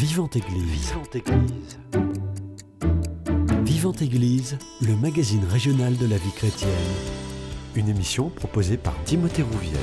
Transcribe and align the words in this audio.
Vivante 0.00 0.34
Église. 0.34 0.64
Vivante 0.64 1.14
Église. 1.14 1.78
Vivante 3.64 4.00
Église, 4.00 4.58
le 4.80 4.96
magazine 4.96 5.44
régional 5.44 5.94
de 5.98 6.06
la 6.06 6.16
vie 6.16 6.32
chrétienne. 6.34 6.70
Une 7.76 7.86
émission 7.90 8.30
proposée 8.30 8.78
par 8.78 8.94
Timothée 9.04 9.42
Rouvière. 9.42 9.78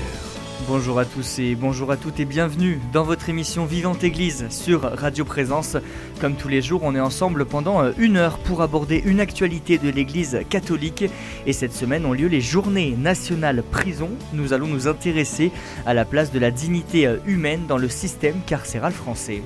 Bonjour 0.67 0.97
à 0.97 1.05
tous 1.05 1.37
et 1.37 1.53
bonjour 1.53 1.91
à 1.91 1.97
toutes 1.97 2.19
et 2.19 2.25
bienvenue 2.25 2.79
dans 2.93 3.03
votre 3.03 3.29
émission 3.29 3.65
Vivante 3.65 4.03
Église 4.03 4.47
sur 4.49 4.81
Radio 4.81 5.23
Présence. 5.23 5.77
Comme 6.19 6.35
tous 6.35 6.47
les 6.47 6.63
jours, 6.63 6.81
on 6.83 6.95
est 6.95 6.99
ensemble 6.99 7.45
pendant 7.45 7.83
euh, 7.83 7.91
une 7.99 8.17
heure 8.17 8.39
pour 8.39 8.63
aborder 8.63 9.03
une 9.05 9.19
actualité 9.19 9.77
de 9.77 9.91
l'Église 9.91 10.39
catholique. 10.49 11.05
Et 11.45 11.53
cette 11.53 11.73
semaine 11.73 12.07
ont 12.07 12.13
lieu 12.13 12.27
les 12.27 12.41
Journées 12.41 12.95
nationales 12.97 13.61
prison. 13.61 14.09
Nous 14.33 14.51
allons 14.51 14.65
nous 14.65 14.87
intéresser 14.87 15.51
à 15.85 15.93
la 15.93 16.05
place 16.05 16.31
de 16.31 16.39
la 16.39 16.49
dignité 16.49 17.05
euh, 17.05 17.17
humaine 17.27 17.67
dans 17.67 17.77
le 17.77 17.87
système 17.87 18.41
carcéral 18.47 18.93
français. 18.93 19.43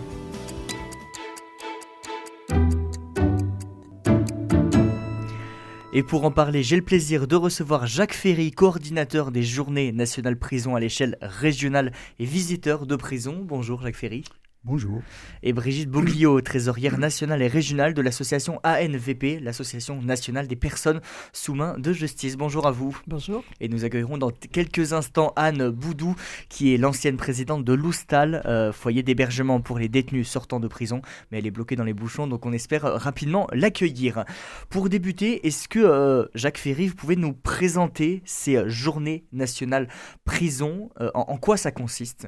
Et 5.94 6.04
pour 6.04 6.23
en 6.23 6.31
parler, 6.31 6.63
j'ai 6.63 6.77
le 6.77 6.81
plaisir 6.84 7.27
de 7.27 7.36
recevoir 7.36 7.86
Jacques 7.86 8.13
Ferry, 8.13 8.52
coordinateur 8.52 9.30
des 9.30 9.44
Journées 9.44 9.91
nationales 9.91 10.40
prison 10.40 10.73
à 10.77 10.80
l'échelle 10.80 11.17
régionale 11.22 11.91
et 12.17 12.23
visiteur 12.23 12.86
de 12.86 12.95
prison. 12.95 13.44
Bonjour 13.44 13.81
Jacques 13.81 13.98
Ferry. 13.98 14.23
Bonjour. 14.64 15.02
Et 15.42 15.54
Brigitte 15.54 15.90
Boglio, 15.90 16.40
trésorière 16.40 17.00
nationale 17.00 17.42
et 17.42 17.48
régionale 17.48 17.96
de 17.96 18.02
l'association 18.04 18.60
ANVP, 18.64 19.40
l'association 19.40 20.04
nationale 20.04 20.46
des 20.46 20.56
personnes 20.56 21.02
sous 21.34 21.56
main 21.56 21.80
de 21.80 21.92
justice. 21.92 22.38
Bonjour 22.38 22.68
à 22.68 22.72
vous. 22.72 22.96
Bonjour. 23.08 23.44
Et 23.60 23.70
nous 23.70 23.86
accueillerons 23.86 24.20
dans 24.20 24.30
quelques 24.30 24.94
instants 24.94 25.34
Anne 25.36 25.72
Boudou, 25.72 26.16
qui 26.48 26.76
est 26.76 26.78
l'ancienne 26.78 27.18
présidente 27.18 27.66
de 27.66 27.74
l'Oustal, 27.74 28.44
euh, 28.46 28.72
foyer 28.72 29.02
d'hébergement 29.02 29.62
pour 29.62 29.80
les 29.80 29.90
détenus 29.90 30.30
sortant 30.30 30.60
de 30.60 30.68
prison. 30.68 31.02
Mais 31.32 31.40
elle 31.40 31.48
est 31.48 31.52
bloquée 31.52 31.76
dans 31.76 31.84
les 31.84 31.96
bouchons, 31.96 32.28
donc 32.28 32.46
on 32.46 32.53
espère 32.53 32.84
rapidement 32.84 33.48
l'accueillir. 33.53 34.25
Pour 34.70 34.90
débuter, 34.90 35.48
est-ce 35.48 35.68
que 35.68 35.80
euh, 35.80 36.28
Jacques 36.36 36.59
Ferry, 36.59 36.88
vous 36.88 36.96
pouvez 36.96 37.16
nous 37.16 37.34
présenter 37.34 38.22
ces 38.25 38.58
euh, 38.58 38.70
journées 38.70 39.25
nationales 39.31 39.88
prison 40.23 40.90
en 41.16 41.38
quoi 41.38 41.58
ça 41.58 41.72
consiste? 41.72 42.28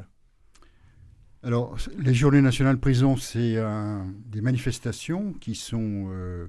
Alors, 1.46 1.76
les 2.00 2.14
Journées 2.14 2.42
nationales 2.42 2.78
prison, 2.78 3.18
c'est 3.18 3.58
des 4.28 4.40
manifestations 4.40 5.34
qui 5.34 5.56
sont 5.56 6.08
euh, 6.10 6.48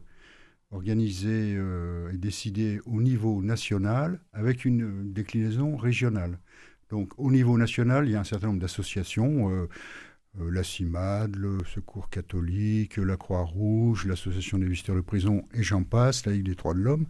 organisées 0.70 1.56
euh, 1.56 2.12
et 2.12 2.16
décidées 2.16 2.80
au 2.86 3.02
niveau 3.02 3.42
national 3.42 4.20
avec 4.32 4.64
une 4.64 5.12
déclinaison 5.12 5.76
régionale. 5.76 6.38
Donc, 6.90 7.10
au 7.18 7.32
niveau 7.32 7.58
national, 7.58 8.06
il 8.06 8.12
y 8.12 8.14
a 8.14 8.20
un 8.20 8.24
certain 8.24 8.46
nombre 8.46 8.60
d'associations. 8.60 9.50
Euh, 9.50 9.66
la 10.38 10.62
CIMAD, 10.62 11.34
le 11.36 11.58
Secours 11.64 12.08
catholique, 12.08 12.96
la 12.96 13.16
Croix-Rouge, 13.16 14.06
l'Association 14.06 14.58
des 14.58 14.66
visiteurs 14.66 14.96
de 14.96 15.00
prison 15.00 15.44
et 15.54 15.62
j'en 15.64 15.82
passe, 15.82 16.26
la 16.26 16.32
Ligue 16.32 16.46
des 16.46 16.54
droits 16.56 16.74
de 16.74 16.80
l'homme, 16.80 17.06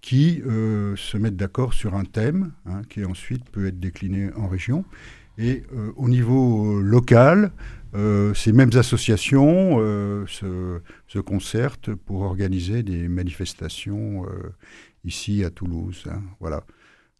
qui 0.00 0.42
se 0.44 1.16
mettent 1.16 1.36
d'accord 1.36 1.74
sur 1.74 1.94
un 1.94 2.04
thème 2.04 2.52
hein, 2.66 2.82
qui 2.88 3.04
ensuite 3.04 3.48
peut 3.50 3.68
être 3.68 3.78
décliné 3.78 4.32
en 4.34 4.48
région. 4.48 4.84
Et 5.38 5.64
euh, 5.72 5.92
au 5.96 6.08
niveau 6.08 6.78
euh, 6.78 6.80
local, 6.80 7.52
euh, 7.94 8.32
ces 8.34 8.52
mêmes 8.52 8.70
associations 8.74 9.78
se, 10.26 11.18
concertent 11.20 11.94
pour 11.94 12.22
organiser 12.22 12.82
des 12.82 13.08
manifestations 13.08 14.26
ici 15.04 15.44
à 15.44 15.50
Toulouse. 15.50 16.04
Hein, 16.10 16.22
voilà. 16.40 16.64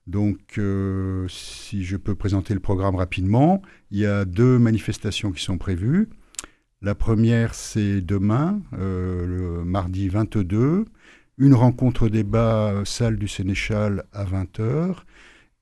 Donc, 0.06 0.60
si 1.28 1.82
je 1.84 1.96
peux 1.96 2.14
présenter 2.14 2.54
le 2.54 2.60
programme 2.60 2.94
rapidement, 2.94 3.62
il 3.90 3.98
y 3.98 4.06
a 4.06 4.24
deux 4.24 4.58
manifestations 4.58 5.32
qui 5.32 5.42
sont 5.42 5.58
prévues. 5.58 6.08
La 6.82 6.94
première, 6.94 7.54
c'est 7.54 8.02
demain, 8.02 8.60
le 8.72 9.64
mardi 9.64 10.08
22, 10.08 10.84
une 11.38 11.54
rencontre 11.54 12.08
débat 12.08 12.82
salle 12.84 13.16
du 13.16 13.26
Sénéchal 13.26 14.04
à 14.12 14.24
20h 14.24 14.98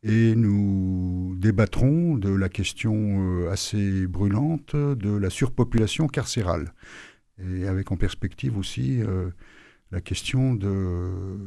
et 0.05 0.35
nous 0.37 1.35
débattrons 1.39 2.17
de 2.17 2.29
la 2.29 2.51
question 2.51 2.95
euh, 2.95 3.51
assez 3.51 4.07
brûlante 4.07 4.77
de 4.77 5.17
la 5.17 5.31
surpopulation 5.31 6.09
carcérale, 6.09 6.75
et 7.39 7.67
avec 7.67 7.91
en 7.91 7.97
perspective 7.97 8.59
aussi 8.59 9.03
euh, 9.03 9.31
la 9.91 10.03
question 10.03 10.55
de 10.55 11.39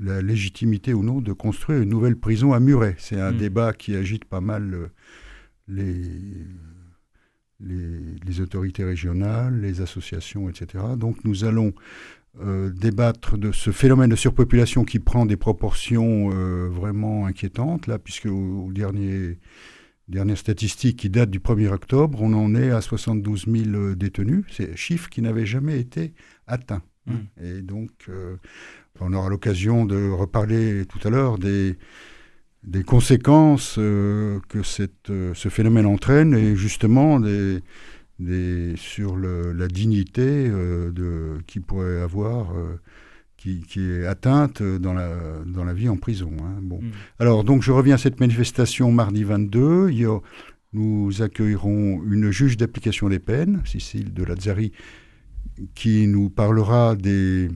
la 0.00 0.22
légitimité 0.22 0.94
ou 0.94 1.02
non 1.02 1.20
de 1.20 1.34
construire 1.34 1.82
une 1.82 1.90
nouvelle 1.90 2.16
prison 2.16 2.54
à 2.54 2.60
Muret. 2.60 2.96
C'est 2.98 3.20
un 3.20 3.32
mm. 3.32 3.36
débat 3.36 3.72
qui 3.74 3.94
agite 3.94 4.24
pas 4.24 4.40
mal 4.40 4.72
euh, 4.72 4.86
les, 5.68 5.92
les, 7.60 8.00
les, 8.24 8.40
autorités 8.40 8.84
régionales, 8.84 9.60
les 9.60 9.82
associations, 9.82 10.48
etc. 10.48 10.84
Donc 10.96 11.22
nous 11.24 11.44
allons 11.44 11.74
euh, 12.44 12.70
débattre 12.70 13.38
de 13.38 13.50
ce 13.50 13.70
phénomène 13.70 14.10
de 14.10 14.16
surpopulation 14.16 14.84
qui 14.84 14.98
prend 14.98 15.24
des 15.24 15.38
proportions 15.38 16.30
euh, 16.34 16.68
vraiment 16.68 17.24
inquiétantes, 17.24 17.86
là, 17.86 17.98
puisque 17.98 18.26
au, 18.26 18.70
dernier, 18.72 19.38
dernière 20.08 20.36
statistique 20.36 20.98
qui 20.98 21.08
date 21.08 21.30
du 21.30 21.38
1er 21.38 21.68
octobre, 21.68 22.18
on 22.20 22.34
en 22.34 22.54
est 22.54 22.70
à 22.70 22.82
72 22.82 23.46
000 23.46 23.64
euh, 23.74 23.94
détenus. 23.94 24.44
C'est 24.50 24.72
un 24.72 24.76
chiffre 24.76 25.08
qui 25.08 25.22
n'avait 25.22 25.46
jamais 25.46 25.80
été 25.80 26.12
atteint. 26.46 26.82
Mmh. 27.06 27.14
Et 27.42 27.62
donc, 27.62 28.10
on 29.00 29.12
aura 29.12 29.28
l'occasion 29.28 29.84
de 29.84 30.10
reparler 30.10 30.84
tout 30.86 30.98
à 31.06 31.10
l'heure 31.10 31.38
des, 31.38 31.76
des 32.64 32.82
conséquences 32.82 33.76
que 33.76 34.62
cette, 34.64 35.06
ce 35.06 35.48
phénomène 35.48 35.86
entraîne 35.86 36.34
et 36.34 36.56
justement 36.56 37.20
des 37.20 37.62
sur 38.76 39.16
la 39.16 39.68
dignité 39.68 40.22
euh, 40.48 40.90
de, 40.90 41.42
qui 41.46 41.60
pourrait 41.60 42.00
avoir, 42.00 42.56
euh, 42.56 42.80
qui, 43.36 43.62
est 43.76 44.06
atteinte 44.06 44.62
dans 44.62 44.92
la, 44.92 45.10
dans 45.46 45.64
la 45.64 45.72
vie 45.72 45.88
en 45.88 45.96
prison. 45.96 46.32
Hein. 46.40 46.58
Bon. 46.62 46.80
Mm. 46.80 46.90
Alors, 47.18 47.44
donc, 47.44 47.62
je 47.62 47.72
reviens 47.72 47.94
à 47.94 47.98
cette 47.98 48.18
manifestation 48.18 48.90
mardi 48.90 49.24
22. 49.24 49.90
nous 50.72 51.22
accueillerons 51.22 52.02
une 52.10 52.30
juge 52.30 52.56
d'application 52.56 53.08
des 53.08 53.18
peines, 53.18 53.62
Cécile 53.64 54.12
de 54.12 54.24
Lazzari, 54.24 54.72
qui 55.74 56.06
nous 56.06 56.28
parlera 56.28 56.96
des, 56.96 57.48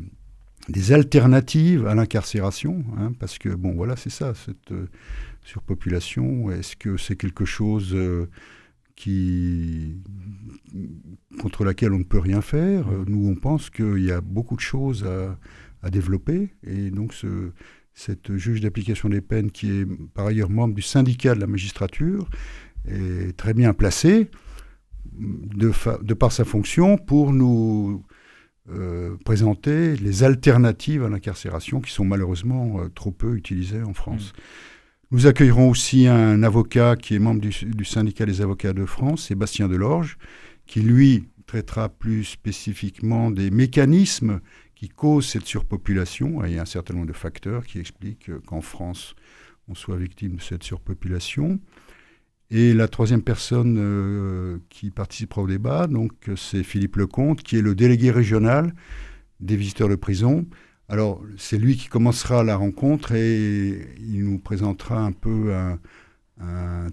des 0.69 0.93
alternatives 0.93 1.87
à 1.87 1.95
l'incarcération, 1.95 2.85
hein, 2.99 3.13
parce 3.19 3.39
que, 3.39 3.49
bon, 3.49 3.75
voilà, 3.75 3.97
c'est 3.97 4.11
ça, 4.11 4.35
cette 4.35 4.73
euh, 4.73 4.89
surpopulation. 5.45 6.51
Est-ce 6.51 6.77
que 6.77 6.97
c'est 6.97 7.17
quelque 7.17 7.45
chose 7.45 7.97
qui, 9.01 9.97
contre 11.41 11.65
laquelle 11.65 11.95
on 11.95 11.99
ne 12.01 12.05
peut 12.05 12.19
rien 12.19 12.43
faire. 12.43 12.85
Nous, 13.07 13.31
on 13.31 13.35
pense 13.35 13.71
qu'il 13.71 14.05
y 14.05 14.13
a 14.13 14.21
beaucoup 14.21 14.57
de 14.57 14.61
choses 14.61 15.07
à, 15.83 15.91
développer. 15.91 16.51
Et 16.67 16.91
donc, 16.91 17.15
ce, 17.15 17.53
cette 17.95 18.37
juge 18.37 18.61
d'application 18.61 19.09
des 19.09 19.23
peines, 19.23 19.51
qui 19.51 19.71
est 19.71 19.87
par 20.13 20.27
ailleurs 20.27 20.51
membre 20.51 20.75
du 20.75 20.83
syndicat 20.83 21.35
de 21.35 21.41
la 21.41 21.47
magistrature, 21.47 22.29
est 22.87 23.35
très 23.39 23.55
bien 23.55 23.73
placée, 23.73 24.31
de, 25.15 25.73
de 26.03 26.15
par 26.15 26.31
sa 26.31 26.45
fonction, 26.45 26.99
pour 26.99 27.33
nous 27.33 28.05
euh, 28.69 29.17
présenter 29.25 29.97
les 29.97 30.25
alternatives 30.25 31.03
à 31.05 31.09
l'incarcération 31.09 31.81
qui 31.81 31.91
sont 31.91 32.05
malheureusement 32.05 32.81
euh, 32.81 32.89
trop 32.91 33.13
peu 33.13 33.35
utilisées 33.35 33.83
en 33.83 33.95
France. 33.95 34.35
Mmh. 34.35 34.41
Nous 35.13 35.27
accueillerons 35.27 35.69
aussi 35.69 36.07
un 36.07 36.45
avocat 36.45 36.95
qui 36.95 37.17
est 37.17 37.19
membre 37.19 37.41
du, 37.41 37.85
syndicat 37.85 38.27
des 38.27 38.43
avocats 38.43 38.73
de 38.73 38.85
France, 38.87 39.25
Sébastien 39.25 39.67
Delorge, 39.67 40.19
qui 40.67 40.83
lui 40.83 41.25
traitera 41.47 41.89
plus 41.89 42.23
spécifiquement 42.23 43.33
des 43.33 43.51
mécanismes 43.51 44.41
qui 44.77 44.89
causent 44.89 45.27
cette 45.27 45.47
surpopulation. 45.47 46.45
il 46.45 46.53
y 46.53 46.59
a 46.59 46.63
un 46.63 46.67
certain 46.67 46.95
nombre 46.95 47.09
de 47.09 47.13
facteurs 47.13 47.67
qui 47.67 47.81
expliquent 47.81 48.31
qu'en 48.47 48.61
France, 48.61 49.17
on 49.67 49.75
soit 49.75 49.97
victime 49.97 50.37
de 50.37 50.41
cette 50.41 50.63
surpopulation. 50.63 51.59
Et 52.53 52.73
la 52.73 52.87
troisième 52.87 53.23
personne 53.23 53.79
euh, 53.81 54.59
qui 54.69 54.93
participera 54.93 55.43
au 55.43 55.49
débat, 55.49 55.89
donc, 55.89 56.13
c'est 56.37 56.63
Philippe 56.63 56.95
Lecomte, 56.95 57.43
qui 57.43 57.57
est 57.57 57.63
le 57.63 57.75
délégué 57.75 58.13
régional 58.13 58.73
des 59.41 59.57
visiteurs 59.57 59.89
de 59.89 59.97
prison. 59.97 60.47
Alors, 60.91 61.23
c'est 61.37 61.57
lui 61.57 61.77
qui 61.77 61.87
commencera 61.87 62.43
la 62.43 62.57
rencontre 62.57 63.13
et 63.13 63.95
il 64.01 64.25
nous 64.25 64.41
présentera 64.41 65.01
un 65.01 65.13
peu 65.13 65.55
un, 65.55 65.79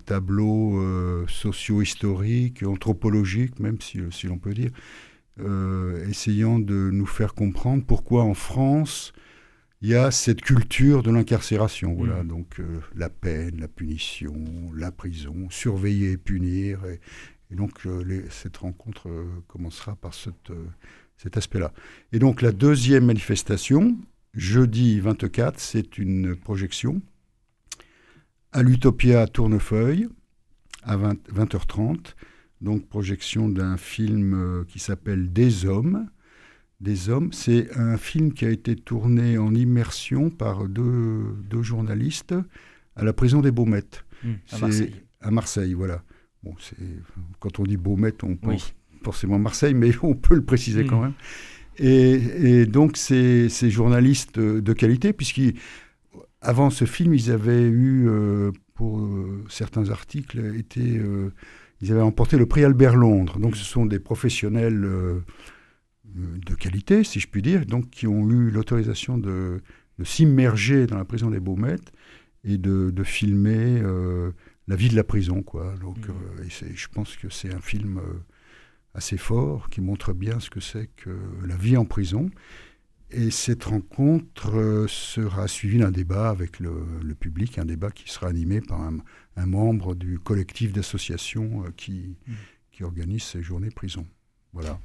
tableau 0.05 0.79
euh, 0.79 1.25
socio-historique, 1.27 2.61
anthropologique, 2.61 3.59
même 3.59 3.79
si, 3.81 4.27
l'on 4.27 4.37
peut 4.37 4.53
dire, 4.53 4.69
euh, 5.39 6.07
essayant 6.07 6.59
de 6.59 6.91
nous 6.91 7.07
faire 7.07 7.33
comprendre 7.33 7.83
pourquoi 7.83 8.23
en 8.23 8.35
France, 8.35 9.13
il 9.81 9.89
y 9.89 9.95
a 9.95 10.11
cette 10.11 10.41
culture 10.41 11.01
de 11.01 11.09
l'incarcération. 11.09 11.95
Voilà, 11.95 12.23
mmh. 12.23 12.27
donc 12.27 12.59
euh, 12.59 12.81
la 12.93 13.09
peine, 13.09 13.59
la 13.59 13.67
punition, 13.67 14.35
la 14.75 14.91
prison, 14.91 15.49
surveiller 15.49 16.11
et 16.11 16.17
punir. 16.17 16.81
Et, 16.85 16.99
donc, 17.55 17.87
cette 18.29 18.57
rencontre 18.57 19.09
commencera 19.47 19.95
par 19.95 20.13
cette 20.13 20.51
cet 21.17 21.37
aspect-là. 21.37 21.73
Et 22.11 22.19
donc 22.19 22.41
la 22.41 22.51
deuxième 22.51 23.05
manifestation, 23.05 23.97
jeudi 24.33 24.99
24, 24.99 25.59
c'est 25.59 25.97
une 25.97 26.35
projection 26.35 27.01
à 28.51 28.63
l'Utopia 28.63 29.27
Tournefeuille 29.27 30.07
à 30.83 30.95
20, 30.95 31.29
h 31.29 31.67
30 31.67 32.15
donc 32.61 32.87
projection 32.87 33.49
d'un 33.49 33.77
film 33.77 34.65
qui 34.67 34.79
s'appelle 34.79 35.31
Des 35.31 35.65
hommes. 35.65 36.09
Des 36.79 37.09
hommes, 37.09 37.33
c'est 37.33 37.75
un 37.77 37.97
film 37.97 38.33
qui 38.33 38.45
a 38.45 38.49
été 38.49 38.75
tourné 38.75 39.37
en 39.37 39.53
immersion 39.53 40.29
par 40.29 40.67
deux, 40.67 41.23
deux 41.49 41.63
journalistes 41.63 42.35
à 42.95 43.03
la 43.03 43.13
prison 43.13 43.41
des 43.41 43.51
Baumettes. 43.51 44.05
Mmh, 44.23 44.33
à 44.51 44.57
Marseille. 44.59 44.95
À 45.21 45.31
Marseille, 45.31 45.73
voilà. 45.73 46.03
Bon, 46.43 46.55
quand 47.39 47.59
on 47.59 47.63
dit 47.63 47.77
Baumettes, 47.77 48.23
on 48.23 48.35
pense 48.35 48.73
forcément 49.03 49.39
Marseille, 49.39 49.73
mais 49.73 49.91
on 50.03 50.13
peut 50.13 50.35
le 50.35 50.45
préciser 50.45 50.85
quand 50.85 50.99
mmh. 50.99 51.03
même. 51.03 51.13
Et, 51.79 52.65
donc, 52.65 52.97
ces, 52.97 53.49
ces, 53.49 53.69
journalistes 53.69 54.39
de 54.39 54.73
qualité, 54.73 55.13
puisqu'avant 55.13 56.69
ce 56.69 56.85
film, 56.85 57.13
ils 57.13 57.31
avaient 57.31 57.67
eu, 57.67 58.07
euh, 58.07 58.51
pour 58.73 58.99
euh, 58.99 59.43
certains 59.49 59.89
articles, 59.89 60.55
été, 60.57 60.97
euh, 60.97 61.33
ils 61.81 61.91
avaient 61.91 62.01
emporté 62.01 62.37
le 62.37 62.45
prix 62.45 62.63
Albert 62.63 62.95
Londres. 62.95 63.39
Donc, 63.39 63.55
ce 63.55 63.63
sont 63.63 63.85
des 63.85 63.99
professionnels 63.99 64.87
de 66.15 66.55
qualité, 66.55 67.03
si 67.03 67.19
je 67.19 67.27
puis 67.27 67.43
dire, 67.43 67.65
donc 67.65 67.89
qui 67.91 68.07
ont 68.07 68.27
eu 68.29 68.49
l'autorisation 68.49 69.17
de, 69.19 69.61
de 69.99 70.03
s'immerger 70.03 70.87
dans 70.87 70.97
la 70.97 71.05
prison 71.05 71.29
des 71.29 71.39
Baumettes 71.39 71.91
et 72.43 72.57
de, 72.57 72.89
de 72.89 73.03
filmer 73.03 73.83
la 74.67 74.75
vie 74.75 74.89
de 74.89 74.95
la 74.95 75.03
prison. 75.03 75.43
Quoi. 75.43 75.75
Donc, 75.79 76.07
mmh. 76.07 76.73
je 76.73 76.87
pense 76.87 77.15
que 77.17 77.29
c'est 77.29 77.53
un 77.53 77.61
film 77.61 78.01
assez 78.97 79.17
fort 79.17 79.69
qui 79.69 79.79
montre 79.79 80.11
bien 80.11 80.39
ce 80.39 80.49
que 80.49 80.59
c'est 80.59 80.87
que 80.97 81.15
la 81.45 81.55
vie 81.55 81.77
en 81.77 81.85
prison. 81.85 82.29
Et 83.09 83.31
cette 83.31 83.63
rencontre 83.63 84.57
euh, 84.57 84.85
sera 84.89 85.47
suivie 85.47 85.77
d'un 85.77 85.91
débat 85.91 86.29
avec 86.29 86.59
le, 86.59 87.15
public, 87.17 87.57
un 87.57 87.63
débat 87.63 87.89
qui 87.89 88.11
sera 88.11 88.27
animé 88.27 88.59
par 88.59 88.81
un, 88.81 88.97
membre 89.45 89.95
du 89.95 90.19
collectif 90.19 90.73
d'associations 90.73 91.63
euh, 91.63 91.69
qui, 91.77 92.17
mm. 92.27 92.33
qui 92.71 92.83
organise 92.83 93.23
ces 93.23 93.41
journées 93.41 93.69
prison. 93.69 94.05
Voilà. 94.51 94.77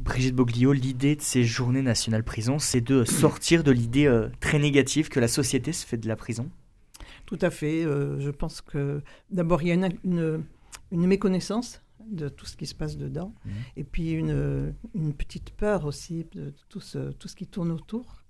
Brigitte 0.00 0.36
Boglio, 0.36 0.72
l'idée 0.72 1.16
de 1.16 1.22
ces 1.22 1.42
journées 1.42 1.82
nationales 1.82 2.22
prison, 2.22 2.60
c'est 2.60 2.80
de 2.80 3.04
sortir 3.04 3.64
de 3.64 3.72
l'idée 3.72 4.06
euh, 4.06 4.28
très 4.38 4.60
négative 4.60 5.08
que 5.08 5.18
la 5.18 5.28
société 5.28 5.72
se 5.72 5.84
fait 5.84 5.96
de 5.96 6.06
la 6.06 6.16
prison? 6.16 6.48
Tout 7.24 7.38
à 7.40 7.50
fait. 7.50 7.82
je 7.82 8.30
pense 8.30 8.60
que 8.60 9.02
d'abord, 9.30 9.60
il 9.62 9.68
y 9.68 9.70
a 9.72 9.74
une, 9.74 10.44
une 10.92 11.06
méconnaissance 11.08 11.82
de 12.04 12.28
tout 12.28 12.46
ce 12.46 12.56
qui 12.56 12.66
se 12.66 12.74
passe 12.74 12.96
dedans. 12.96 13.34
Mmh. 13.44 13.50
Et 13.76 13.84
puis 13.84 14.12
une, 14.12 14.74
une, 14.94 15.14
petite 15.14 15.50
peur 15.50 15.84
aussi 15.84 16.26
de 16.32 16.54
tout 16.68 16.80
ce, 16.80 17.12
tout 17.12 17.28
ce 17.28 17.36
qui 17.36 17.46
tourne 17.46 17.70
autour. 17.70 18.22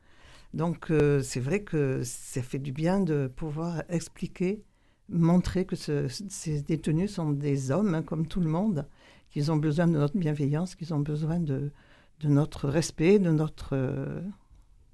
Donc 0.54 0.90
euh, 0.90 1.22
c'est 1.22 1.40
vrai 1.40 1.62
que 1.62 2.02
ça 2.02 2.42
fait 2.42 2.58
du 2.58 2.72
bien 2.72 3.00
de 3.00 3.30
pouvoir 3.34 3.82
expliquer, 3.88 4.62
montrer 5.08 5.66
que 5.66 5.76
ces 5.76 6.62
détenus 6.62 7.14
sont 7.14 7.30
des 7.30 7.70
hommes 7.70 7.94
hein, 7.94 8.02
comme 8.02 8.26
tout 8.26 8.40
le 8.40 8.48
monde, 8.48 8.88
qu'ils 9.30 9.52
ont 9.52 9.56
besoin 9.56 9.86
de 9.86 9.92
notre 9.92 10.16
bienveillance, 10.16 10.74
qu'ils 10.74 10.94
ont 10.94 11.00
besoin 11.00 11.40
de, 11.40 11.70
de 12.20 12.28
notre 12.28 12.68
respect, 12.68 13.18
de 13.18 13.30
notre... 13.30 13.70
Euh, 13.74 14.20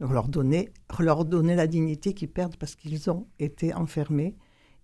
leur, 0.00 0.28
donner, 0.28 0.70
leur 0.98 1.24
donner 1.24 1.54
la 1.54 1.68
dignité 1.68 2.12
qu'ils 2.12 2.30
perdent 2.30 2.56
parce 2.56 2.74
qu'ils 2.74 3.08
ont 3.08 3.28
été 3.38 3.72
enfermés 3.72 4.36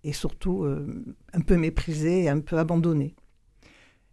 et 0.03 0.13
surtout 0.13 0.63
euh, 0.63 1.03
un 1.33 1.41
peu 1.41 1.57
méprisés 1.57 2.23
et 2.23 2.29
un 2.29 2.39
peu 2.39 2.57
abandonnés. 2.57 3.15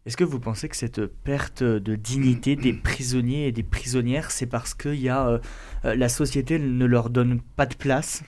Est-ce 0.06 0.16
que 0.16 0.22
vous 0.22 0.38
pensez 0.38 0.68
que 0.68 0.76
cette 0.76 1.04
perte 1.04 1.64
de 1.64 1.96
dignité 1.96 2.54
des 2.54 2.72
prisonniers 2.72 3.48
et 3.48 3.52
des 3.52 3.64
prisonnières, 3.64 4.30
c'est 4.30 4.46
parce 4.46 4.72
que 4.72 4.88
y 4.88 5.08
a, 5.08 5.26
euh, 5.26 5.38
euh, 5.84 5.96
la 5.96 6.08
société 6.08 6.60
ne 6.60 6.84
leur 6.84 7.10
donne 7.10 7.40
pas 7.40 7.66
de 7.66 7.74
place? 7.74 8.22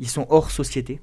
Ils 0.00 0.08
sont 0.08 0.26
hors 0.28 0.50
société? 0.50 1.00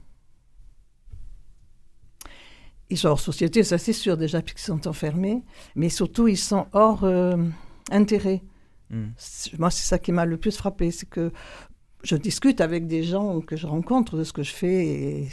Ils 2.89 2.97
sont 2.97 3.07
hors 3.07 3.21
société, 3.21 3.63
ça 3.63 3.77
c'est 3.77 3.94
sûr 3.94 4.18
déjà, 4.18 4.41
puisqu'ils 4.41 4.65
sont 4.65 4.85
enfermés, 4.89 5.44
mais 5.75 5.88
surtout 5.88 6.27
ils 6.27 6.38
sont 6.38 6.68
hors 6.73 7.06
euh, 7.06 7.38
intérêt. 7.89 8.44
Hmm. 8.89 9.12
Moi, 9.57 9.71
c'est 9.71 9.85
ça 9.85 9.97
qui 9.97 10.12
m'a 10.12 10.25
le 10.25 10.35
plus 10.35 10.57
frappé, 10.57 10.91
c'est 10.91 11.09
que 11.09 11.31
je 12.03 12.15
discute 12.18 12.59
avec 12.59 12.85
des 12.88 13.03
gens 13.03 13.39
que 13.39 13.56
je 13.56 13.65
rencontre 13.65 14.18
de 14.18 14.23
ce 14.23 14.33
que 14.33 14.44
je 14.44 14.53
fais 14.53 14.85
et 14.85 15.30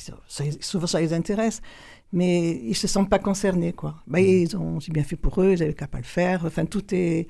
souvent 0.60 0.86
ça 0.86 1.00
les 1.00 1.12
intéresse 1.12 1.60
mais 2.14 2.60
ils 2.62 2.76
se 2.76 2.86
sentent 2.86 3.10
pas 3.10 3.18
concernés 3.18 3.72
quoi. 3.72 3.96
Bah, 4.06 4.20
mm. 4.20 4.24
ils 4.24 4.56
ont 4.56 4.80
c'est 4.80 4.92
bien 4.92 5.04
fait 5.04 5.16
pour 5.16 5.42
eux, 5.42 5.52
ils 5.52 5.62
avaient 5.62 5.74
qu'à 5.74 5.88
pas 5.88 5.98
le 5.98 6.04
faire. 6.04 6.44
Enfin 6.46 6.64
tout 6.64 6.94
est 6.94 7.28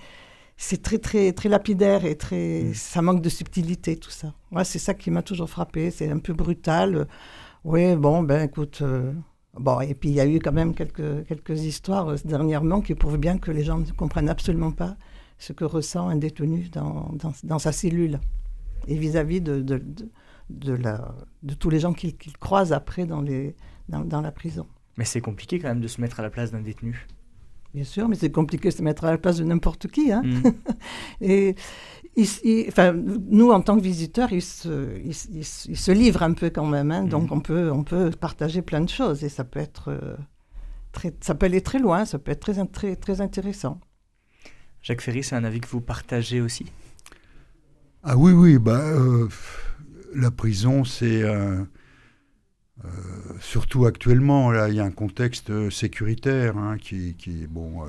c'est 0.57 0.83
très 0.83 0.99
très 0.99 1.33
très 1.33 1.49
lapidaire 1.49 2.05
et 2.05 2.17
très 2.17 2.65
mm. 2.65 2.75
ça 2.75 3.03
manque 3.03 3.23
de 3.23 3.29
subtilité 3.31 3.97
tout 3.97 4.11
ça. 4.11 4.35
Moi 4.51 4.65
c'est 4.65 4.79
ça 4.79 4.95
qui 4.95 5.11
m'a 5.11 5.23
toujours 5.23 5.51
frappé, 5.51 5.91
c'est 5.91 6.11
un 6.11 6.19
peu 6.19 6.35
brutal. 6.35 7.09
Oui, 7.65 7.97
bon 7.97 8.23
ben 8.23 8.43
écoute 8.43 8.81
euh, 8.83 9.13
bon 9.59 9.81
et 9.81 9.95
puis 9.95 10.11
il 10.11 10.15
y 10.17 10.21
a 10.21 10.27
eu 10.27 10.39
quand 10.39 10.53
même 10.53 10.75
quelques 10.75 11.27
quelques 11.27 11.63
histoires 11.65 12.09
euh, 12.11 12.17
dernièrement 12.25 12.81
qui 12.83 12.95
prouvent 12.95 13.19
bien 13.19 13.39
que 13.39 13.51
les 13.51 13.65
gens 13.65 13.79
ne 13.79 13.91
comprennent 13.93 14.29
absolument 14.29 14.73
pas 14.73 14.97
ce 15.39 15.53
que 15.53 15.65
ressent 15.65 16.09
un 16.09 16.17
détenu 16.17 16.69
dans, 16.71 17.11
dans, 17.15 17.33
dans 17.43 17.59
sa 17.59 17.73
cellule 17.73 18.21
et 18.87 18.97
vis-à-vis 18.97 19.41
de, 19.41 19.61
de, 19.63 19.83
de, 20.51 20.73
la, 20.75 21.15
de 21.43 21.55
tous 21.55 21.71
les 21.71 21.81
gens 21.81 21.93
qu'il 21.93 22.15
croise 22.39 22.73
après 22.73 23.07
dans 23.07 23.21
les 23.21 23.57
dans, 23.89 24.21
la 24.21 24.33
prison. 24.33 24.67
Mais 24.97 25.05
c'est 25.05 25.21
compliqué 25.21 25.59
quand 25.59 25.69
même 25.69 25.81
de 25.81 25.89
se 25.89 26.01
mettre 26.01 26.21
à 26.21 26.23
la 26.23 26.31
place 26.31 26.53
d'un 26.53 26.61
détenu. 26.61 27.07
Bien 27.75 27.85
sûr, 27.85 28.09
mais 28.09 28.15
c'est 28.15 28.31
compliqué 28.31 28.69
de 28.69 28.75
se 28.75 28.83
mettre 28.83 29.05
à 29.05 29.11
la 29.11 29.19
place 29.19 29.39
de 29.39 29.45
n'importe 29.45 29.89
qui. 29.89 30.13
Hein. 30.13 30.23
Mm. 30.25 30.51
et 31.21 31.57
enfin, 32.69 32.93
nous, 32.93 33.51
en 33.51 33.61
tant 33.61 33.77
que 33.77 33.83
visiteurs, 33.83 34.33
ils 34.33 34.43
se, 34.43 34.97
ils, 35.05 35.45
se 35.45 35.91
livrent 35.91 36.23
un 36.23 36.35
peu 36.35 36.51
quand 36.51 36.67
même. 36.67 36.93
Hein. 36.93 37.03
Mm. 37.03 37.09
Donc, 37.09 37.33
on, 37.33 37.41
peut, 37.41 37.73
on 37.73 37.83
peut 37.83 38.11
partager 38.11 38.63
plein 38.63 38.81
de 38.81 38.89
choses 38.89 39.25
et 39.25 39.29
ça 39.29 39.43
peut, 39.43 39.59
être, 39.59 39.91
euh, 39.91 40.17
très, 40.93 41.13
ça 41.21 41.35
peut 41.35 41.47
aller 41.47 41.63
très 41.63 41.81
loin, 41.81 42.05
ça 42.05 42.21
peut 42.21 42.31
être 42.31 42.41
très, 42.41 42.65
très, 42.67 42.95
très 42.95 43.21
intéressant. 43.21 43.81
Jacques 44.81 45.01
Ferry, 45.01 45.25
c'est 45.25 45.35
un 45.35 45.45
avis 45.45 45.61
que 45.61 45.69
vous 45.69 45.81
partagez 45.81 46.41
aussi? 46.41 46.67
Ah 48.05 48.17
oui, 48.17 48.33
oui. 48.33 48.59
Bah, 48.59 48.79
euh, 48.79 49.29
la 50.15 50.31
prison, 50.31 50.85
c'est 50.85 51.25
un 51.25 51.63
euh, 51.63 51.65
surtout 53.41 53.87
actuellement, 53.87 54.51
là, 54.51 54.69
il 54.69 54.75
y 54.75 54.81
a 54.81 54.85
un 54.85 54.91
contexte 54.91 55.71
sécuritaire 55.71 56.57
hein, 56.57 56.77
qui, 56.79 57.15
qui, 57.15 57.47
bon, 57.47 57.85
euh, 57.85 57.89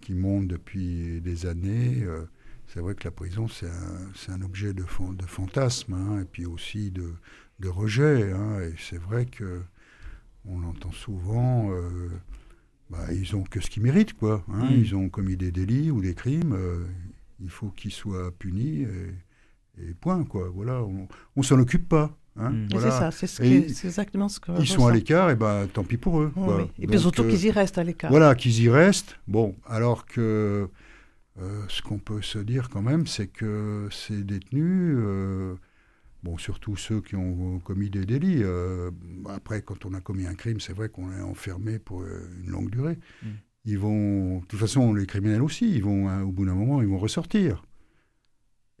qui 0.00 0.14
monte 0.14 0.48
depuis 0.48 1.20
des 1.20 1.46
années. 1.46 2.02
Euh, 2.02 2.24
c'est 2.66 2.80
vrai 2.80 2.94
que 2.94 3.04
la 3.04 3.10
prison, 3.10 3.48
c'est 3.48 3.68
un, 3.68 4.34
un, 4.34 4.42
objet 4.42 4.72
de, 4.72 4.84
de 5.14 5.26
fantasme, 5.26 5.94
hein, 5.94 6.20
et 6.20 6.24
puis 6.24 6.46
aussi 6.46 6.90
de, 6.90 7.14
de 7.60 7.68
rejet. 7.68 8.32
Hein, 8.32 8.60
et 8.60 8.74
c'est 8.78 8.98
vrai 8.98 9.26
que 9.26 9.62
on 10.44 10.62
entend 10.64 10.92
souvent, 10.92 11.70
bah, 12.88 13.12
ils 13.12 13.36
ont 13.36 13.42
que 13.42 13.60
ce 13.60 13.68
qu'ils 13.68 13.82
méritent, 13.82 14.14
quoi. 14.14 14.44
Mmh. 14.48 14.66
Ils 14.70 14.96
ont 14.96 15.10
commis 15.10 15.36
des 15.36 15.52
délits 15.52 15.90
ou 15.90 16.00
des 16.00 16.14
crimes, 16.14 16.56
il 17.40 17.50
faut 17.50 17.68
qu'ils 17.68 17.92
soient 17.92 18.30
punis, 18.38 18.86
et, 19.78 19.94
point, 20.00 20.24
quoi. 20.24 20.48
Voilà, 20.48 20.82
on, 20.82 21.06
on 21.36 21.42
s'en 21.42 21.58
occupe 21.58 21.86
pas. 21.86 22.16
Hein, 22.38 22.50
mm. 22.50 22.68
C'est 22.72 22.90
ça, 22.90 23.10
c'est 23.10 23.86
exactement 23.86 24.28
ce 24.28 24.40
que. 24.40 24.52
Ils 24.60 24.66
sont 24.66 24.86
à 24.86 24.92
l'écart, 24.92 25.30
et 25.30 25.34
ben 25.34 25.66
tant 25.72 25.84
pis 25.84 25.96
pour 25.96 26.20
eux. 26.20 26.32
Et 26.78 26.86
puis 26.86 26.98
surtout 26.98 27.24
qu'ils 27.24 27.46
y 27.46 27.50
restent 27.50 27.78
à 27.78 27.84
l'écart. 27.84 28.10
Voilà, 28.10 28.34
qu'ils 28.34 28.62
y 28.62 28.68
restent. 28.68 29.16
Bon, 29.26 29.54
alors 29.66 30.06
que 30.06 30.68
euh, 31.40 31.62
ce 31.68 31.82
qu'on 31.82 31.98
peut 31.98 32.22
se 32.22 32.38
dire 32.38 32.68
quand 32.68 32.82
même, 32.82 33.06
c'est 33.06 33.28
que 33.28 33.88
ces 33.90 34.22
détenus, 34.22 34.96
euh, 34.98 35.54
bon, 36.22 36.36
surtout 36.36 36.76
ceux 36.76 37.00
qui 37.00 37.14
ont 37.16 37.60
commis 37.60 37.90
des 37.90 38.04
délits, 38.04 38.42
euh, 38.42 38.90
après, 39.28 39.62
quand 39.62 39.84
on 39.86 39.94
a 39.94 40.00
commis 40.00 40.26
un 40.26 40.34
crime, 40.34 40.60
c'est 40.60 40.72
vrai 40.72 40.88
qu'on 40.88 41.12
est 41.12 41.20
enfermé 41.20 41.78
pour 41.78 42.04
une 42.04 42.50
longue 42.50 42.70
durée. 42.70 42.98
Mm. 43.22 43.28
Ils 43.66 43.78
vont, 43.78 44.38
de 44.38 44.46
toute 44.46 44.58
façon, 44.58 44.94
les 44.94 45.06
criminels 45.06 45.42
aussi, 45.42 45.70
ils 45.70 45.82
vont, 45.82 46.08
hein, 46.08 46.22
au 46.22 46.32
bout 46.32 46.46
d'un 46.46 46.54
moment, 46.54 46.80
ils 46.82 46.88
vont 46.88 46.98
ressortir. 46.98 47.64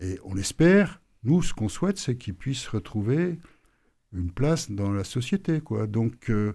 Et 0.00 0.18
on 0.24 0.36
espère 0.36 1.00
nous, 1.24 1.42
ce 1.42 1.52
qu'on 1.54 1.68
souhaite, 1.68 1.98
c'est 1.98 2.16
qu'ils 2.16 2.34
puissent 2.34 2.68
retrouver 2.68 3.38
une 4.12 4.30
place 4.30 4.70
dans 4.70 4.92
la 4.92 5.04
société. 5.04 5.60
Quoi. 5.60 5.86
Donc, 5.86 6.30
euh, 6.30 6.54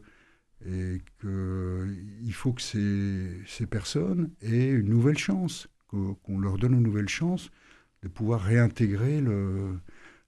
que, 1.20 1.88
il 2.22 2.34
faut 2.34 2.54
que 2.54 2.62
ces, 2.62 3.68
personnes 3.68 4.32
aient 4.42 4.70
une 4.70 4.90
nouvelle 4.90 5.18
chance, 5.18 5.68
qu'on 5.88 6.40
leur 6.40 6.58
donne 6.58 6.74
une 6.74 6.84
nouvelle 6.84 7.10
chance 7.10 7.52
de 8.02 8.08
pouvoir 8.08 8.42
réintégrer 8.42 9.22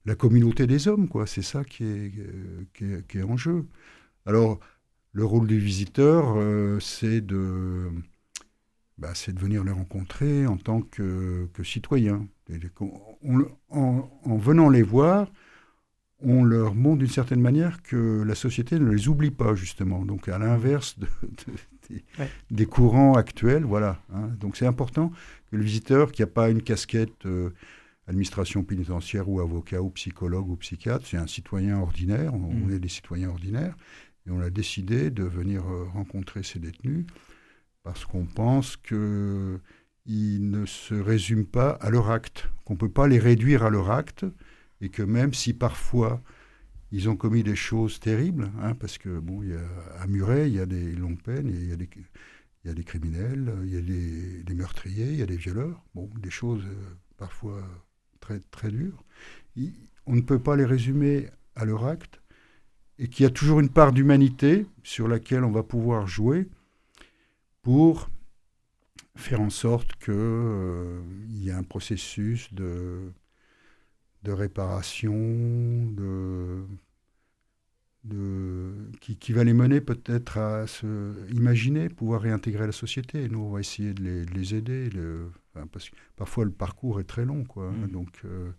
la 0.04 0.14
communauté 0.14 0.66
des 0.66 0.88
hommes. 0.88 1.08
Quoi. 1.08 1.26
C'est 1.26 1.42
ça 1.42 1.64
qui 1.64 1.84
est, 1.84 2.12
est, 2.80 3.22
en 3.22 3.36
jeu. 3.36 3.66
Alors, 4.26 4.60
le 5.12 5.24
rôle 5.24 5.46
du 5.46 5.58
visiteur, 5.58 6.34
euh, 6.36 6.78
c'est 6.80 7.20
de 7.20 7.90
bah, 8.98 9.12
de 9.26 9.38
venir 9.38 9.64
les 9.64 9.72
rencontrer 9.72 10.46
en 10.46 10.56
tant 10.56 10.80
que, 10.82 11.48
que 11.52 11.62
citoyens. 11.62 12.26
En, 13.70 14.36
venant 14.36 14.68
les 14.68 14.82
voir, 14.82 15.30
on 16.20 16.44
leur 16.44 16.74
montre 16.74 16.98
d'une 16.98 17.08
certaine 17.08 17.40
manière 17.40 17.82
que 17.82 18.22
la 18.22 18.34
société 18.34 18.78
ne 18.78 18.90
les 18.90 19.08
oublie 19.08 19.30
pas, 19.30 19.54
justement. 19.54 20.04
Donc, 20.04 20.28
à 20.28 20.38
l'inverse 20.38 20.96
des, 22.50 22.66
courants 22.66 23.14
actuels, 23.14 23.64
voilà. 23.64 24.00
Hein. 24.14 24.28
Donc, 24.40 24.56
c'est 24.56 24.66
important 24.66 25.12
que 25.50 25.56
le 25.56 25.62
visiteur, 25.62 26.12
qui 26.12 26.22
n'a 26.22 26.26
pas 26.26 26.50
une 26.50 26.62
casquette 26.62 27.26
euh, 27.26 27.50
administration 28.08 28.62
pénitentiaire 28.62 29.28
ou 29.28 29.40
avocat 29.40 29.82
ou 29.82 29.90
psychologue 29.90 30.48
ou 30.48 30.56
psychiatre, 30.56 31.06
c'est 31.06 31.18
un 31.18 31.26
citoyen 31.26 31.78
ordinaire, 31.78 32.32
on, 32.34 32.52
mmh. 32.52 32.72
est 32.72 32.78
des 32.78 32.88
citoyens 32.88 33.28
ordinaires, 33.28 33.76
et 34.26 34.30
on 34.30 34.40
a 34.40 34.50
décidé 34.50 35.10
de 35.10 35.24
venir 35.24 35.66
euh, 35.68 35.84
rencontrer 35.92 36.42
ces 36.42 36.58
détenus 36.58 37.06
parce 37.82 38.04
qu'on 38.04 38.24
pense 38.24 38.76
qu'ils 40.06 40.50
ne 40.50 40.66
se 40.66 40.94
résument 40.94 41.44
pas 41.44 41.70
à 41.70 41.90
leur 41.90 42.10
acte, 42.10 42.48
qu'on 42.64 42.74
ne 42.74 42.78
peut 42.78 42.88
pas 42.88 43.08
les 43.08 43.18
réduire 43.18 43.64
à 43.64 43.70
leur 43.70 43.90
acte, 43.90 44.24
et 44.80 44.88
que 44.88 45.02
même 45.02 45.34
si 45.34 45.52
parfois 45.52 46.22
ils 46.92 47.08
ont 47.08 47.16
commis 47.16 47.42
des 47.42 47.56
choses 47.56 47.98
terribles, 47.98 48.50
hein, 48.62 48.74
parce 48.74 48.98
que 48.98 49.18
bon, 49.18 49.42
y 49.42 49.52
a, 49.52 50.00
à 50.00 50.06
Muret, 50.06 50.48
il 50.48 50.54
y 50.54 50.60
a 50.60 50.66
des 50.66 50.92
longues 50.92 51.20
peines, 51.20 51.48
il 51.48 51.68
y 51.68 51.72
a 51.72 51.76
des, 51.76 51.88
y 52.64 52.68
a 52.68 52.74
des 52.74 52.84
criminels, 52.84 53.52
il 53.64 53.74
y 53.74 53.76
a 53.76 53.80
des, 53.80 54.42
des, 54.44 54.54
meurtriers, 54.54 55.08
il 55.08 55.16
y 55.16 55.22
a 55.22 55.26
des 55.26 55.36
violeurs, 55.36 55.82
bon, 55.94 56.08
des 56.20 56.30
choses 56.30 56.64
euh, 56.64 56.94
parfois 57.16 57.60
très, 58.20 58.40
très 58.50 58.70
dures. 58.70 59.04
on 60.06 60.14
ne 60.14 60.20
peut 60.20 60.38
pas 60.38 60.56
les 60.56 60.64
résumer 60.64 61.28
à 61.56 61.64
leur 61.64 61.84
acte, 61.84 62.20
et 62.98 63.08
qu'il 63.08 63.24
y 63.24 63.26
a 63.26 63.30
toujours 63.30 63.60
une 63.60 63.68
part 63.68 63.92
d'humanité 63.92 64.66
sur 64.84 65.08
laquelle 65.08 65.44
on 65.44 65.50
va 65.50 65.62
pouvoir 65.62 66.06
jouer 66.06 66.48
pour 67.62 68.08
faire 69.16 69.40
en 69.40 69.50
sorte 69.50 69.96
qu'il 69.96 70.14
euh, 70.14 71.00
y 71.28 71.48
ait 71.48 71.52
un 71.52 71.62
processus 71.62 72.52
de, 72.52 73.12
de 74.22 74.32
réparation, 74.32 75.12
de, 75.12 76.64
de, 78.04 78.90
qui, 79.00 79.32
va 79.32 79.42
les 79.44 79.54
mener 79.54 79.80
peut-être 79.80 80.38
à 80.38 80.66
se 80.66 80.86
imaginer 81.32 81.88
pouvoir 81.88 82.20
réintégrer 82.20 82.66
la 82.66 82.72
société. 82.72 83.28
Nous, 83.28 83.40
on 83.40 83.50
va 83.50 83.60
essayer 83.60 83.94
de 83.94 84.24
les, 84.32 84.54
aider, 84.54 84.90
parce 85.72 85.90
que 85.90 85.96
parfois 86.16 86.44
le 86.44 86.52
parcours 86.52 87.00
est 87.00 87.04
très 87.04 87.24
long. 87.24 87.44
Quoi, 87.44 87.70
mmh. 87.70 87.86
donc, 87.88 88.20
euh, 88.24 88.52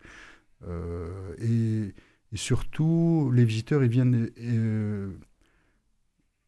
euh, 0.68 1.36
et, 1.40 1.94
et, 2.34 2.38
surtout, 2.38 3.32
les 3.34 3.46
visiteurs 3.46 3.84
ils 3.84 3.90
viennent 3.90 4.30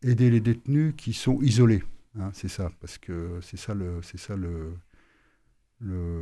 aider 0.01 0.29
les 0.29 0.41
détenus 0.41 0.93
qui 0.97 1.13
sont 1.13 1.41
isolés. 1.41 1.83
Hein, 2.17 2.31
c'est 2.33 2.47
ça, 2.47 2.71
parce 2.79 2.97
que 2.97 3.39
c'est 3.41 3.57
ça, 3.57 3.73
le, 3.73 4.01
c'est 4.01 4.17
ça 4.17 4.35
le, 4.35 4.73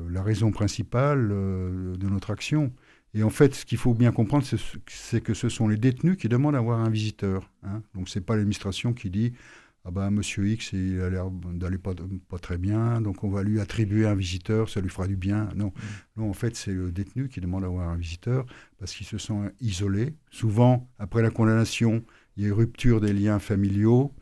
la 0.10 0.22
raison 0.22 0.52
principale 0.52 1.30
de 1.30 2.08
notre 2.10 2.32
action. 2.32 2.74
Et 3.14 3.24
en 3.24 3.30
fait, 3.30 3.56
ce 3.56 3.66
qu'il 3.66 3.78
faut 3.78 3.94
bien 3.94 4.12
comprendre, 4.12 4.46
c'est 4.88 5.22
que 5.22 5.34
ce 5.34 5.50
sont 5.50 5.68
les 5.68 5.78
détenus 5.78 6.18
qui 6.18 6.30
demandent 6.30 6.56
à 6.56 6.60
avoir 6.60 6.80
un 6.80 6.90
visiteur. 6.90 7.50
Hein. 7.64 7.82
Donc, 7.96 8.10
ce 8.10 8.20
n'est 8.20 8.26
pas 8.26 8.36
l'administration 8.36 8.94
qui 8.94 9.10
dit 9.10 9.34
Ah 9.86 9.92
ben, 9.92 10.12
monsieur 10.12 10.48
X, 10.48 10.74
il 10.74 11.02
a 11.02 11.10
l'air 11.10 11.32
d'aller 11.32 11.78
pas, 11.78 11.94
pas 12.28 12.38
très 12.38 12.58
bien, 12.58 13.02
donc 13.02 13.24
on 13.24 13.30
va 13.30 13.44
lui 13.44 13.60
attribuer 13.60 14.06
un 14.06 14.14
visiteur, 14.14 14.70
ça 14.70 14.82
lui 14.82 14.90
fera 14.90 15.08
du 15.08 15.16
bien. 15.16 15.50
Non, 15.56 15.68
mmh. 15.68 15.72
non 16.18 16.30
en 16.30 16.34
fait, 16.34 16.56
c'est 16.56 16.74
le 16.74 16.92
détenu 16.92 17.30
qui 17.30 17.40
demande 17.40 17.64
à 17.64 17.68
avoir 17.68 17.90
un 17.90 17.98
visiteur 17.98 18.46
parce 18.78 18.94
qu'il 18.94 19.08
se 19.08 19.18
sent 19.18 19.52
isolé. 19.62 20.14
Souvent, 20.30 20.88
après 21.00 21.22
la 21.22 21.32
condamnation, 21.32 22.04
il 22.36 22.44
y 22.44 22.46
a 22.46 22.50
une 22.50 22.56
rupture 22.56 23.02
des 23.02 23.14
liens 23.14 23.40
familiaux, 23.40 24.14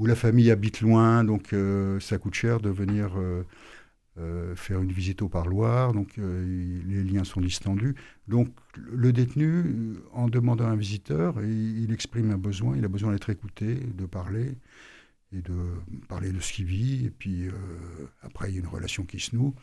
où 0.00 0.06
la 0.06 0.16
famille 0.16 0.50
habite 0.50 0.80
loin, 0.80 1.24
donc 1.24 1.52
euh, 1.52 2.00
ça 2.00 2.16
coûte 2.16 2.34
cher 2.34 2.60
de 2.60 2.70
venir. 2.70 3.12
Euh, 3.16 3.44
euh, 4.18 4.56
faire 4.56 4.82
une 4.82 4.90
visite 4.90 5.22
au 5.22 5.28
parloir, 5.28 5.92
donc 5.92 6.16
les 6.16 7.04
liens 7.04 7.22
sont 7.24 7.40
distendus. 7.40 7.94
Donc 8.26 8.48
le 8.76 9.12
détenu, 9.12 9.94
en 10.12 10.28
demandant 10.28 10.66
un 10.66 10.74
visiteur, 10.74 11.42
il, 11.42 11.90
exprime 11.92 12.30
un 12.32 12.36
besoin, 12.36 12.76
il 12.76 12.84
a 12.84 12.88
besoin 12.88 13.12
d'être 13.12 13.30
écouté, 13.30 13.76
de 13.76 14.06
parler, 14.06 14.56
et 15.32 15.40
de 15.40 15.54
parler 16.08 16.32
de 16.32 16.40
ce 16.40 16.52
qu'il 16.52 16.66
vit, 16.66 17.06
et 17.06 17.10
puis 17.10 17.48
après 18.20 18.50
il 18.50 18.56
y 18.56 18.56
a 18.58 18.60
une 18.60 18.66
relation 18.66 19.04
qui 19.04 19.20
se 19.20 19.34
noue, 19.34 19.54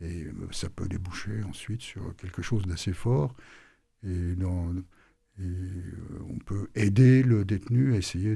et 0.00 0.26
ça 0.50 0.70
peut 0.70 0.88
déboucher 0.88 1.44
ensuite 1.44 1.82
sur 1.82 2.16
quelque 2.16 2.42
chose 2.42 2.64
d'assez 2.66 2.94
fort, 2.94 3.36
et, 4.02 4.34
on 4.42 6.38
peut 6.46 6.68
aider 6.74 7.22
le 7.22 7.44
détenu 7.44 7.94
à 7.94 7.98
essayer 7.98 8.34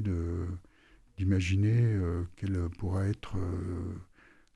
d'imaginer 1.19 1.99
quelle 2.35 2.69
pourra 2.79 3.05
être 3.05 3.35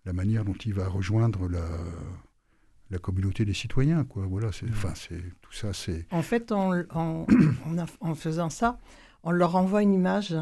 la 0.06 0.14
manière 0.14 0.46
dont 0.46 0.56
il 0.66 0.74
va 0.74 0.88
rejoindre 0.88 1.48
la, 1.48 1.68
la 2.90 3.00
communauté 3.00 3.44
des 3.46 3.54
citoyens. 3.54 4.04
Quoi. 4.06 4.26
Voilà, 4.26 4.52
c'est, 4.52 4.70
enfin, 4.70 4.94
c'est, 4.96 5.22
tout 5.42 5.52
ça, 5.52 5.74
c'est... 5.74 6.06
En 6.12 6.22
fait, 6.22 6.52
en, 6.52 6.86
en, 6.90 8.16
faisant 8.16 8.50
ça, 8.50 8.80
on 9.24 9.32
leur 9.32 9.56
envoie 9.56 9.82
une 9.82 9.94
image 9.94 10.36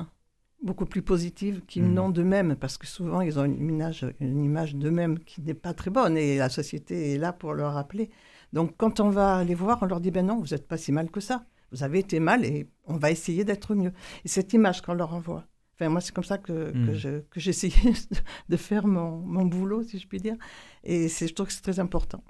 beaucoup 0.61 0.85
plus 0.85 1.01
positive 1.01 1.61
qu'ils 1.67 1.85
mmh. 1.85 1.93
n'ont 1.93 2.09
d'eux-mêmes, 2.09 2.55
parce 2.55 2.77
que 2.77 2.85
souvent, 2.85 3.21
ils 3.21 3.39
ont 3.39 3.45
une 3.45 3.67
image, 3.67 4.05
une 4.19 4.43
image 4.43 4.75
d'eux-mêmes 4.75 5.17
qui 5.19 5.41
n'est 5.41 5.55
pas 5.55 5.73
très 5.73 5.89
bonne, 5.89 6.17
et 6.17 6.37
la 6.37 6.49
société 6.49 7.13
est 7.13 7.17
là 7.17 7.33
pour 7.33 7.53
leur 7.53 7.73
rappeler. 7.73 8.11
Donc, 8.53 8.75
quand 8.77 8.99
on 8.99 9.09
va 9.09 9.43
les 9.43 9.55
voir, 9.55 9.79
on 9.81 9.85
leur 9.85 10.01
dit, 10.01 10.11
ben 10.11 10.25
non, 10.25 10.39
vous 10.39 10.47
n'êtes 10.47 10.67
pas 10.67 10.77
si 10.77 10.91
mal 10.91 11.09
que 11.09 11.19
ça. 11.19 11.45
Vous 11.71 11.83
avez 11.83 11.99
été 11.99 12.19
mal 12.19 12.43
et 12.43 12.67
on 12.85 12.97
va 12.97 13.11
essayer 13.11 13.45
d'être 13.45 13.75
mieux. 13.75 13.93
Et 14.25 14.27
cette 14.27 14.51
image 14.51 14.81
qu'on 14.81 14.93
leur 14.93 15.13
envoie, 15.13 15.45
moi, 15.89 16.01
c'est 16.01 16.13
comme 16.13 16.23
ça 16.23 16.38
que, 16.38 16.71
hmm. 16.71 17.23
que 17.29 17.39
j'ai 17.39 17.50
essayé 17.50 17.93
de 18.50 18.57
faire 18.57 18.88
mon, 18.88 19.17
mon, 19.19 19.45
boulot, 19.45 19.83
si 19.83 20.00
je 20.00 20.07
puis 20.07 20.19
dire. 20.19 20.35
Et 20.83 21.07
je 21.07 21.33
trouve 21.33 21.47
que 21.47 21.53
c'est 21.53 21.61
très 21.61 21.79
important. 21.79 22.23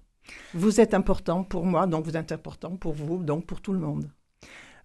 Vous 0.54 0.80
êtes 0.80 0.94
important 0.94 1.44
pour 1.44 1.66
moi, 1.66 1.88
donc 1.88 2.06
vous 2.06 2.18
êtes 2.18 2.32
important 2.32 2.76
pour 2.76 2.94
vous, 2.94 3.24
donc 3.24 3.46
pour 3.46 3.62
tout 3.62 3.74
le 3.74 3.80
monde. 3.80 4.12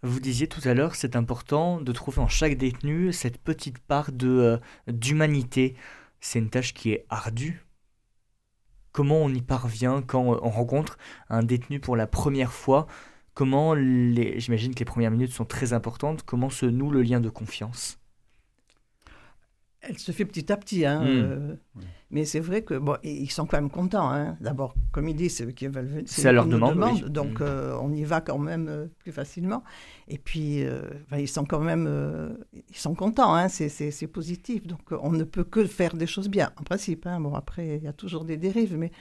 Vous 0.03 0.21
disiez 0.21 0.47
tout 0.47 0.67
à 0.69 0.75
l'heure, 0.75 0.95
c'est 0.95 1.17
important 1.17 1.81
de 1.81 1.93
trouver 1.93 2.21
en 2.21 2.29
chaque 2.29 2.57
détenu 2.57 3.13
cette 3.13 3.39
petite 3.39 3.79
part 3.79 4.13
de 4.13 4.29
euh, 4.29 4.59
d'humanité. 4.93 5.75
C'est 6.21 6.39
une 6.39 6.51
tâche 6.51 6.75
qui 6.75 6.93
est 6.93 7.07
ardue. 7.09 7.65
Comment 8.93 9.19
on 9.19 9.29
y 9.29 9.43
parvient 9.43 10.03
quand 10.03 10.23
on 10.23 10.51
rencontre 10.51 10.97
un 11.29 11.43
détenu 11.43 11.81
pour 11.81 11.97
la 11.97 12.07
première 12.07 12.53
fois? 12.53 12.87
Comment 13.35 13.75
les, 13.75 14.41
j'imagine 14.41 14.75
que 14.75 14.79
les 14.79 14.87
premières 14.87 15.11
minutes 15.11 15.33
sont 15.33 15.45
très 15.45 15.75
importantes. 15.75 16.23
Comment 16.23 16.49
se 16.49 16.65
noue 16.65 16.91
le 16.91 17.03
lien 17.03 17.21
de 17.21 17.29
confiance? 17.29 17.99
Elle 19.89 19.99
se 19.99 20.13
fait 20.13 20.25
petit 20.25 20.51
à 20.53 20.57
petit. 20.57 20.85
Hein, 20.85 21.01
hmm. 21.01 21.07
euh, 21.07 21.55
mais 22.11 22.25
c'est 22.25 22.41
vrai 22.41 22.63
que 22.63 22.75
bon, 22.75 22.97
ils 23.03 23.31
sont 23.31 23.47
quand 23.47 23.57
même 23.57 23.71
contents. 23.71 24.11
Hein. 24.11 24.37
D'abord, 24.41 24.75
comme 24.93 25.09
ils 25.09 25.17
disent, 25.17 25.37
c'est 25.37 25.45
eux 25.45 25.53
qui 25.53 25.67
veulent 25.67 25.87
venir. 25.87 26.05
C'est 26.07 26.29
à 26.29 26.33
leur 26.33 26.47
demande. 26.47 27.01
Donc, 27.09 27.41
hmm. 27.41 27.45
euh, 27.45 27.79
on 27.81 27.93
y 27.93 28.05
va 28.05 28.21
quand 28.21 28.39
même 28.39 28.69
euh, 28.69 28.87
plus 28.99 29.13
facilement. 29.13 29.65
Et 30.09 30.19
puis, 30.19 30.63
ils 31.17 31.29
sont 31.29 31.45
quand 31.45 31.61
même 31.61 32.37
ils 32.69 32.77
sont 32.77 32.95
contents. 32.95 33.35
Hein, 33.35 33.49
c'est 33.49 34.07
positif. 34.07 34.67
Donc, 34.67 34.81
on 34.91 35.13
ne 35.13 35.25
peut 35.25 35.45
que 35.45 35.65
faire 35.67 35.95
des 35.95 36.07
choses 36.07 36.29
bien, 36.29 36.53
en 36.57 36.63
principe. 36.63 37.07
Hein. 37.07 37.21
Bon, 37.21 37.35
après, 37.35 37.77
il 37.77 37.83
y 37.83 37.89
a 37.89 37.93
toujours 37.93 38.25
des 38.25 38.37
dérives, 38.37 38.77
mais 38.77 38.93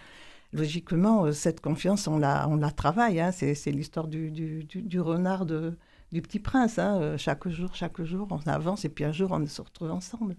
logiquement, 0.54 1.32
cette 1.32 1.62
confiance, 1.62 2.08
on 2.08 2.18
la, 2.18 2.48
on 2.50 2.56
la 2.56 2.72
travaille. 2.72 3.20
Hein. 3.20 3.32
C'est 3.32 3.72
l'histoire 3.72 4.08
du, 4.08 4.32
du, 4.32 4.64
du, 4.64 5.00
renard 5.00 5.46
de, 5.46 5.78
du 6.12 6.22
petit 6.24 6.40
prince. 6.40 6.80
Hein. 6.80 7.18
Chaque 7.18 7.48
jour, 7.50 7.76
chaque 7.76 8.02
jour, 8.02 8.28
on 8.32 8.50
avance 8.50 8.84
et 8.86 8.90
puis 8.90 9.04
un 9.04 9.12
jour, 9.12 9.32
on 9.32 9.46
se 9.46 9.62
retrouve 9.62 9.92
ensemble. 9.92 10.36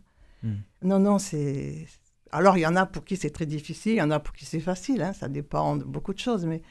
Hmm. 0.47 0.57
Non, 0.83 0.99
non, 0.99 1.19
c'est. 1.19 1.87
Alors, 2.33 2.57
il 2.57 2.61
y 2.61 2.67
en 2.67 2.77
a 2.77 2.87
pour 2.87 3.05
qui 3.05 3.17
c'est 3.17 3.31
très 3.31 3.47
difficile, 3.47 3.93
il 3.93 3.99
y 3.99 4.03
en 4.03 4.11
a 4.11 4.21
pour 4.21 4.35
qui 4.35 4.45
c'est 4.45 4.61
facile, 4.61 5.03
hein, 5.03 5.13
ça 5.13 5.29
dépend 5.29 5.77
de 5.77 5.85
beaucoup 5.85 6.13
de 6.13 6.19
choses, 6.19 6.45
mais 6.45 6.63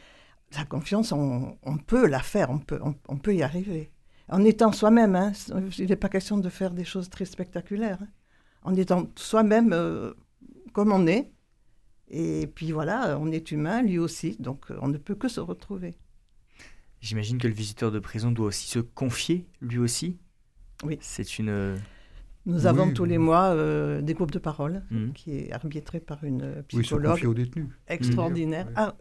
la 0.55 0.65
confiance, 0.65 1.12
on, 1.12 1.77
peut 1.86 2.08
la 2.08 2.20
faire, 2.20 2.50
on 2.50 2.60
peut, 2.60 2.79
on, 3.08 3.17
peut 3.17 3.36
y 3.36 3.44
arriver. 3.44 3.91
En 4.29 4.44
étant 4.44 4.72
soi-même, 4.72 5.15
hein, 5.15 5.32
il 5.77 5.88
n'est 5.88 5.96
pas 5.96 6.10
question 6.10 6.38
de 6.38 6.50
faire 6.50 6.72
des 6.72 6.86
choses 6.86 7.10
très 7.10 7.25
spectaculaires. 7.25 8.00
Hein. 8.01 8.08
En 8.63 8.75
étant 8.75 9.08
soi-même 9.15 9.74
euh, 9.74 10.13
comme 10.74 10.91
on 10.91 11.08
est, 11.08 11.32
et 12.10 12.48
puis 12.48 12.72
voilà, 12.72 13.17
on 13.20 13.32
est 13.32 13.51
humain, 13.51 13.82
lui 13.82 13.98
aussi, 13.98 14.36
donc 14.39 14.67
on 14.82 14.88
ne 14.88 14.98
peut 14.98 15.15
que 15.15 15.27
se 15.27 15.39
retrouver. 15.39 15.96
J'imagine 17.01 17.38
que 17.38 17.48
le 17.48 17.53
visiteur 17.53 17.91
de 17.91 18.00
prison 18.00 18.32
doit 18.32 18.48
aussi 18.48 18.67
se 18.67 18.79
confier, 18.79 19.48
lui 19.62 19.77
aussi? 19.77 20.17
Oui. 20.84 20.98
C'est 21.01 21.39
une 21.39 21.77
nous 22.45 22.67
avons 22.67 22.91
tous 22.91 23.05
les 23.05 23.17
mois 23.17 23.45
euh, 23.45 24.01
des 24.01 24.13
groupes 24.13 24.31
de 24.31 24.39
parole 24.39 24.83
mmh. 24.91 25.11
qui 25.13 25.37
est 25.37 25.51
arbitré 25.51 25.99
par 25.99 26.23
une 26.23 26.63
psychologue 26.67 27.19
oui, 27.21 27.27
aux 27.27 27.33
détenus. 27.33 27.67
extraordinaire. 27.87 28.67
Ah, 28.75 28.95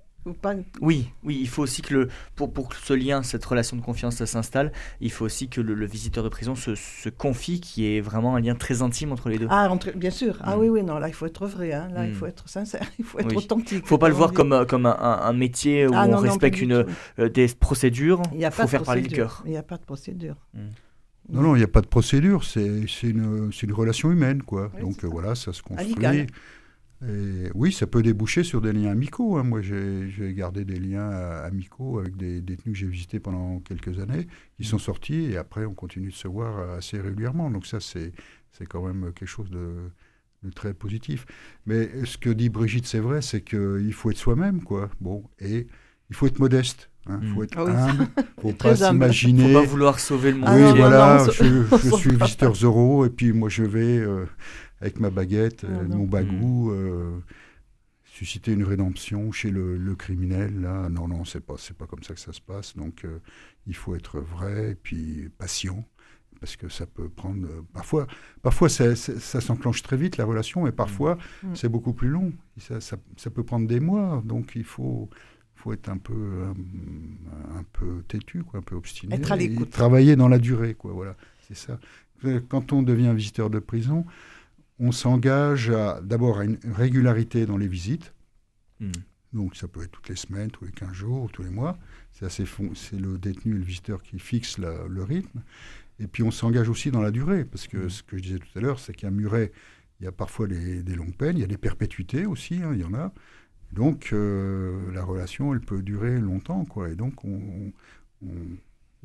oui, 0.80 1.10
oui, 1.22 1.38
il 1.40 1.48
faut 1.48 1.62
aussi 1.62 1.82
que 1.82 1.94
le, 1.94 2.08
pour, 2.34 2.52
pour 2.52 2.68
que 2.70 2.76
ce 2.76 2.94
lien, 2.94 3.22
cette 3.22 3.44
relation 3.44 3.76
de 3.76 3.82
confiance 3.82 4.24
s'installe, 4.24 4.72
il 5.00 5.12
faut 5.12 5.24
aussi 5.24 5.48
que 5.48 5.60
le, 5.60 5.84
visiteur 5.86 6.24
de 6.24 6.28
prison 6.28 6.54
se, 6.54 6.74
se 6.74 7.08
confie, 7.10 7.60
qui 7.60 7.86
est 7.86 8.00
vraiment 8.00 8.34
un 8.34 8.40
lien 8.40 8.54
très 8.54 8.80
intime 8.82 9.12
entre 9.12 9.28
les 9.28 9.38
deux. 9.38 9.46
Ah, 9.50 9.68
bien 9.94 10.10
sûr. 10.10 10.38
Ah 10.40 10.56
mmh. 10.56 10.60
oui, 10.60 10.68
oui, 10.68 10.82
non, 10.82 10.98
là, 10.98 11.08
il 11.08 11.14
faut 11.14 11.26
être 11.26 11.46
vrai, 11.46 11.72
hein. 11.72 11.88
là, 11.92 12.06
il 12.06 12.12
mmh. 12.12 12.14
faut 12.14 12.26
être 12.26 12.48
sincère, 12.48 12.86
il 12.98 13.04
faut 13.04 13.18
être 13.18 13.36
authentique. 13.36 13.78
Il 13.78 13.82
ne 13.82 13.86
faut 13.86 13.98
pas 13.98 14.08
le 14.08 14.14
voir 14.14 14.32
comme, 14.32 14.52
euh, 14.52 14.64
comme 14.64 14.86
un, 14.86 14.96
un, 14.98 15.32
métier 15.32 15.86
où 15.86 15.92
ah, 15.94 16.06
on 16.08 16.16
respecte 16.16 16.60
une, 16.60 16.86
euh, 17.18 17.28
des 17.28 17.48
procédures, 17.48 18.22
il 18.34 18.48
faut 18.50 18.66
faire 18.66 18.82
parler 18.82 19.02
le 19.02 19.08
cœur. 19.08 19.42
Il 19.44 19.50
n'y 19.50 19.58
a 19.58 19.62
pas 19.62 19.76
de 19.76 19.84
procédure. 19.84 20.36
Non, 21.31 21.43
non, 21.43 21.57
il 21.57 21.59
n'y 21.59 21.64
a 21.64 21.69
pas 21.69 21.81
de 21.81 21.87
procédure, 21.87 22.45
c'est 22.45 22.64
une, 23.02 23.50
une, 23.62 23.73
relation 23.73 24.12
humaine, 24.12 24.43
quoi. 24.43 24.71
Donc 24.81 25.04
voilà, 25.04 25.35
ça 25.35 25.52
se 25.52 25.62
construit. 25.62 26.26
Et 27.07 27.50
oui, 27.54 27.73
ça 27.73 27.87
peut 27.87 28.02
déboucher 28.02 28.45
sur 28.45 28.61
des 28.61 28.73
liens 28.73 28.90
amicaux. 28.90 29.37
Hein. 29.37 29.43
Moi, 29.43 29.61
j'ai 29.61 30.35
gardé 30.35 30.64
des 30.64 30.78
liens 30.78 31.11
amicaux 31.11 31.99
avec 31.99 32.16
des 32.16 32.40
détenus 32.40 32.75
que 32.75 32.78
j'ai 32.78 32.87
visités 32.87 33.21
pendant 33.21 33.61
quelques 33.61 33.99
années, 33.99 34.26
qui 34.57 34.64
sont 34.64 34.78
sortis, 34.78 35.33
et 35.33 35.37
après, 35.37 35.64
on 35.66 35.75
continue 35.75 36.11
de 36.11 36.14
se 36.14 36.28
voir 36.28 36.76
assez 36.76 36.99
régulièrement. 36.99 37.50
Donc 37.50 37.66
ça, 37.66 37.81
c'est 37.81 38.12
quand 38.69 38.87
même 38.87 39.12
quelque 39.12 39.28
chose 39.28 39.50
de, 39.50 39.90
de, 40.45 40.50
très 40.50 40.73
positif. 40.73 41.26
Mais 41.66 42.04
ce 42.04 42.16
que 42.16 42.31
dit 42.31 42.49
Brigitte, 42.49 42.87
c'est 42.87 43.00
vrai, 43.00 43.21
c'est 43.21 43.43
qu'il 43.43 43.93
faut 43.93 44.11
être 44.11 44.16
soi-même, 44.16 44.62
quoi. 44.62 44.90
Bon, 45.00 45.25
et 45.40 45.66
il 46.11 46.16
faut 46.16 46.26
être 46.26 46.38
modeste. 46.38 46.90
Il 47.06 47.12
hein, 47.12 47.20
faut 47.34 47.40
hmm. 47.40 47.44
être 47.44 47.58
ah 47.58 47.87
humble, 47.88 48.06
faut 48.40 48.52
pas 48.52 48.76
s'imaginer. 48.76 49.52
Faut 49.52 49.61
pas 49.61 49.66
vouloir 49.66 49.99
sauver 50.00 50.32
le 50.32 50.38
monde. 50.38 50.50
oui, 50.54 50.78
voilà, 50.78 51.26
je, 51.26 51.96
suis 51.96 52.16
visiteur 52.16 52.54
zéro 52.54 53.04
et 53.04 53.11
puis 53.11 53.32
moi 53.32 53.49
je 53.49 53.62
vais 53.62 53.99
euh, 53.99 54.25
avec 54.80 55.00
ma 55.00 55.11
baguette, 55.11 55.64
Ah, 55.68 55.82
non. 55.84 55.99
mon 55.99 56.04
bagou, 56.04 56.70
euh, 56.73 57.18
susciter 58.04 58.52
une 58.52 58.64
rédemption 58.64 59.32
chez 59.32 59.50
le, 59.50 59.76
le 59.76 59.94
criminel. 59.96 60.61
Là, 60.61 60.88
non, 60.88 61.08
non, 61.08 61.25
c'est 61.25 61.40
pas, 61.40 61.54
c'est 61.58 61.76
pas 61.76 61.87
comme 61.87 62.02
ça 62.02 62.14
que 62.14 62.20
ça 62.20 62.32
se 62.32 62.40
passe. 62.40 62.76
Donc, 62.76 63.04
euh, 63.04 63.18
il 63.66 63.75
faut 63.75 63.94
être 63.96 64.20
vrai 64.20 64.70
et 64.73 64.75
puis 64.75 65.28
patient. 65.37 65.84
Parce 66.40 66.56
que 66.56 66.68
ça 66.68 66.84
peut 66.87 67.08
prendre. 67.08 67.46
euh, 67.46 67.62
parfois, 67.73 68.06
parfois 68.42 68.68
ça, 68.68 68.94
ça- 68.96 69.18
ça 69.18 69.40
s'enclenche 69.40 69.82
très 69.82 69.96
vite, 69.96 70.16
la 70.18 70.25
relation, 70.26 70.66
et 70.66 70.73
parfois, 70.73 71.16
Mm. 71.42 71.54
c'est 71.54 71.68
beaucoup 71.68 71.94
plus 71.94 72.08
long. 72.08 72.32
Ça, 72.58 72.80
ça 72.80 72.96
peut 73.30 73.44
prendre 73.44 73.66
des 73.66 73.80
mois. 73.80 74.23
Donc, 74.26 74.52
il 74.54 74.64
faut, 74.64 75.08
faut 75.64 75.73
être 75.73 75.88
un 75.88 75.97
peu, 75.97 76.12
euh, 76.12 76.52
un, 77.59 77.62
peu 77.73 78.02
têtu, 78.06 78.42
quoi, 78.44 78.61
un 78.61 78.62
peu 78.62 78.76
obstiné. 78.76 79.14
Être 79.16 79.33
à 79.33 79.37
l'écoute. 79.37 79.71
Travailler 79.71 80.14
dans 80.14 80.28
la 80.28 80.38
durée, 80.38 80.75
quoi. 80.75 80.92
Voilà, 80.92 81.16
c'est 81.49 81.56
ça. 81.56 81.80
Quand 82.50 82.73
on 82.75 82.83
devient 82.83 83.12
visiteur 83.16 83.49
de 83.49 83.59
prison, 83.59 84.04
on 84.78 84.92
s'engage 84.92 85.73
d'abord 86.02 86.38
à 86.40 86.44
une 86.44 86.59
régularité 86.75 87.47
dans 87.47 87.56
les 87.56 87.66
visites. 87.68 88.12
Hmm. 88.80 88.92
Donc 89.33 89.56
ça 89.56 89.66
peut 89.66 89.83
être 89.83 89.90
toutes 89.90 90.09
les 90.11 90.16
semaines, 90.16 90.50
tous 90.50 90.64
les 90.66 90.71
15 90.73 90.92
jours, 90.92 91.30
tous 91.33 91.42
les 91.42 91.50
mois. 91.50 91.78
C'est 92.12 92.26
assez 92.26 92.44
c'est 92.75 93.00
le 93.00 93.16
détenu 93.18 93.54
et 93.54 93.59
le 93.59 93.64
visiteur 93.64 94.02
qui 94.02 94.18
fixe 94.18 94.59
la- 94.59 94.87
le 94.87 95.02
rythme. 95.02 95.42
Et 95.99 96.06
puis 96.06 96.23
on 96.23 96.30
s'engage 96.30 96.68
aussi 96.68 96.90
dans 96.90 97.00
la 97.02 97.11
durée, 97.11 97.44
parce 97.47 97.66
que 97.68 97.78
Mhm. 97.78 97.90
ce 97.90 98.02
que 98.02 98.16
je 98.18 98.23
disais 98.23 98.38
tout 98.38 98.59
à 98.59 98.61
l'heure, 98.61 98.78
c'est 98.78 98.92
qu'à 98.94 99.11
Muret, 99.11 99.50
il 100.00 100.04
y 100.04 100.06
a 100.06 100.12
parfois 100.12 100.47
des, 100.47 100.83
des 100.83 100.94
longues 100.94 101.16
peines, 101.16 101.37
il 101.38 101.40
y 101.40 101.44
a 101.44 101.49
des 101.49 101.56
perpétuités 101.59 102.26
aussi, 102.26 102.56
hein, 102.62 102.73
il 102.75 102.80
y 102.80 102.85
en 102.85 102.94
a. 102.94 103.12
Donc 103.75 104.11
euh, 104.12 104.90
la 104.93 105.04
relation, 105.04 105.52
elle 105.52 105.61
peut 105.61 105.83
durer 105.83 106.19
longtemps, 106.19 106.64
quoi. 106.64 106.90
Et 106.90 106.95
donc 106.95 107.25
on, 107.25 107.73
on- 108.23 108.57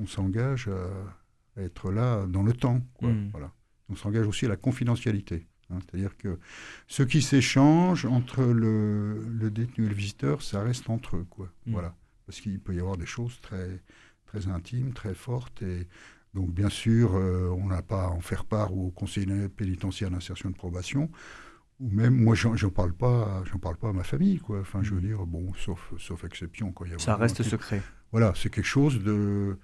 on 0.02 0.08
s'engage 0.08 0.70
à, 0.70 1.62
être 1.62 1.92
là 1.92 2.26
dans 2.28 2.44
le 2.44 2.54
temps, 2.54 2.82
quoi. 2.94 3.10
Mhm. 3.10 3.30
Voilà. 3.32 3.52
On 3.90 3.96
s'engage 3.96 4.26
aussi 4.28 4.46
à 4.46 4.50
la 4.50 4.56
confidentialité. 4.56 5.48
hein. 5.70 5.80
C'est-à-dire 5.82 6.16
que 6.18 6.40
ce 6.88 7.04
qui 7.04 7.22
s'échange 7.22 8.06
entre 8.06 8.44
le, 8.44 9.22
le 9.28 9.50
détenu 9.52 9.86
et 9.86 9.90
le 9.90 9.96
visiteur, 9.96 10.42
ça 10.42 10.62
reste 10.62 10.90
entre 10.90 11.18
eux, 11.18 11.26
quoi. 11.30 11.48
Mhm. 11.66 11.74
Voilà. 11.74 11.96
Parce 12.26 12.40
qu'il 12.40 12.60
peut 12.60 12.76
y 12.76 12.80
avoir 12.80 12.96
des 12.98 13.08
choses 13.08 13.40
très, 13.42 13.82
très 14.26 14.48
intimes, 14.48 14.94
très 14.94 15.16
fortes. 15.16 15.62
Et 15.64 15.88
donc, 16.36 16.52
bien 16.52 16.70
sûr, 16.70 17.16
euh, 17.16 17.50
on 17.58 17.68
n'a 17.68 17.82
pas 17.82 18.06
à 18.06 18.10
en 18.10 18.22
faire 18.22 18.46
part 18.46 18.72
au 18.78 18.92
conseiller 18.92 19.50
pénitentiaire 19.50 20.12
d'insertion 20.12 20.50
de 20.52 20.56
probation. 20.56 21.10
Ou 21.80 21.90
même, 21.90 22.14
moi, 22.16 22.36
j'en 22.36 22.70
parle 22.70 22.94
pas, 22.94 23.42
j'en 23.52 23.58
parle 23.60 23.78
pas 23.78 23.90
à 23.90 23.94
ma 23.94 24.04
famille, 24.04 24.40
quoi. 24.40 24.60
Enfin, 24.60 24.84
je 24.84 24.90
veux 24.94 25.00
Mhm. 25.02 25.08
dire, 25.08 25.26
bon, 25.26 25.54
sauf, 25.58 25.94
sauf 25.98 26.24
exception, 26.26 26.72
quoi. 26.74 26.88
Il 26.88 26.92
y 26.92 26.96
a 26.96 27.00
Ça 27.00 27.16
reste 27.16 27.42
secret. 27.44 27.82
Voilà, 28.12 28.34
c'est 28.36 28.50
quelque 28.50 28.66
chose 28.66 29.02
de, 29.02 29.58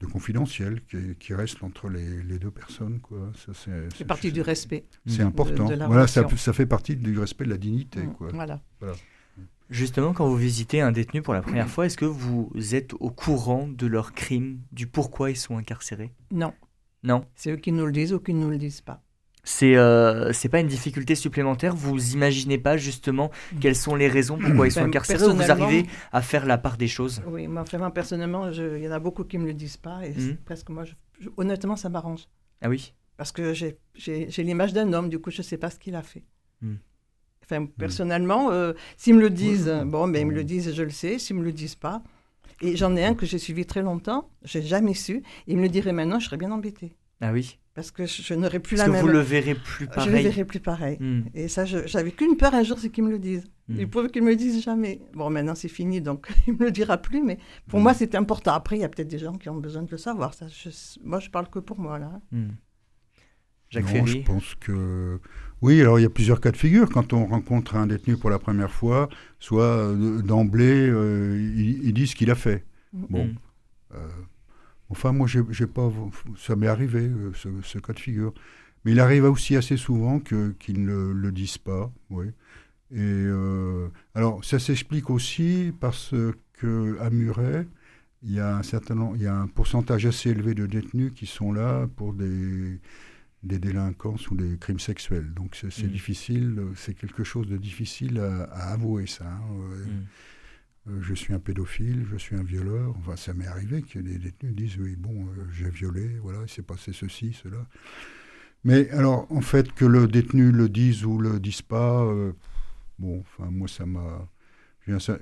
de 0.00 0.06
confidentiel 0.06 0.82
qui, 0.86 1.16
qui 1.18 1.34
reste 1.34 1.62
entre 1.62 1.88
les, 1.90 2.22
les 2.22 2.38
deux 2.38 2.50
personnes, 2.50 3.00
quoi. 3.00 3.30
Ça, 3.34 3.52
c'est 3.94 4.04
partie 4.06 4.32
du 4.32 4.40
respect. 4.40 4.86
c'est 5.06 5.22
Mm. 5.22 5.26
important. 5.28 5.68
de 5.68 5.74
voilà, 5.84 6.06
ça, 6.06 6.26
ça 6.36 6.52
fait 6.54 6.66
partie 6.66 6.96
du 6.96 7.18
respect 7.18 7.44
de 7.44 7.50
la 7.50 7.58
dignité, 7.58 8.00
Mm, 8.04 8.12
quoi. 8.14 8.28
Voilà. 8.32 8.60
Justement, 9.70 10.12
quand 10.12 10.26
vous 10.28 10.36
visitez 10.36 10.80
un 10.82 10.92
détenu 10.92 11.22
pour 11.22 11.32
la 11.34 11.40
première 11.42 11.68
fois, 11.68 11.86
est-ce 11.86 11.96
que 11.96 12.04
vous 12.04 12.50
êtes 12.74 12.92
au 13.00 13.10
courant 13.10 13.66
de 13.66 13.86
leurs 13.86 14.12
crimes, 14.12 14.60
du 14.72 14.86
pourquoi 14.86 15.30
ils 15.30 15.36
sont 15.36 15.56
incarcérés? 15.56 16.12
Non, 16.30 16.52
Non? 17.02 17.26
c'est 17.34 17.50
eux 17.52 17.56
qui 17.56 17.72
nous 17.72 17.84
le 17.86 17.92
disent 17.92 18.12
ou 18.12 18.20
qui 18.20 18.34
ne 18.34 18.40
nous 18.44 18.50
le 18.50 18.58
disent 18.58 18.82
pas. 18.82 19.02
C'est 19.46 19.76
euh, 19.76 20.32
c'est 20.32 20.48
pas 20.48 20.60
une 20.60 20.66
difficulté 20.68 21.14
supplémentaire 21.14 21.74
Vous 21.76 22.12
imaginez 22.14 22.56
pas 22.58 22.76
justement 22.78 23.30
quelles 23.60 23.76
sont 23.76 23.94
les 23.94 24.08
raisons 24.08 24.38
pourquoi 24.38 24.66
ils 24.66 24.72
sont 24.72 24.80
Ben, 24.80 24.86
incarcérés 24.88 25.26
ou 25.26 25.34
vous 25.34 25.50
arrivez 25.50 25.86
à 26.12 26.22
faire 26.22 26.46
la 26.46 26.56
part 26.56 26.76
des 26.78 26.88
choses? 26.88 27.22
Oui, 27.26 27.46
moi, 27.46 27.62
vraiment, 27.62 27.90
personnellement, 27.90 28.50
il 28.50 28.78
y 28.82 28.88
en 28.88 28.92
a 28.92 28.98
beaucoup 28.98 29.24
qui 29.24 29.36
ne 29.36 29.42
me 29.42 29.48
le 29.48 29.54
disent 29.54 29.76
pas. 29.76 30.04
Et 30.06 30.14
Mhm. 30.14 30.36
presque 30.46 30.70
moi, 30.70 30.84
je- 30.84 30.94
je- 31.20 31.28
honnêtement, 31.36 31.76
ça 31.76 31.88
m'arrange. 31.90 32.26
Ah 32.62 32.68
oui? 32.70 32.94
Parce 33.18 33.32
que 33.32 33.52
j'ai- 33.52 33.76
l'image 34.38 34.72
d'un 34.72 34.92
homme, 34.94 35.08
du 35.10 35.18
coup, 35.18 35.30
je 35.30 35.38
ne 35.38 35.42
sais 35.42 35.58
pas 35.58 35.68
ce 35.70 35.78
qu'il 35.78 35.94
a 35.94 36.02
fait. 36.02 36.24
Mhm. 36.62 36.78
Enfin, 37.44 37.66
personnellement, 37.66 38.50
euh, 38.50 38.72
s'ils 38.96 39.14
me 39.14 39.20
le 39.20 39.28
disent, 39.28 39.70
bon, 39.84 40.08
ben, 40.08 40.20
ils 40.22 40.26
me 40.26 40.32
le 40.32 40.38
Ouais. 40.38 40.44
disent, 40.44 40.72
je 40.74 40.82
le 40.82 40.88
sais. 40.90 41.18
S'ils 41.18 41.36
me 41.36 41.44
le 41.44 41.52
disent 41.52 41.74
pas. 41.74 42.02
Et 42.62 42.76
j'en 42.76 42.96
ai 42.96 43.04
un 43.04 43.14
que 43.14 43.26
j'ai 43.26 43.38
suivi 43.38 43.66
très 43.66 43.82
longtemps, 43.82 44.30
j'ai 44.44 44.62
jamais 44.62 44.94
su. 44.94 45.22
Il 45.46 45.58
me 45.58 45.62
le 45.62 45.68
dirait 45.68 45.92
maintenant, 45.92 46.18
je 46.18 46.24
serais 46.26 46.38
bien 46.38 46.50
embêtée. 46.52 46.96
Ah 47.20 47.32
oui? 47.32 47.58
Parce 47.74 47.90
que 47.90 48.06
je, 48.06 48.22
je 48.22 48.34
n'aurais 48.34 48.60
plus 48.60 48.76
Parce 48.76 48.86
la 48.88 48.92
que 48.92 48.98
même. 48.98 49.06
vous 49.06 49.12
le 49.12 49.18
verrez 49.18 49.54
plus 49.56 49.84
Je 49.86 49.90
le 49.90 49.94
pareil. 49.94 50.22
verrai 50.22 50.44
plus 50.44 50.60
pareil. 50.60 50.96
Hmm, 51.00 51.22
Et 51.34 51.48
ça, 51.48 51.64
je- 51.64 51.86
j'avais 51.86 52.12
qu'une 52.12 52.36
peur 52.36 52.54
un 52.54 52.62
jour, 52.62 52.78
c'est 52.78 52.88
qu'ils 52.88 53.02
me 53.02 53.10
le 53.10 53.18
disent. 53.18 53.48
hmm. 53.68 53.76
Il 53.80 53.88
prouve 53.90 54.08
qu'ils 54.08 54.22
me 54.22 54.30
le 54.30 54.36
disent 54.36 54.62
jamais. 54.62 55.00
Bon, 55.12 55.28
maintenant 55.28 55.56
c'est 55.56 55.68
fini, 55.68 56.00
donc 56.00 56.28
il 56.46 56.54
me 56.54 56.64
le 56.66 56.70
dira 56.70 56.98
plus. 56.98 57.20
Mais 57.22 57.38
pour 57.68 57.80
Mm. 57.80 57.82
moi, 57.82 57.94
c'est 57.94 58.14
important. 58.14 58.52
Après, 58.52 58.76
il 58.76 58.82
y 58.82 58.84
a 58.84 58.88
peut-être 58.88 59.08
des 59.08 59.18
gens 59.18 59.32
qui 59.32 59.48
ont 59.48 59.56
besoin 59.56 59.82
de 59.82 59.90
le 59.90 59.98
savoir. 59.98 60.34
Ça, 60.34 60.46
je- 60.48 60.70
moi, 61.02 61.18
je 61.18 61.30
parle 61.30 61.48
que 61.50 61.58
pour 61.58 61.80
moi 61.80 61.98
là. 61.98 62.20
Hmm. 62.30 62.50
Jacques 63.70 63.92
Non, 63.92 64.06
je 64.06 64.18
pense 64.18 64.54
que 64.60 65.18
oui. 65.60 65.80
Alors 65.80 65.98
il 65.98 66.02
y 66.02 66.06
a 66.06 66.10
plusieurs 66.10 66.40
cas 66.40 66.52
de 66.52 66.56
figure 66.56 66.88
quand 66.90 67.12
on 67.12 67.26
rencontre 67.26 67.74
un 67.74 67.88
détenu 67.88 68.16
pour 68.16 68.30
la 68.30 68.38
première 68.38 68.70
fois. 68.70 69.08
Soit 69.40 69.64
euh, 69.64 70.22
d'emblée, 70.22 70.88
euh, 70.88 71.36
ils, 71.56 71.82
ils 71.88 71.92
disent 71.92 72.10
ce 72.10 72.14
qu'il 72.16 72.30
a 72.30 72.36
fait. 72.36 72.64
Bon. 72.92 73.24
Hmm. 73.26 73.34
Euh, 73.94 74.08
enfin, 74.94 75.12
moi, 75.12 75.26
j'ai 75.28 75.66
pas, 75.66 75.88
ça 76.38 76.56
m'est 76.56 76.66
arrivé 76.76 77.00
euh, 77.08 77.32
ce, 77.34 77.48
ce 77.62 77.78
cas 77.78 77.92
de 77.92 78.00
figure. 78.00 78.32
Mais 78.84 78.92
il 78.92 79.00
arrive 79.00 79.24
aussi 79.24 79.56
assez 79.56 79.76
souvent 79.76 80.20
que 80.20 80.52
qu'ils 80.60 80.84
ne 80.84 81.12
le 81.12 81.30
disent 81.32 81.58
pas. 81.58 81.92
Oui. 82.10 82.26
Et 82.92 83.00
euh, 83.00 83.88
alors, 84.14 84.44
ça 84.44 84.58
s'explique 84.58 85.10
aussi 85.10 85.72
parce 85.80 86.14
que 86.54 86.98
à 87.00 87.10
Muret, 87.10 87.66
il 88.22 88.32
y 88.32 88.40
a 88.40 88.56
un 88.56 88.62
certain, 88.62 88.96
il 89.16 89.22
y 89.22 89.26
a 89.26 89.36
un 89.36 89.48
pourcentage 89.48 90.06
assez 90.06 90.30
élevé 90.30 90.54
de 90.54 90.66
détenus 90.66 91.12
qui 91.14 91.26
sont 91.26 91.52
là 91.52 91.86
pour 91.96 92.14
des 92.14 92.80
des 93.42 93.58
délinquances 93.58 94.30
ou 94.30 94.36
des 94.36 94.56
crimes 94.58 94.78
sexuels. 94.80 95.30
Donc 95.34 95.54
c'est 95.54 95.84
Mhm. 95.84 95.90
difficile, 95.92 96.62
c'est 96.76 96.94
quelque 96.94 97.24
chose 97.24 97.46
de 97.48 97.58
difficile 97.58 98.18
à, 98.20 98.44
à 98.44 98.72
avouer 98.72 99.06
ça. 99.06 99.26
hein. 99.26 99.42
Euh, 99.72 99.84
je 101.00 101.14
suis 101.14 101.32
un 101.32 101.38
pédophile, 101.38 102.06
je 102.10 102.16
suis 102.16 102.36
un 102.36 102.42
violeur. 102.42 102.94
Enfin, 102.98 103.16
ça 103.16 103.32
m'est 103.32 103.46
arrivé 103.46 103.82
que 103.82 103.98
des 103.98 104.18
détenus 104.18 104.54
disent 104.54 104.76
oui, 104.78 104.96
bon, 104.96 105.26
euh, 105.26 105.44
j'ai 105.52 105.70
violé, 105.70 106.18
voilà, 106.22 106.40
il 106.42 106.48
s'est 106.48 106.62
passé 106.62 106.92
ceci, 106.92 107.32
cela. 107.42 107.66
Mais 108.64 108.90
alors, 108.90 109.26
en 109.30 109.40
fait, 109.40 109.72
que 109.72 109.84
le 109.84 110.06
détenu 110.06 110.50
le 110.50 110.68
dise 110.68 111.04
ou 111.04 111.18
le 111.18 111.40
dise 111.40 111.62
pas, 111.62 112.02
euh, 112.02 112.32
bon, 112.98 113.20
enfin, 113.20 113.50
moi, 113.50 113.68
ça 113.68 113.86
m'a. 113.86 114.28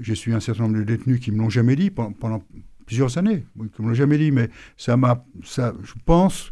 J'ai 0.01 0.17
suivi 0.17 0.37
un 0.37 0.41
certain 0.41 0.65
nombre 0.65 0.79
de 0.79 0.83
détenus 0.83 1.21
qui 1.21 1.31
me 1.31 1.39
l'ont 1.39 1.51
jamais 1.51 1.77
dit 1.77 1.91
pendant, 1.91 2.43
plusieurs 2.85 3.17
années, 3.17 3.47
qui 3.77 3.83
me 3.83 3.89
l'ont 3.89 3.95
jamais 3.95 4.19
dit, 4.19 4.33
mais 4.33 4.51
ça 4.77 4.97
m'a. 4.97 5.25
Ça, 5.45 5.73
je 5.85 5.93
pense 6.05 6.51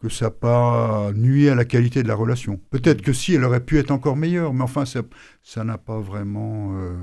que 0.00 0.08
ça 0.08 0.26
n'a 0.26 0.30
pas 0.30 1.12
nuit 1.14 1.48
à 1.48 1.56
la 1.56 1.64
qualité 1.64 2.04
de 2.04 2.08
la 2.08 2.14
relation. 2.14 2.60
Peut-être 2.70 3.02
que 3.02 3.12
si, 3.12 3.34
elle 3.34 3.44
aurait 3.44 3.64
pu 3.64 3.78
être 3.78 3.90
encore 3.90 4.16
meilleure, 4.16 4.54
mais 4.54 4.62
enfin, 4.62 4.84
ça 4.84 5.64
n'a 5.64 5.78
pas 5.78 5.98
vraiment. 5.98 6.76
euh, 6.76 6.94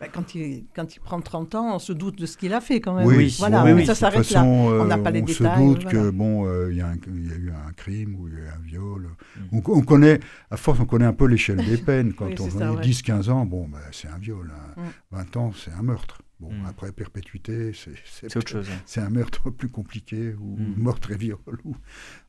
Ben, 0.00 0.08
quand, 0.12 0.34
il, 0.36 0.64
quand 0.76 0.94
il 0.94 1.00
prend 1.00 1.20
30 1.20 1.54
ans, 1.56 1.74
on 1.74 1.78
se 1.80 1.92
doute 1.92 2.18
de 2.20 2.26
ce 2.26 2.36
qu'il 2.36 2.52
a 2.54 2.60
fait 2.60 2.80
quand 2.80 2.94
même. 2.94 3.06
Oui, 3.06 3.34
voilà, 3.40 3.64
oui, 3.64 3.70
mais 3.72 3.80
oui. 3.80 3.86
ça 3.86 3.96
s'arrête 3.96 4.30
là. 4.30 4.44
euh, 4.44 4.82
On 4.82 4.84
n'a 4.84 4.96
pas 4.96 5.10
les 5.10 5.22
on 5.22 5.24
détails, 5.24 5.56
se 5.58 5.64
doute 5.74 5.82
voilà. 5.82 5.90
que 6.00 6.10
bon, 6.10 6.46
euh, 6.46 6.68
il 6.70 6.76
y, 6.78 6.80
a 6.82 6.92
y 6.94 6.98
eu 7.36 7.50
un 7.50 7.72
crime 7.72 8.14
ou 8.14 8.28
il 8.28 8.34
y 8.34 8.36
a 8.36 8.40
eu 8.40 8.48
un 8.48 8.60
viol. 8.64 9.08
Mm. 9.36 9.58
On, 9.58 9.62
on 9.72 9.80
connaît, 9.82 10.20
à 10.52 10.56
force, 10.56 10.78
on 10.78 10.84
connaît 10.84 11.04
un 11.04 11.12
peu 11.12 11.26
l'échelle 11.26 11.56
des 11.64 11.76
peines. 11.84 12.12
Quand 12.12 12.26
Oui, 12.26 12.34
on 12.38 12.48
ça, 12.50 12.66
est 12.66 12.68
ouais. 12.76 12.82
10-15 12.82 13.28
ans, 13.30 13.44
bon, 13.44 13.66
ben, 13.66 13.78
c'est 13.90 14.06
un 14.08 14.18
viol. 14.18 14.52
hein. 14.54 14.80
Mm. 15.12 15.16
20 15.16 15.36
ans, 15.36 15.52
c'est 15.56 15.72
un 15.72 15.82
meurtre. 15.82 16.22
Bon, 16.38 16.52
Mm. 16.52 16.66
après 16.68 16.92
perpétuité, 16.92 17.72
c'est 17.74 18.36
autre 18.36 18.48
chose. 18.48 18.68
hein. 18.72 18.78
c'est 18.86 19.00
un 19.00 19.10
meurtre 19.10 19.50
plus 19.58 19.68
compliqué 19.68 20.32
ou 20.40 20.56
Mm. 20.58 20.74
meurtre 20.80 21.10
et 21.10 21.16
viol. 21.16 21.38
ou- 21.64 21.74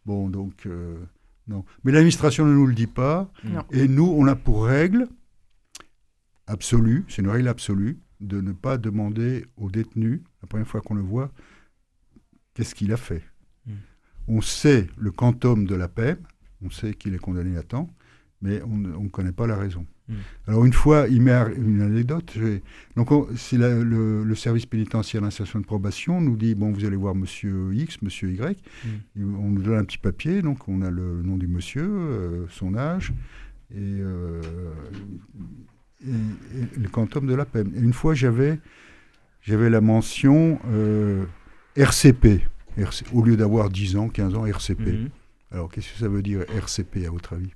Bon, 0.07 0.27
donc 0.29 0.63
euh, 0.65 0.97
non. 1.47 1.63
Mais 1.83 1.91
l'administration 1.91 2.45
ne 2.47 2.53
nous 2.55 2.65
le 2.65 2.73
dit 2.73 2.87
pas. 2.87 3.31
Non. 3.43 3.61
Et 3.71 3.87
nous, 3.87 4.11
on 4.17 4.25
a 4.25 4.35
pour 4.35 4.65
règle 4.65 5.07
absolue, 6.49 7.05
c'est 7.07 7.21
une 7.21 7.29
règle 7.29 7.47
absolue, 7.47 7.99
de 8.19 8.41
ne 8.41 8.51
pas 8.51 8.77
demander 8.77 9.45
au 9.55 9.69
détenu, 9.71 10.23
la 10.41 10.47
première 10.47 10.67
fois 10.67 10.81
qu'on 10.81 10.95
le 10.95 11.01
voit, 11.01 11.31
qu'est-ce 12.53 12.75
qu'il 12.75 12.91
a 12.91 12.97
fait. 12.97 13.23
Mm. 13.65 13.71
On 14.27 14.41
sait 14.41 14.87
le 14.97 15.11
quantum 15.11 15.65
de 15.65 15.75
la 15.75 15.87
peine, 15.87 16.17
on 16.61 16.69
sait 16.69 16.93
qu'il 16.93 17.13
est 17.13 17.19
condamné 17.19 17.55
à 17.57 17.63
temps, 17.63 17.89
mais 18.41 18.61
on 18.63 18.77
ne 18.77 18.93
on 18.93 19.03
ne 19.05 19.09
connaît 19.09 19.31
pas 19.31 19.47
la 19.47 19.55
raison. 19.55 19.85
Mm. 20.09 20.13
Alors 20.47 20.65
une 20.65 20.73
fois, 20.73 21.07
il 21.07 21.21
m'est 21.21 21.31
arri- 21.31 21.55
une 21.55 21.81
anecdote. 21.81 22.37
Donc 22.97 23.11
on- 23.11 23.27
c'est 23.37 23.57
le, 23.57 24.23
le 24.23 24.35
service 24.35 24.65
pénitentiaire 24.65 25.21
d'insertion 25.21 25.59
de 25.61 25.65
probation 25.65 26.19
nous 26.19 26.35
dit 26.35 26.55
bon 26.55 26.71
vous 26.73 26.83
allez 26.85 26.95
voir 26.97 27.15
Monsieur 27.15 27.73
X, 27.73 28.01
Monsieur 28.01 28.31
Y. 28.31 28.57
Mm. 28.83 28.87
Et 29.19 29.23
On 29.23 29.49
nous 29.51 29.61
donne 29.61 29.77
un 29.77 29.85
petit 29.85 29.97
papier, 29.97 30.41
donc 30.41 30.67
on 30.67 30.81
a 30.81 30.89
le 30.89 31.21
nom 31.21 31.37
du 31.37 31.47
monsieur, 31.47 31.87
euh, 31.89 32.45
son 32.49 32.75
âge 32.75 33.13
et, 33.71 33.77
euh, 33.79 34.41
le 36.01 36.87
quantum 36.89 37.27
de 37.27 37.35
la 37.35 37.45
peine. 37.45 37.71
Une 37.75 37.93
fois 37.93 38.13
j'avais 38.13 38.59
j'avais 39.41 39.69
la 39.69 39.81
mention 39.81 40.59
euh, 40.71 41.25
RCP. 41.75 42.41
RC 42.77 43.05
au 43.13 43.23
lieu 43.23 43.35
d'avoir 43.35 43.69
10 43.69 43.97
ans, 43.97 44.09
15 44.09 44.35
ans, 44.35 44.45
RCP. 44.45 44.79
Mhm. 44.79 45.09
Alors, 45.51 45.69
qu'est-ce 45.71 45.91
que 45.91 45.97
ça 45.99 46.07
veut 46.07 46.21
dire 46.21 46.41
RCP, 46.55 47.05
à 47.05 47.09
votre 47.09 47.33
avis? 47.33 47.49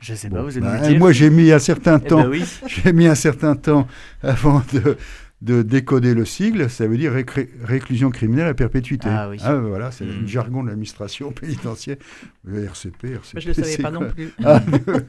Je 0.00 0.14
sais 0.14 0.28
Bon, 0.28 0.36
pas, 0.36 0.42
vous 0.42 0.56
êtes 0.56 0.62
bah. 0.62 0.90
Moi, 0.98 1.12
j'ai 1.12 1.30
mis 1.30 1.50
un 1.50 1.58
certain 1.58 1.98
Eh 2.02 2.08
temps 2.08 2.22
ben 2.22 2.28
oui. 2.28 2.44
j'ai 2.66 2.92
mis 2.92 3.06
un 3.06 3.14
certain 3.14 3.56
temps 3.56 3.88
avant 4.22 4.62
de, 4.72 4.96
de 5.42 5.62
décoder 5.62 6.14
le 6.14 6.24
sigle, 6.24 6.70
ça 6.70 6.86
veut 6.86 6.96
dire 6.96 7.12
réclusion 7.12 8.10
criminelle 8.10 8.46
à 8.46 8.54
perpétuité. 8.54 9.08
Ah 9.10 9.28
oui. 9.28 9.38
Ah, 9.42 9.54
voilà, 9.54 9.90
c'est 9.90 10.04
le 10.04 10.12
hmm. 10.12 10.26
jargon 10.26 10.62
de 10.62 10.68
l'administration 10.68 11.32
pénitentiaire. 11.32 11.96
RCP, 12.46 13.04
RCP. 13.04 13.40
Je 13.40 13.48
ne 13.48 13.54
le 13.54 13.62
savais 13.62 13.82
pas 13.82 13.90
non 13.90 14.08
plus. 14.08 14.32
Ah, 14.44 14.62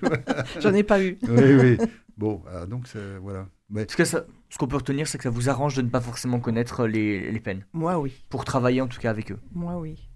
J'en 0.60 0.74
ai 0.74 0.84
pas 0.84 1.02
eu. 1.02 1.18
oui, 1.28 1.56
oui. 1.56 1.78
Bon, 2.18 2.42
ah, 2.52 2.66
donc 2.66 2.88
voilà. 3.22 3.48
Mais... 3.70 3.86
Ce 3.90 4.04
ça, 4.06 4.26
ce 4.50 4.58
qu'on 4.58 4.68
peut 4.68 4.78
retenir, 4.78 5.08
c'est 5.08 5.18
que 5.18 5.24
ça 5.24 5.30
vous 5.30 5.50
arrange 5.50 5.76
de 5.76 5.82
ne 5.82 5.90
pas 5.90 6.02
forcément 6.02 6.40
connaître 6.40 6.88
les, 6.88 7.32
les, 7.32 7.40
peines. 7.40 7.66
Moi, 7.74 8.00
oui. 8.00 8.14
Pour 8.30 8.46
travailler 8.46 8.82
en 8.82 8.88
tout 8.88 9.00
cas 9.00 9.10
avec 9.10 9.32
eux. 9.32 9.40
Moi, 9.54 9.78
oui. 9.78 10.10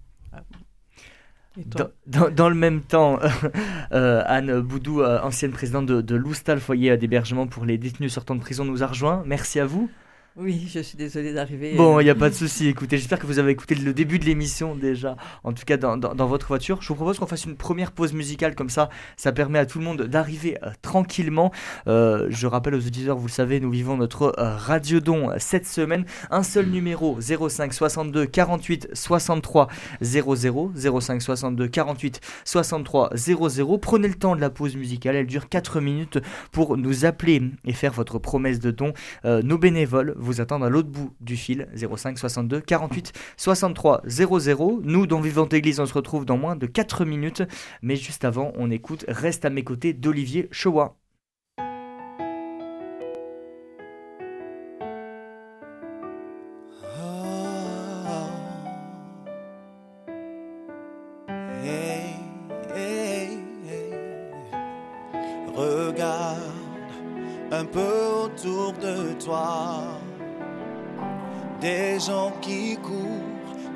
Dans, 2.06 2.48
le 2.48 2.54
même 2.54 2.80
temps, 2.80 3.18
euh, 3.92 4.22
Anne 4.26 4.60
Boudou, 4.60 5.02
euh, 5.02 5.20
ancienne 5.20 5.52
présidente 5.52 5.86
de, 5.86 6.00
de 6.00 6.14
l'Oustal, 6.14 6.60
foyer 6.60 6.96
d'hébergement 6.96 7.46
pour 7.46 7.66
les 7.66 7.76
détenus 7.76 8.12
sortant 8.12 8.34
de 8.34 8.40
prison, 8.40 8.64
nous 8.64 8.82
a 8.82 8.86
rejoint. 8.86 9.22
Merci 9.26 9.60
à 9.60 9.66
vous. 9.66 9.90
Oui, 10.34 10.66
je 10.72 10.80
suis 10.80 10.96
désolée 10.96 11.34
d'arriver. 11.34 11.74
Bon, 11.76 12.00
il 12.00 12.04
n'y 12.04 12.10
a 12.10 12.14
pas 12.14 12.30
de 12.30 12.34
souci. 12.34 12.66
Écoutez, 12.66 12.96
j'espère 12.96 13.18
que 13.18 13.26
vous 13.26 13.38
avez 13.38 13.52
écouté 13.52 13.74
le 13.74 13.92
début 13.92 14.18
de 14.18 14.24
l'émission 14.24 14.74
déjà, 14.74 15.14
en 15.44 15.52
tout 15.52 15.64
cas 15.66 15.76
dans, 15.76 15.98
dans, 15.98 16.26
votre 16.26 16.46
voiture. 16.46 16.80
Je 16.80 16.88
vous 16.88 16.94
propose 16.94 17.18
qu'on 17.18 17.26
fasse 17.26 17.44
une 17.44 17.54
première 17.54 17.92
pause 17.92 18.14
musicale 18.14 18.54
comme 18.54 18.70
ça. 18.70 18.88
Ça 19.18 19.30
permet 19.32 19.58
à 19.58 19.66
tout 19.66 19.78
le 19.78 19.84
monde 19.84 20.04
d'arriver 20.04 20.56
euh, 20.62 20.70
tranquillement. 20.80 21.52
Euh, 21.86 22.28
je 22.30 22.46
rappelle 22.46 22.74
aux 22.74 22.86
auditeurs, 22.86 23.18
vous 23.18 23.26
le 23.26 23.32
savez, 23.32 23.60
nous 23.60 23.70
vivons 23.70 23.98
notre 23.98 24.32
euh, 24.38 24.56
Radio 24.56 25.00
Don 25.00 25.32
cette 25.36 25.66
semaine. 25.66 26.06
Un 26.30 26.42
seul 26.42 26.64
numéro 26.64 27.18
05 27.20 27.74
62 27.74 28.24
48 28.24 28.88
63 28.94 29.68
00 30.00 30.72
05 31.00 31.20
62 31.20 31.68
48 31.68 32.20
63 32.46 33.10
00. 33.14 33.78
Prenez 33.78 34.08
le 34.08 34.14
temps 34.14 34.34
de 34.34 34.40
la 34.40 34.48
pause 34.48 34.76
musicale. 34.76 35.14
Elle 35.14 35.26
dure 35.26 35.50
4 35.50 35.80
minutes 35.82 36.20
pour 36.52 36.78
nous 36.78 37.04
appeler 37.04 37.42
et 37.66 37.74
faire 37.74 37.92
votre 37.92 38.18
promesse 38.18 38.60
de 38.60 38.70
don. 38.70 38.94
nos 39.24 39.58
bénévoles 39.58 40.14
vous 40.22 40.40
attendre 40.40 40.64
à 40.64 40.70
l'autre 40.70 40.88
bout 40.88 41.14
du 41.20 41.36
fil 41.36 41.68
05 41.74 42.18
62 42.18 42.60
48 42.60 43.12
63 43.36 44.02
00. 44.06 44.80
Nous, 44.84 45.06
dans 45.06 45.20
Vivante 45.20 45.52
Église, 45.52 45.80
on 45.80 45.86
se 45.86 45.94
retrouve 45.94 46.24
dans 46.24 46.38
moins 46.38 46.56
de 46.56 46.66
4 46.66 47.04
minutes. 47.04 47.42
Mais 47.82 47.96
juste 47.96 48.24
avant, 48.24 48.52
on 48.56 48.70
écoute 48.70 49.04
Reste 49.08 49.44
à 49.44 49.50
mes 49.50 49.64
côtés 49.64 49.92
d'Olivier 49.92 50.48
Choua. 50.50 51.01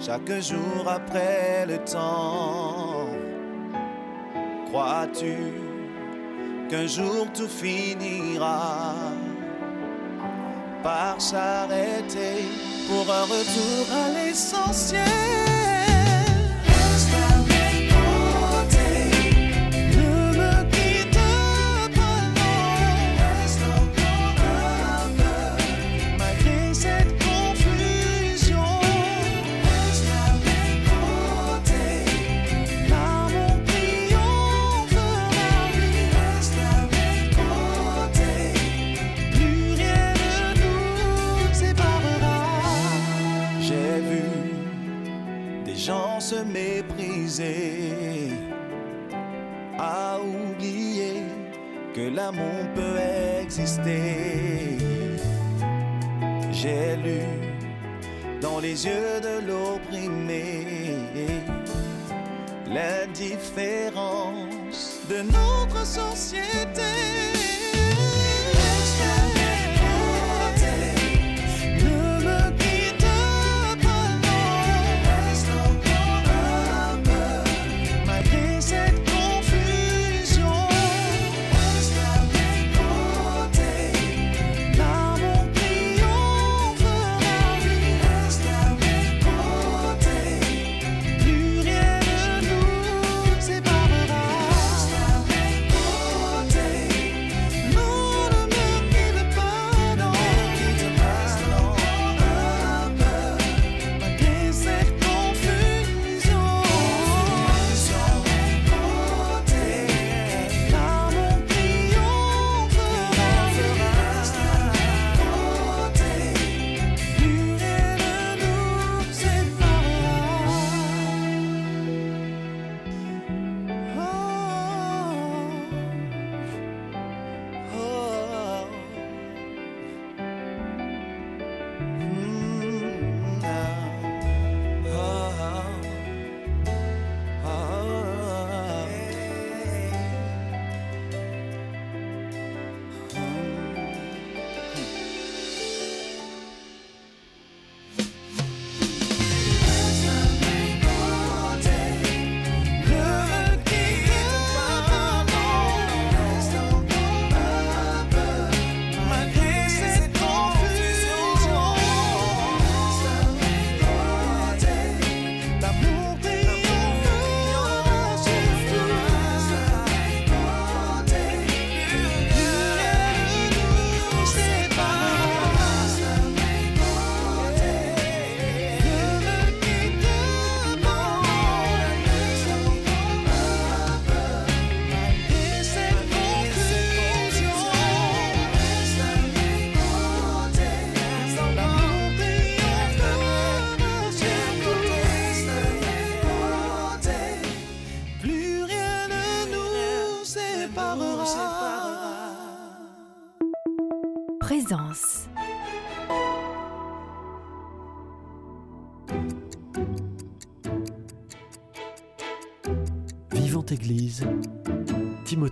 Chaque 0.07 0.41
jour 0.41 0.87
après 0.87 1.67
le 1.67 1.79
temps. 1.79 3.09
Crois-tu 4.67 5.35
qu'un 6.71 6.87
jour 6.87 7.27
tout 7.35 7.49
finira 7.49 8.95
par 10.85 11.21
s'arrêter 11.21 12.45
pour 12.87 13.13
un 13.13 13.25
retour 13.25 13.87
à 13.93 14.09
l'essentiel? 14.11 15.56
Que 51.97 52.15
l'amour 52.15 52.61
peut 52.75 52.99
exister. 53.43 54.77
J'ai 56.53 56.97
lu 56.97 57.23
dans 58.43 58.61
les 58.61 58.85
yeux 58.85 59.21
de 59.23 59.41
l'opprimé 59.49 60.67
l'indifférence 62.67 65.01
de 65.09 65.23
notre 65.23 65.87
société. 65.87 67.36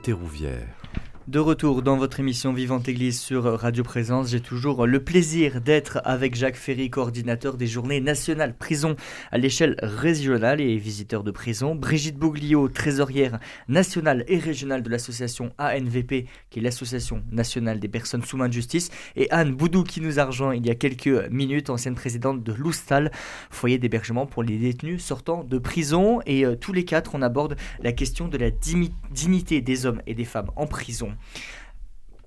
Timothée 0.04 0.12
Rouvière. 0.12 0.83
De 1.26 1.38
retour 1.38 1.80
dans 1.80 1.96
votre 1.96 2.20
émission 2.20 2.52
Vivante 2.52 2.86
Église 2.86 3.18
sur 3.18 3.44
Radio 3.44 3.82
Présence, 3.82 4.28
j'ai 4.28 4.40
toujours 4.40 4.86
le 4.86 5.02
plaisir 5.02 5.62
d'être 5.62 6.02
avec 6.04 6.34
Jacques 6.34 6.54
Ferry, 6.54 6.90
coordinateur 6.90 7.56
des 7.56 7.66
journées 7.66 8.02
nationales 8.02 8.54
prison 8.54 8.94
à 9.32 9.38
l'échelle 9.38 9.76
régionale 9.80 10.60
et 10.60 10.76
visiteur 10.76 11.24
de 11.24 11.30
prison, 11.30 11.74
Brigitte 11.74 12.18
Bouglio, 12.18 12.68
trésorière 12.68 13.38
nationale 13.68 14.26
et 14.28 14.38
régionale 14.38 14.82
de 14.82 14.90
l'association 14.90 15.54
ANVP, 15.56 16.26
qui 16.50 16.58
est 16.58 16.62
l'association 16.62 17.22
nationale 17.32 17.80
des 17.80 17.88
personnes 17.88 18.22
sous 18.22 18.36
main 18.36 18.48
de 18.48 18.52
justice, 18.52 18.90
et 19.16 19.30
Anne 19.30 19.54
Boudou 19.54 19.82
qui 19.82 20.02
nous 20.02 20.20
a 20.20 20.26
rejoint 20.26 20.54
il 20.54 20.66
y 20.66 20.70
a 20.70 20.74
quelques 20.74 21.30
minutes, 21.30 21.70
ancienne 21.70 21.94
présidente 21.94 22.44
de 22.44 22.52
l'Oustal, 22.52 23.10
foyer 23.48 23.78
d'hébergement 23.78 24.26
pour 24.26 24.42
les 24.42 24.58
détenus 24.58 25.02
sortant 25.02 25.42
de 25.42 25.56
prison. 25.56 26.20
Et 26.26 26.44
euh, 26.44 26.54
tous 26.54 26.74
les 26.74 26.84
quatre, 26.84 27.14
on 27.14 27.22
aborde 27.22 27.56
la 27.82 27.92
question 27.92 28.28
de 28.28 28.36
la 28.36 28.50
dignité 28.50 29.62
des 29.62 29.86
hommes 29.86 30.02
et 30.06 30.12
des 30.12 30.26
femmes 30.26 30.50
en 30.56 30.66
prison. 30.66 31.13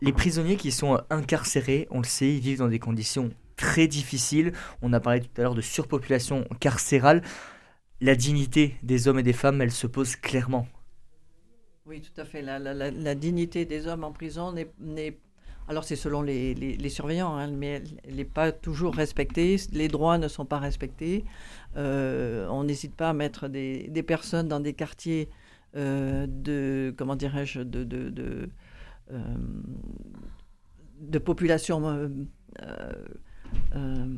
Les 0.01 0.13
prisonniers 0.13 0.57
qui 0.57 0.71
sont 0.71 1.01
incarcérés, 1.09 1.87
on 1.89 1.99
le 1.99 2.05
sait, 2.05 2.33
ils 2.33 2.39
vivent 2.39 2.59
dans 2.59 2.67
des 2.67 2.79
conditions 2.79 3.31
très 3.55 3.87
difficiles. 3.87 4.53
On 4.81 4.93
a 4.93 4.99
parlé 4.99 5.21
tout 5.21 5.29
à 5.37 5.41
l'heure 5.41 5.55
de 5.55 5.61
surpopulation 5.61 6.45
carcérale. 6.59 7.23
La 7.99 8.15
dignité 8.15 8.75
des 8.83 9.07
hommes 9.07 9.19
et 9.19 9.23
des 9.23 9.33
femmes, 9.33 9.61
elle 9.61 9.71
se 9.71 9.87
pose 9.87 10.15
clairement. 10.15 10.67
Oui, 11.87 12.01
tout 12.01 12.21
à 12.21 12.25
fait. 12.25 12.41
La, 12.41 13.15
dignité 13.15 13.65
des 13.65 13.87
hommes 13.87 14.03
en 14.03 14.11
prison 14.11 14.53
n'est 14.53 15.17
alors 15.69 15.83
c'est 15.83 15.97
selon 15.97 16.21
les, 16.21 16.89
surveillants, 16.89 17.35
hein, 17.35 17.47
mais 17.47 17.81
elle 18.07 18.15
n'est 18.15 18.25
pas 18.25 18.51
toujours 18.51 18.95
respectée. 18.95 19.57
Les 19.73 19.89
droits 19.89 20.17
ne 20.17 20.29
sont 20.29 20.45
pas 20.45 20.59
respectés. 20.59 21.25
Euh, 21.75 22.47
on 22.49 22.63
n'hésite 22.63 22.95
pas 22.95 23.09
à 23.09 23.13
mettre 23.13 23.49
des, 23.49 24.03
personnes 24.03 24.47
dans 24.47 24.61
des 24.61 24.73
quartiers 24.73 25.29
euh, 25.75 26.25
de 26.29 26.93
comment 26.97 27.17
dirais-je 27.17 27.59
de, 27.59 27.85
euh, 28.19 28.47
de 30.99 31.19
population 31.19 31.87
euh, 31.87 32.07
euh, 33.75 34.15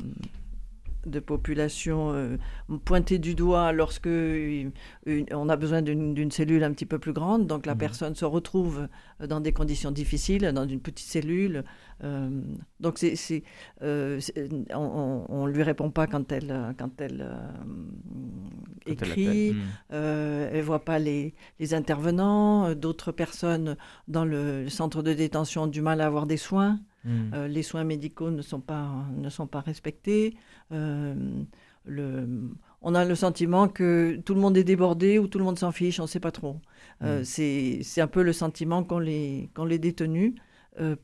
de 1.06 1.20
population 1.20 2.12
euh, 2.12 2.36
pointée 2.84 3.18
du 3.18 3.34
doigt 3.34 3.72
lorsque 3.72 4.08
on 4.08 5.48
a 5.48 5.56
besoin 5.56 5.82
d'une 5.82 6.30
cellule 6.30 6.64
un 6.64 6.72
petit 6.72 6.86
peu 6.86 6.98
plus 6.98 7.12
grande. 7.12 7.46
Donc 7.46 7.66
la 7.66 7.74
mmh. 7.74 7.78
personne 7.78 8.14
se 8.14 8.24
retrouve 8.24 8.88
dans 9.26 9.40
des 9.40 9.52
conditions 9.52 9.90
difficiles, 9.90 10.50
dans 10.54 10.66
une 10.66 10.80
petite 10.80 11.06
cellule. 11.06 11.64
Euh, 12.02 12.28
donc 12.80 12.98
c'est, 12.98 13.42
euh, 13.82 14.20
on 14.74 15.46
ne 15.46 15.52
lui 15.52 15.62
répond 15.62 15.90
pas 15.90 16.06
quand 16.06 16.30
elle, 16.32 16.74
quand 16.78 17.00
elle 17.00 17.26
écrit. 18.86 19.56
Elle 19.90 19.96
ne 19.96 20.60
mmh. 20.60 20.62
voit 20.62 20.84
pas 20.84 20.98
les, 20.98 21.34
les 21.58 21.74
intervenants. 21.74 22.74
D'autres 22.74 23.12
personnes 23.12 23.76
dans 24.08 24.24
le 24.24 24.68
centre 24.68 25.02
de 25.02 25.12
détention 25.12 25.62
ont 25.62 25.66
du 25.66 25.82
mal 25.82 26.00
à 26.00 26.06
avoir 26.06 26.26
des 26.26 26.36
soins. 26.36 26.78
Hmm. 27.04 27.32
Euh, 27.34 27.48
les 27.48 27.62
soins 27.62 27.84
médicaux 27.84 28.30
ne 28.30 28.42
sont 28.42 28.60
pas, 28.60 29.06
ne 29.16 29.28
sont 29.30 29.46
pas 29.46 29.60
respectés. 29.60 30.36
Euh, 30.72 31.14
le, 31.84 32.28
on 32.82 32.94
a 32.94 33.04
le 33.04 33.14
sentiment 33.14 33.68
que 33.68 34.20
tout 34.24 34.34
le 34.34 34.40
monde 34.40 34.56
est 34.56 34.64
débordé 34.64 35.18
ou 35.18 35.26
tout 35.26 35.38
le 35.38 35.44
monde 35.44 35.58
s'en 35.58 35.72
fiche, 35.72 35.98
on 35.98 36.04
ne 36.04 36.08
sait 36.08 36.20
pas 36.20 36.32
trop. 36.32 36.60
Euh, 37.02 37.22
hmm. 37.22 37.82
C'est 37.82 38.00
un 38.00 38.06
peu 38.06 38.22
le 38.22 38.32
sentiment 38.32 38.84
qu'ont 38.84 38.98
les, 38.98 39.50
les 39.66 39.78
détenus. 39.78 40.34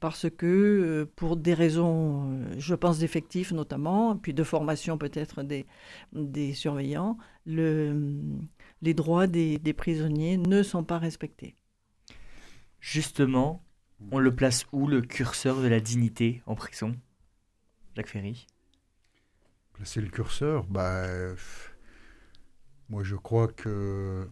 parce 0.00 0.28
que 0.30 1.08
pour 1.16 1.36
des 1.36 1.54
raisons, 1.54 2.40
je 2.58 2.74
pense, 2.74 2.98
d'effectifs 2.98 3.52
notamment, 3.52 4.16
puis 4.16 4.32
de 4.34 4.44
formation 4.44 4.96
peut-être 4.98 5.42
des, 5.42 5.66
des 6.12 6.52
surveillants, 6.54 7.18
le, 7.46 8.20
les 8.82 8.94
droits 8.94 9.26
des, 9.26 9.58
des 9.58 9.72
prisonniers 9.72 10.36
ne 10.36 10.62
sont 10.62 10.84
pas 10.84 10.98
respectés. 10.98 11.56
Justement, 12.80 13.65
on 14.10 14.18
le 14.18 14.34
place 14.34 14.66
où 14.72 14.86
le 14.86 15.00
curseur 15.02 15.60
de 15.60 15.68
la 15.68 15.80
dignité 15.80 16.42
en 16.46 16.54
prison? 16.54 16.96
Jacques 17.94 18.08
Ferry 18.08 18.46
Placer 19.72 20.00
le 20.00 20.08
curseur 20.08 20.64
bah, 20.64 21.06
Moi 22.88 23.02
je 23.02 23.16
crois 23.16 23.48
que 23.48 24.28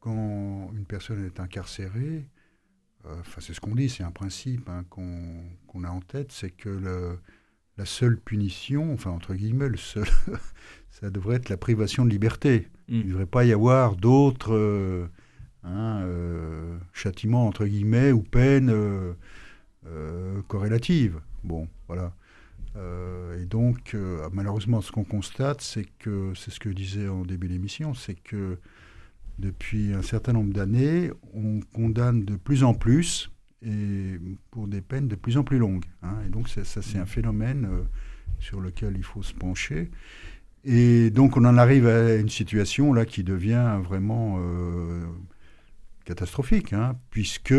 quand 0.00 0.70
une 0.74 0.84
personne 0.84 1.24
est 1.24 1.40
incarcérée, 1.40 2.28
euh, 3.06 3.20
enfin 3.20 3.40
c'est 3.40 3.54
ce 3.54 3.60
qu'on 3.60 3.74
dit, 3.74 3.88
c'est 3.88 4.02
un 4.02 4.10
principe 4.10 4.68
hein, 4.68 4.84
qu'on 4.90 5.84
a 5.84 5.88
en 5.88 6.00
tête, 6.00 6.32
c'est 6.32 6.50
que 6.50 6.68
le, 6.68 7.18
la 7.78 7.86
seule 7.86 8.18
punition, 8.18 8.92
enfin 8.92 9.10
entre 9.10 9.34
guillemets, 9.34 9.68
le 9.68 9.78
seul, 9.78 10.06
ça 10.90 11.10
devrait 11.10 11.36
être 11.36 11.48
la 11.48 11.56
privation 11.56 12.04
de 12.04 12.10
liberté. 12.10 12.68
Il 12.88 12.98
ne 12.98 13.02
mm. 13.04 13.08
devrait 13.08 13.26
pas 13.26 13.44
y 13.44 13.52
avoir 13.52 13.96
d'autres... 13.96 14.54
Euh, 14.54 15.08
Hein, 15.66 16.02
euh, 16.02 16.76
châtiment 16.92 17.46
entre 17.46 17.64
guillemets 17.64 18.12
ou 18.12 18.20
peine 18.20 18.68
euh, 18.68 19.14
euh, 19.86 20.42
corrélative. 20.46 21.20
Bon, 21.42 21.68
voilà. 21.88 22.12
et 23.38 23.46
donc, 23.46 23.96
malheureusement, 24.32 24.80
ce 24.80 24.92
qu'on 24.92 25.04
constate, 25.04 25.60
c'est 25.60 25.86
que, 25.98 26.32
c'est 26.34 26.50
ce 26.50 26.58
que 26.58 26.70
je 26.70 26.74
disais 26.74 27.08
en 27.08 27.22
début 27.22 27.48
d'émission, 27.48 27.94
c'est 27.94 28.14
que 28.14 28.58
depuis 29.38 29.92
un 29.92 30.02
certain 30.02 30.32
nombre 30.32 30.52
d'années, 30.52 31.10
on 31.34 31.60
condamne 31.74 32.24
de 32.24 32.36
plus 32.36 32.64
en 32.64 32.74
plus 32.74 33.30
et 33.62 34.18
pour 34.50 34.68
des 34.68 34.80
peines 34.80 35.08
de 35.08 35.16
plus 35.16 35.36
en 35.36 35.44
plus 35.44 35.58
longues. 35.58 35.84
Hein. 36.02 36.16
et 36.26 36.30
donc, 36.30 36.48
ça, 36.48 36.64
c'est 36.64 36.98
un 36.98 37.06
phénomène 37.06 37.68
sur 38.38 38.60
lequel 38.60 38.94
il 38.96 39.04
faut 39.04 39.22
se 39.22 39.34
pencher. 39.34 39.90
Et 40.64 41.10
donc, 41.10 41.36
on 41.36 41.44
en 41.44 41.58
arrive 41.58 41.86
à 41.86 42.14
une 42.14 42.30
situation 42.30 42.94
là 42.94 43.04
qui 43.04 43.22
devient 43.22 43.78
vraiment 43.82 44.38
catastrophique, 46.04 46.72
hein, 46.72 46.98
puisque, 47.10 47.54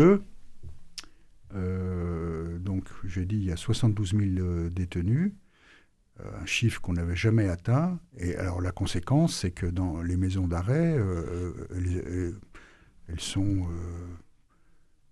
euh, 1.54 2.58
donc, 2.58 2.88
j'ai 3.04 3.24
dit, 3.24 3.36
il 3.36 3.44
y 3.44 3.52
a 3.52 3.56
72 3.56 4.10
000 4.10 4.22
euh, 4.38 4.70
détenus, 4.70 5.32
euh, 6.20 6.40
un 6.40 6.46
chiffre 6.46 6.80
qu'on 6.80 6.94
n'avait 6.94 7.16
jamais 7.16 7.48
atteint. 7.48 7.98
Et 8.18 8.36
alors, 8.36 8.60
la 8.60 8.72
conséquence, 8.72 9.36
c'est 9.36 9.50
que 9.50 9.66
dans 9.66 10.02
les 10.02 10.16
maisons 10.16 10.48
d'arrêt, 10.48 10.96
elles, 13.08 13.20
sont. 13.20 13.68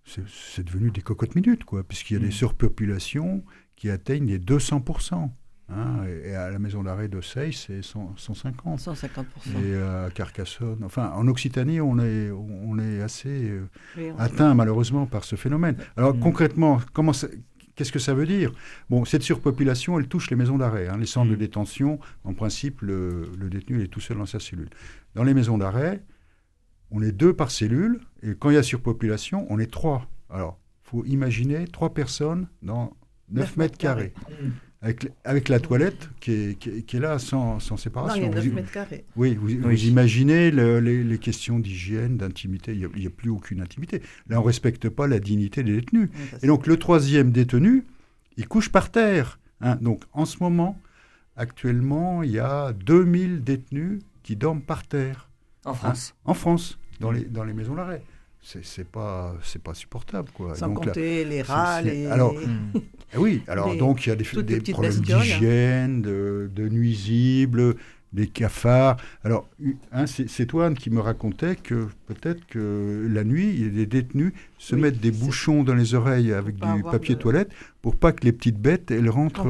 c'est 0.05 0.63
devenu 0.63 0.91
des 0.91 1.01
cocottes 1.01 1.35
minutes, 1.35 1.63
quoi, 1.63 1.83
puisqu'il 1.83 2.13
y 2.15 2.17
a 2.17 2.19
des 2.19 2.27
mmh. 2.27 2.31
surpopulations 2.31 3.43
qui 3.75 3.89
atteignent 3.89 4.27
les 4.27 4.39
200 4.39 4.81
Hein, 5.67 6.05
et 6.23 6.35
à 6.35 6.51
la 6.51 6.59
maison 6.59 6.83
d'arrêt 6.83 7.07
de 7.07 7.21
Sey, 7.21 7.51
c'est 7.51 7.81
150. 7.81 8.79
150%. 8.79 9.23
Et 9.63 9.75
à 9.75 10.09
Carcassonne, 10.13 10.83
enfin 10.83 11.11
en 11.15 11.27
Occitanie, 11.27 11.81
on 11.81 11.97
est, 11.97 12.29
on 12.29 12.77
est 12.77 13.01
assez 13.01 13.49
euh, 13.49 14.13
atteint 14.19 14.53
malheureusement 14.53 15.07
par 15.07 15.23
ce 15.23 15.35
phénomène. 15.35 15.75
Alors 15.97 16.15
mm. 16.15 16.19
concrètement, 16.19 16.79
comment 16.93 17.13
Qu'est-ce 17.75 17.91
que 17.91 17.99
ça 17.99 18.13
veut 18.13 18.27
dire? 18.27 18.53
Bon, 18.89 19.03
cette 19.03 19.23
surpopulation, 19.23 19.99
elle 19.99 20.07
touche 20.07 20.29
les 20.29 20.37
maisons 20.37 20.57
d'arrêt. 20.57 20.87
Hein, 20.87 20.97
les 20.97 21.07
centres 21.07 21.31
de 21.31 21.35
mm. 21.35 21.39
détention, 21.39 21.99
en 22.23 22.33
principe, 22.33 22.81
le, 22.81 23.31
le, 23.37 23.49
détenu 23.49 23.83
est 23.83 23.87
tout 23.87 23.99
seul 23.99 24.17
dans 24.17 24.25
sa 24.25 24.39
cellule. 24.39 24.69
Dans 25.15 25.23
les 25.23 25.33
maisons 25.33 25.57
d'arrêt, 25.57 26.03
on 26.91 27.01
est 27.01 27.11
deux 27.11 27.33
par 27.33 27.49
cellule, 27.49 27.99
et 28.21 28.35
quand 28.35 28.51
il 28.51 28.53
y 28.53 28.57
a 28.57 28.63
surpopulation, 28.63 29.47
on 29.49 29.59
est 29.59 29.71
trois. 29.71 30.07
Alors, 30.29 30.59
il 30.85 30.89
faut 30.89 31.05
imaginer 31.05 31.67
trois 31.67 31.93
personnes 31.93 32.47
dans 32.61 32.93
9, 33.31 33.57
mètres 33.57 33.77
carrés. 33.77 34.13
Mm 34.29 34.49
avec, 34.81 35.49
la 35.49 35.59
toilette 35.59 36.09
qui 36.19 36.31
est, 36.31 36.59
qui 36.59 36.97
est, 36.97 36.99
là 36.99 37.17
sans, 37.17 37.59
sans, 37.59 37.77
séparation. 37.77 38.21
Non, 38.21 38.31
il 38.31 38.35
y 38.35 38.39
a 38.39 38.43
9 38.43 38.53
mètres 38.53 38.71
carrés. 38.71 39.05
Oui, 39.15 39.35
vous, 39.35 39.49
imaginez 39.49 40.51
les, 40.51 41.03
les, 41.03 41.17
questions 41.17 41.59
d'hygiène, 41.59 42.17
d'intimité, 42.17 42.73
il 42.73 42.87
n'y 42.95 43.07
a, 43.07 43.09
plus 43.09 43.29
aucune 43.29 43.61
intimité. 43.61 44.01
Là, 44.29 44.37
on 44.37 44.41
ne 44.41 44.47
respecte 44.47 44.89
pas 44.89 45.07
la 45.07 45.19
dignité 45.19 45.63
des 45.63 45.73
détenus. 45.73 46.09
Et 46.43 46.47
donc, 46.47 46.67
le 46.67 46.77
troisième 46.77 47.31
détenu, 47.31 47.83
il 48.37 48.47
couche 48.47 48.69
par 48.69 48.91
terre. 48.91 49.39
Hein. 49.61 49.77
Donc, 49.81 50.03
en 50.13 50.25
ce 50.25 50.37
moment, 50.39 50.77
actuellement, 51.35 52.21
il 52.21 52.31
y 52.31 52.39
a 52.39 52.73
2000 52.73 53.43
détenus 53.43 54.01
qui 54.21 54.35
dorment 54.35 54.61
par 54.61 54.85
terre. 54.85 55.29
En 55.65 55.73
France 55.73 56.13
En 56.25 56.35
France, 56.35 56.77
dans 56.99 57.11
les, 57.11 57.23
dans 57.25 57.43
les 57.43 57.53
maisons 57.53 57.75
d'arrêt 57.75 58.03
c'est 58.45 58.87
pas 58.87 59.35
c'est 59.43 59.61
pas 59.61 59.73
supportable 59.73 60.29
quoi. 60.31 60.55
Sans 60.55 60.73
compter 60.73 61.25
les 61.25 61.41
rats, 61.41 61.81
les... 61.81 62.05
alors 62.05 62.35
eh 63.13 63.17
oui 63.17 63.41
alors 63.47 63.75
donc 63.75 64.05
il 64.05 64.09
y 64.09 64.11
a 64.11 64.15
des, 64.15 64.43
des 64.43 64.71
problèmes 64.71 64.99
d'hygiène, 64.99 66.01
de, 66.01 66.49
de, 66.53 66.69
nuisibles, 66.69 67.75
des 68.15 68.27
cafards. 68.27 68.97
Alors, 69.23 69.47
hein, 69.91 70.05
c'est 70.07 70.45
toi 70.45 70.73
qui 70.73 70.89
me 70.89 70.99
racontait 70.99 71.55
que 71.55 71.87
peut-être 72.07 72.45
que 72.47 73.07
la 73.11 73.23
nuit, 73.23 73.53
il 73.53 73.63
y 73.63 73.65
a 73.67 73.69
des 73.69 73.85
détenus 73.85 74.33
se 74.57 74.75
mettent 74.75 74.99
des 74.99 75.11
bouchons 75.11 75.63
dans 75.63 75.75
les 75.75 75.93
oreilles 75.93 76.33
avec 76.33 76.55
du 76.55 76.83
papier 76.83 77.15
toilette 77.15 77.51
pour 77.81 77.95
pas 77.95 78.13
que 78.13 78.25
les 78.25 78.31
petites 78.31 78.59
bêtes 78.59 78.89
elles 78.89 79.09
rentrent 79.09 79.45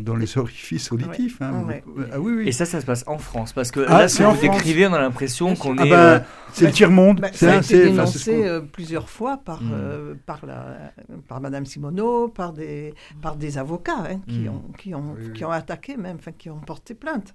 dans, 0.00 0.16
les, 0.16 0.38
orifices 0.38 0.92
auditifs. 0.92 1.42
Hein. 1.42 1.66
Ah 2.12 2.20
oui, 2.20 2.46
Et 2.46 2.52
ça, 2.52 2.64
ça 2.66 2.80
se 2.80 2.86
passe 2.86 3.04
en 3.06 3.18
France 3.18 3.52
parce 3.52 3.70
que 3.70 3.80
ah, 3.88 4.00
là, 4.00 4.08
si 4.08 4.22
vous 4.22 4.36
décrivez, 4.40 4.86
on 4.86 4.92
a 4.92 5.00
l'impression 5.00 5.56
qu'on 5.56 5.76
ah 5.78 5.86
est. 5.86 5.90
Bah, 5.90 5.96
euh, 5.96 6.20
c'est 6.52 6.66
le 6.66 6.72
tiers 6.72 6.90
monde. 6.90 7.20
Bah, 7.20 7.28
c'est 7.32 7.48
assez 7.48 7.84
dénoncé 7.84 8.44
euh, 8.44 8.60
plusieurs 8.60 9.08
fois 9.08 9.38
par 9.38 9.62
mm. 9.62 9.70
euh, 9.72 10.14
par 10.26 10.44
la 10.46 10.92
par 11.28 11.40
Madame 11.40 11.66
Simoneau, 11.66 12.28
par 12.28 12.52
des 12.52 12.94
par 13.20 13.36
des 13.36 13.58
avocats 13.58 14.04
hein, 14.08 14.20
qui 14.28 14.40
mm. 14.40 14.48
ont 14.48 14.62
qui 14.78 14.94
ont 14.94 15.16
qui 15.34 15.44
ont 15.44 15.50
attaqué 15.50 15.96
même, 15.96 16.16
enfin 16.18 16.32
qui 16.32 16.50
ont 16.50 16.60
porté 16.60 16.94
plainte. 16.94 17.34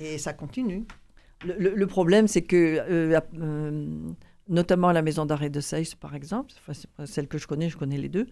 Et 0.00 0.18
ça 0.18 0.32
continue. 0.32 0.86
Le, 1.44 1.86
problème, 1.86 2.26
c'est 2.28 2.42
que 2.42 2.56
euh, 2.56 3.18
euh, 3.38 4.12
notamment 4.48 4.88
à 4.88 4.92
la 4.92 5.02
maison 5.02 5.24
d'arrêt 5.24 5.48
de 5.48 5.60
Seyss, 5.60 5.94
par 5.94 6.14
exemple, 6.14 6.52
celle 7.06 7.28
que 7.28 7.38
je 7.38 7.46
connais, 7.46 7.70
je 7.70 7.78
connais 7.78 7.96
les 7.96 8.08
deux, 8.08 8.26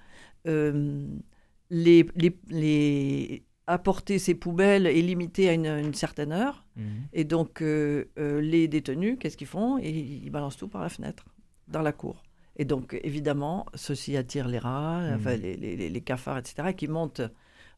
les, 1.70 2.06
les, 2.50 3.44
apporter 3.66 4.18
ces 4.18 4.34
poubelles 4.34 4.86
est 4.86 5.02
limité 5.02 5.48
à 5.48 5.52
une, 5.52 5.94
certaine 5.94 6.32
heure. 6.32 6.66
Mhm. 6.76 6.84
Et 7.12 7.24
donc, 7.24 7.60
les 7.60 8.68
détenus, 8.68 9.16
qu'est-ce 9.20 9.36
qu'ils 9.36 9.46
font? 9.46 9.78
Ils 9.78 10.30
balancent 10.30 10.56
tout 10.56 10.68
par 10.68 10.82
la 10.82 10.88
fenêtre, 10.88 11.24
dans 11.68 11.82
la 11.82 11.92
cour. 11.92 12.22
Et 12.58 12.64
donc, 12.64 12.98
évidemment, 13.04 13.66
ceci 13.74 14.16
attire 14.16 14.48
les 14.48 14.58
rats, 14.58 15.00
mmh. 15.00 15.14
enfin, 15.14 15.36
les, 15.36 16.00
cafards, 16.00 16.38
etc., 16.38 16.74
qui 16.76 16.88
montent 16.88 17.22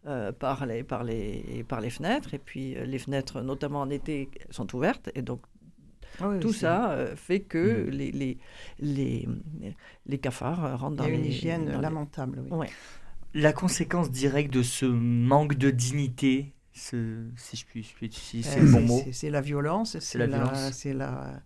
euh, 0.06 0.32
par, 0.32 0.64
les, 0.64 0.82
par, 0.82 1.04
les, 1.04 1.64
par 1.68 1.80
les 1.80 1.90
fenêtres. 1.90 2.32
Et 2.32 2.38
puis, 2.38 2.74
euh, 2.74 2.84
les 2.86 2.98
fenêtres, 2.98 3.42
notamment 3.42 3.82
en 3.82 3.90
été, 3.90 4.30
sont 4.48 4.74
ouvertes. 4.74 5.10
Et 5.14 5.20
donc, 5.20 5.42
ah 6.20 6.30
tout 6.40 6.54
ça 6.54 6.92
euh, 6.92 7.14
fait 7.16 7.40
que 7.40 7.84
mmh. 7.84 7.90
les, 7.90 8.10
les, 8.12 8.38
les, 8.78 9.28
les, 10.06 10.18
cafards 10.18 10.80
rentrent 10.80 10.96
dans 10.96 11.04
Il 11.04 11.10
y 11.10 11.12
a 11.12 11.18
une 11.18 11.24
hygiène 11.26 11.80
lamentable, 11.80 12.42
oui. 12.50 12.66
La 13.34 13.52
conséquence 13.52 14.10
directe 14.10 14.52
de 14.52 14.62
ce 14.62 14.86
manque 14.86 15.54
de 15.54 15.70
dignité, 15.70 16.54
si 16.72 16.96
je 16.96 17.64
puis, 17.64 17.86
si 18.10 18.42
c'est 18.42 18.60
le 18.60 18.72
bon 18.72 18.80
mot. 18.80 19.02
C'est 19.12 19.30
la 19.30 19.40
violence, 19.40 19.98
c'est 20.00 20.18
la, 20.18 20.26
la, 20.26 20.52
la 20.94 21.42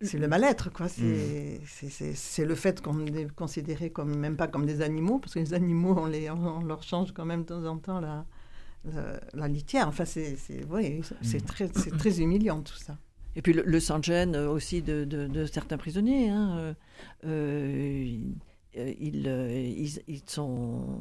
c'est 0.00 0.18
le 0.18 0.28
mal-être, 0.28 0.72
quoi. 0.72 0.88
C'est 0.88 2.44
le 2.44 2.54
fait 2.54 2.80
qu'on 2.80 3.06
est 3.06 3.30
considéré 3.34 3.90
comme, 3.90 4.16
même 4.16 4.36
pas 4.36 4.48
comme 4.48 4.66
des 4.66 4.82
animaux, 4.82 5.18
parce 5.18 5.34
que 5.34 5.40
les 5.40 5.54
animaux, 5.54 5.94
on, 5.98 6.06
les, 6.06 6.30
on 6.30 6.62
leur 6.62 6.82
change 6.82 7.12
quand 7.12 7.24
même 7.24 7.42
de 7.42 7.48
temps 7.48 7.64
en 7.66 7.78
temps 7.78 8.00
la, 8.00 8.24
la, 9.34 9.48
litière. 9.48 9.88
Enfin, 9.88 10.04
c'est 10.04 10.36
oui, 10.70 11.00
mm. 11.22 11.40
très, 11.46 11.68
très 11.68 12.20
humiliant 12.20 12.62
tout 12.62 12.76
ça. 12.76 12.96
Et 13.36 13.42
puis 13.42 13.52
le, 13.52 13.62
le 13.64 13.80
sans-gêne 13.80 14.36
aussi 14.36 14.82
de, 14.82 15.04
de, 15.04 15.46
certains 15.46 15.76
prisonniers. 15.76 16.30
Hein. 16.30 16.58
Euh, 16.58 16.74
euh, 17.26 18.18
ils, 18.74 19.26
ils, 19.26 20.02
ils, 20.08 20.22
sont. 20.26 21.00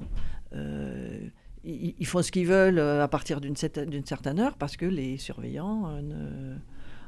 Euh, 0.54 1.28
ils, 1.64 2.06
font 2.06 2.22
ce 2.22 2.32
qu'ils 2.32 2.48
veulent 2.48 2.80
à 2.80 3.08
partir 3.08 3.42
d'une 3.42 3.56
certaine 3.56 4.40
heure 4.40 4.58
parce 4.58 4.78
que 4.78 4.86
les 4.86 5.18
surveillants 5.18 6.02
ne 6.02 6.56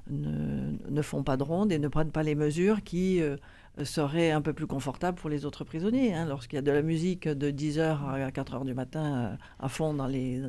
ne, 0.10 1.02
font 1.02 1.24
pas 1.24 1.38
de 1.38 1.44
ronde 1.44 1.72
et 1.72 1.80
ne 1.80 1.88
prennent 1.88 2.12
pas 2.12 2.24
les 2.24 2.36
mesures 2.36 2.84
qui 2.84 3.22
euh, 3.22 3.38
seraient 3.84 4.32
un 4.32 4.42
peu 4.42 4.54
plus 4.54 4.68
confortables 4.68 5.18
pour 5.18 5.30
les 5.30 5.46
autres 5.46 5.64
prisonniers. 5.64 6.14
Hein. 6.14 6.26
Lorsqu'il 6.26 6.58
y 6.58 6.60
a 6.60 6.62
de 6.62 6.72
la 6.72 6.82
musique 6.82 7.28
de 7.28 7.52
10h 7.52 7.82
à 8.06 8.30
4h 8.30 8.66
du 8.66 8.74
matin 8.74 9.16
euh, 9.16 9.36
à 9.60 9.70
fond 9.70 9.94
dans 9.94 10.08
les, 10.08 10.42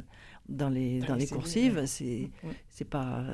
dans 0.48 0.68
les, 0.68 1.00
dans 1.00 1.14
les 1.14 1.26
coursives, 1.26 1.84
c'est 1.86 2.30
c'est 2.68 2.84
pas 2.84 3.24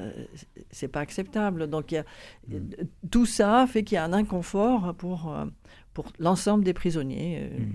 c'est 0.71 0.89
pas 0.89 1.01
acceptable. 1.01 1.69
Donc 1.69 1.93
il 1.93 1.97
y 1.97 1.99
a, 1.99 2.05
mm. 2.49 2.71
tout 3.11 3.27
ça 3.27 3.67
fait 3.67 3.83
qu'il 3.83 3.97
y 3.97 3.99
a 3.99 4.05
un 4.05 4.13
inconfort 4.13 4.95
pour 4.95 5.33
euh, 5.33 5.47
pour 5.95 6.07
l'ensemble 6.19 6.65
des 6.65 6.75
prisonniers. 6.75 7.51
Mm. 7.59 7.73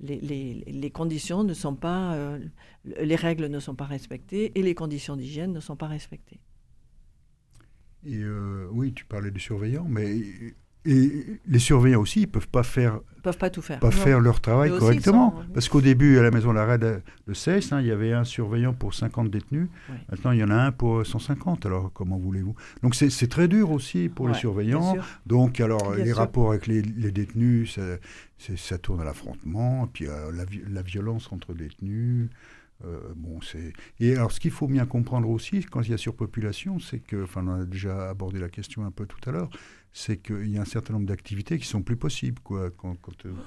Les, 0.00 0.20
les, 0.20 0.54
les, 0.64 0.90
conditions 0.92 1.42
ne 1.42 1.54
sont 1.54 1.74
pas, 1.74 2.16
les 2.84 3.16
règles 3.16 3.46
ne 3.46 3.58
sont 3.58 3.74
pas 3.74 3.84
respectées 3.84 4.52
et 4.54 4.62
les 4.62 4.76
conditions 4.76 5.16
d'hygiène 5.16 5.52
ne 5.52 5.58
sont 5.58 5.74
pas 5.74 5.88
respectées. 5.88 6.38
Et 8.08 8.22
euh, 8.22 8.66
oui, 8.72 8.92
tu 8.94 9.04
parlais 9.04 9.30
des 9.30 9.40
surveillants, 9.40 9.86
mais 9.88 10.22
et 10.84 11.40
les 11.46 11.58
surveillants 11.58 12.00
aussi, 12.00 12.22
ils 12.22 12.26
peuvent 12.26 12.48
pas 12.48 12.62
faire, 12.62 13.00
peuvent 13.22 13.36
pas 13.36 13.50
tout 13.50 13.60
faire, 13.60 13.78
pas 13.78 13.90
faire 13.90 14.20
leur 14.20 14.40
travail 14.40 14.70
correctement. 14.70 15.34
Parce 15.52 15.68
qu'au 15.68 15.82
début, 15.82 16.18
à 16.18 16.22
la 16.22 16.30
maison 16.30 16.54
de, 16.54 17.00
de 17.26 17.34
Cesse, 17.34 17.72
hein, 17.72 17.80
il 17.82 17.88
y 17.88 17.90
avait 17.90 18.12
un 18.12 18.24
surveillant 18.24 18.72
pour 18.72 18.94
50 18.94 19.30
détenus. 19.30 19.68
Maintenant, 20.10 20.30
il 20.30 20.38
y 20.38 20.44
en 20.44 20.50
a 20.50 20.54
un 20.54 20.72
pour 20.72 21.04
150. 21.04 21.66
Alors, 21.66 21.92
comment 21.92 22.16
voulez-vous? 22.16 22.54
Donc, 22.82 22.94
c'est 22.94 23.28
très 23.28 23.48
dur 23.48 23.70
aussi 23.70 24.08
pour 24.08 24.28
les 24.28 24.34
surveillants. 24.34 24.96
Donc, 25.26 25.60
alors, 25.60 25.94
les 25.94 26.12
rapports 26.12 26.50
avec 26.50 26.66
les, 26.66 26.82
détenus, 26.82 27.74
ça, 28.38 28.56
ça, 28.56 28.78
tourne 28.78 29.02
à 29.02 29.04
l'affrontement. 29.04 29.88
Puis, 29.92 30.06
euh, 30.06 30.32
la, 30.32 30.44
la, 30.70 30.82
violence 30.82 31.28
entre 31.32 31.52
détenus. 31.52 32.30
Euh, 32.84 33.12
bon, 33.16 33.40
c'est 33.40 33.72
et 33.98 34.14
alors 34.14 34.30
ce 34.30 34.38
qu'il 34.38 34.52
faut 34.52 34.68
bien 34.68 34.86
comprendre 34.86 35.28
aussi 35.28 35.64
quand 35.64 35.80
il 35.82 35.90
y 35.90 35.94
a 35.94 35.98
surpopulation, 35.98 36.78
c'est 36.78 37.00
que, 37.00 37.24
enfin, 37.24 37.44
on 37.46 37.62
a 37.62 37.64
déjà 37.64 38.10
abordé 38.10 38.38
la 38.38 38.48
question 38.48 38.84
un 38.84 38.92
peu 38.92 39.06
tout 39.06 39.18
à 39.28 39.32
l'heure, 39.32 39.50
c'est 39.92 40.18
qu'il 40.18 40.48
y 40.48 40.58
a 40.58 40.62
un 40.62 40.66
certain 40.66 40.92
nombre 40.94 41.06
d'activités 41.06 41.58
qui 41.58 41.66
sont 41.66 41.82
plus 41.82 41.96
possibles, 41.96 42.40
quoi, 42.40 42.70
quand, 42.70 42.96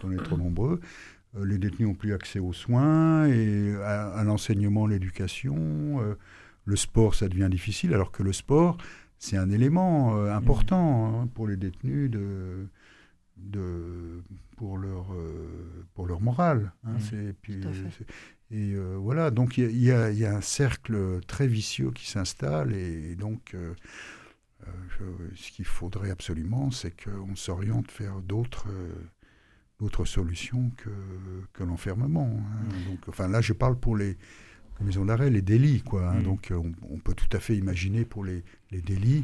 on 0.04 0.12
est 0.12 0.24
trop 0.24 0.38
nombreux. 0.38 0.82
Euh, 1.38 1.46
les 1.46 1.58
détenus 1.58 1.88
n'ont 1.88 1.96
plus 1.96 2.14
accès 2.14 2.40
aux 2.40 2.52
soins 2.52 3.26
et 3.28 3.74
à, 3.76 4.22
l'enseignement, 4.26 4.86
l'éducation. 4.86 6.02
Euh, 6.02 6.16
le 6.66 6.76
sport, 6.76 7.16
ça 7.16 7.30
devient 7.30 7.50
difficile, 7.50 7.94
alors 7.94 8.12
que 8.12 8.24
le 8.24 8.34
sport, 8.34 8.78
c'est 9.18 9.38
un 9.38 9.50
élément 9.50 10.16
important 10.26 11.22
hein, 11.22 11.28
pour 11.34 11.48
les 11.48 11.56
détenus 11.56 12.10
de, 12.10 12.68
de, 13.38 14.24
pour, 14.58 14.78
leur, 14.78 15.08
pour 15.94 16.08
leur 16.08 16.22
morale. 16.22 16.74
Hein, 16.84 16.98
puis, 17.42 17.62
et 18.52 18.74
euh, 18.74 18.98
voilà, 18.98 19.32
donc 19.32 19.58
il 19.58 19.72
y, 19.72 19.86
y, 19.86 20.26
a 20.26 20.36
un 20.36 20.42
cercle 20.42 21.22
très 21.26 21.48
vicieux 21.48 21.92
qui 21.92 22.10
s'installe 22.10 22.74
et, 22.74 23.16
donc 23.16 23.54
euh, 23.54 23.74
euh, 24.68 25.30
ce 25.36 25.52
qu'il 25.52 25.64
faudrait 25.64 26.12
absolument, 26.12 26.70
c'est 26.70 26.92
qu'on 26.92 27.36
s'oriente 27.36 27.90
vers 27.98 28.20
d'autres 28.20 28.68
d'autres 29.80 30.06
solutions 30.06 30.70
que, 30.78 30.90
que 31.54 31.64
l'enfermement. 31.64 32.30
Hein. 32.30 32.64
Mmh. 32.66 32.92
Donc, 32.92 33.00
enfin 33.08 33.28
là, 33.28 33.42
je 33.42 33.54
parle 33.54 33.80
pour 33.80 33.96
les, 33.96 34.16
maisons 34.82 35.06
d'arrêt, 35.06 35.30
les 35.30 35.42
délits, 35.42 35.82
quoi. 35.82 36.10
Hein. 36.10 36.20
Mmh. 36.20 36.24
Donc 36.24 36.54
on, 36.54 36.98
peut 37.00 37.16
tout 37.16 37.36
à 37.36 37.40
fait 37.40 37.56
imaginer 37.56 38.04
pour 38.04 38.26
les, 38.26 38.44
les 38.70 38.82
délits. 38.82 39.24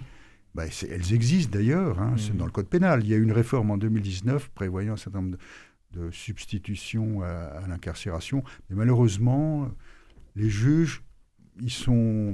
Bah, 0.58 0.66
elles 0.90 1.14
existent 1.14 1.56
d'ailleurs, 1.56 2.02
hein, 2.02 2.16
c'est 2.18 2.34
mmh. 2.34 2.38
dans 2.38 2.46
le 2.46 2.52
code 2.52 2.66
pénal. 2.66 3.02
Il 3.04 3.10
y 3.10 3.14
a 3.14 3.18
eu 3.18 3.22
une 3.22 3.32
réforme 3.32 3.70
en 3.70 3.78
2019 3.78 4.50
prévoyant 4.50 4.94
un 4.94 4.98
certain 4.98 5.22
nombre 5.22 5.38
de, 5.94 6.00
de 6.00 6.10
substitution 6.10 7.22
à, 7.22 7.68
l'incarcération. 7.68 8.44
Mais 8.68 8.76
malheureusement, 8.76 9.70
les 10.36 10.50
juges, 10.50 11.04
ils 11.62 11.70
sont 11.70 12.34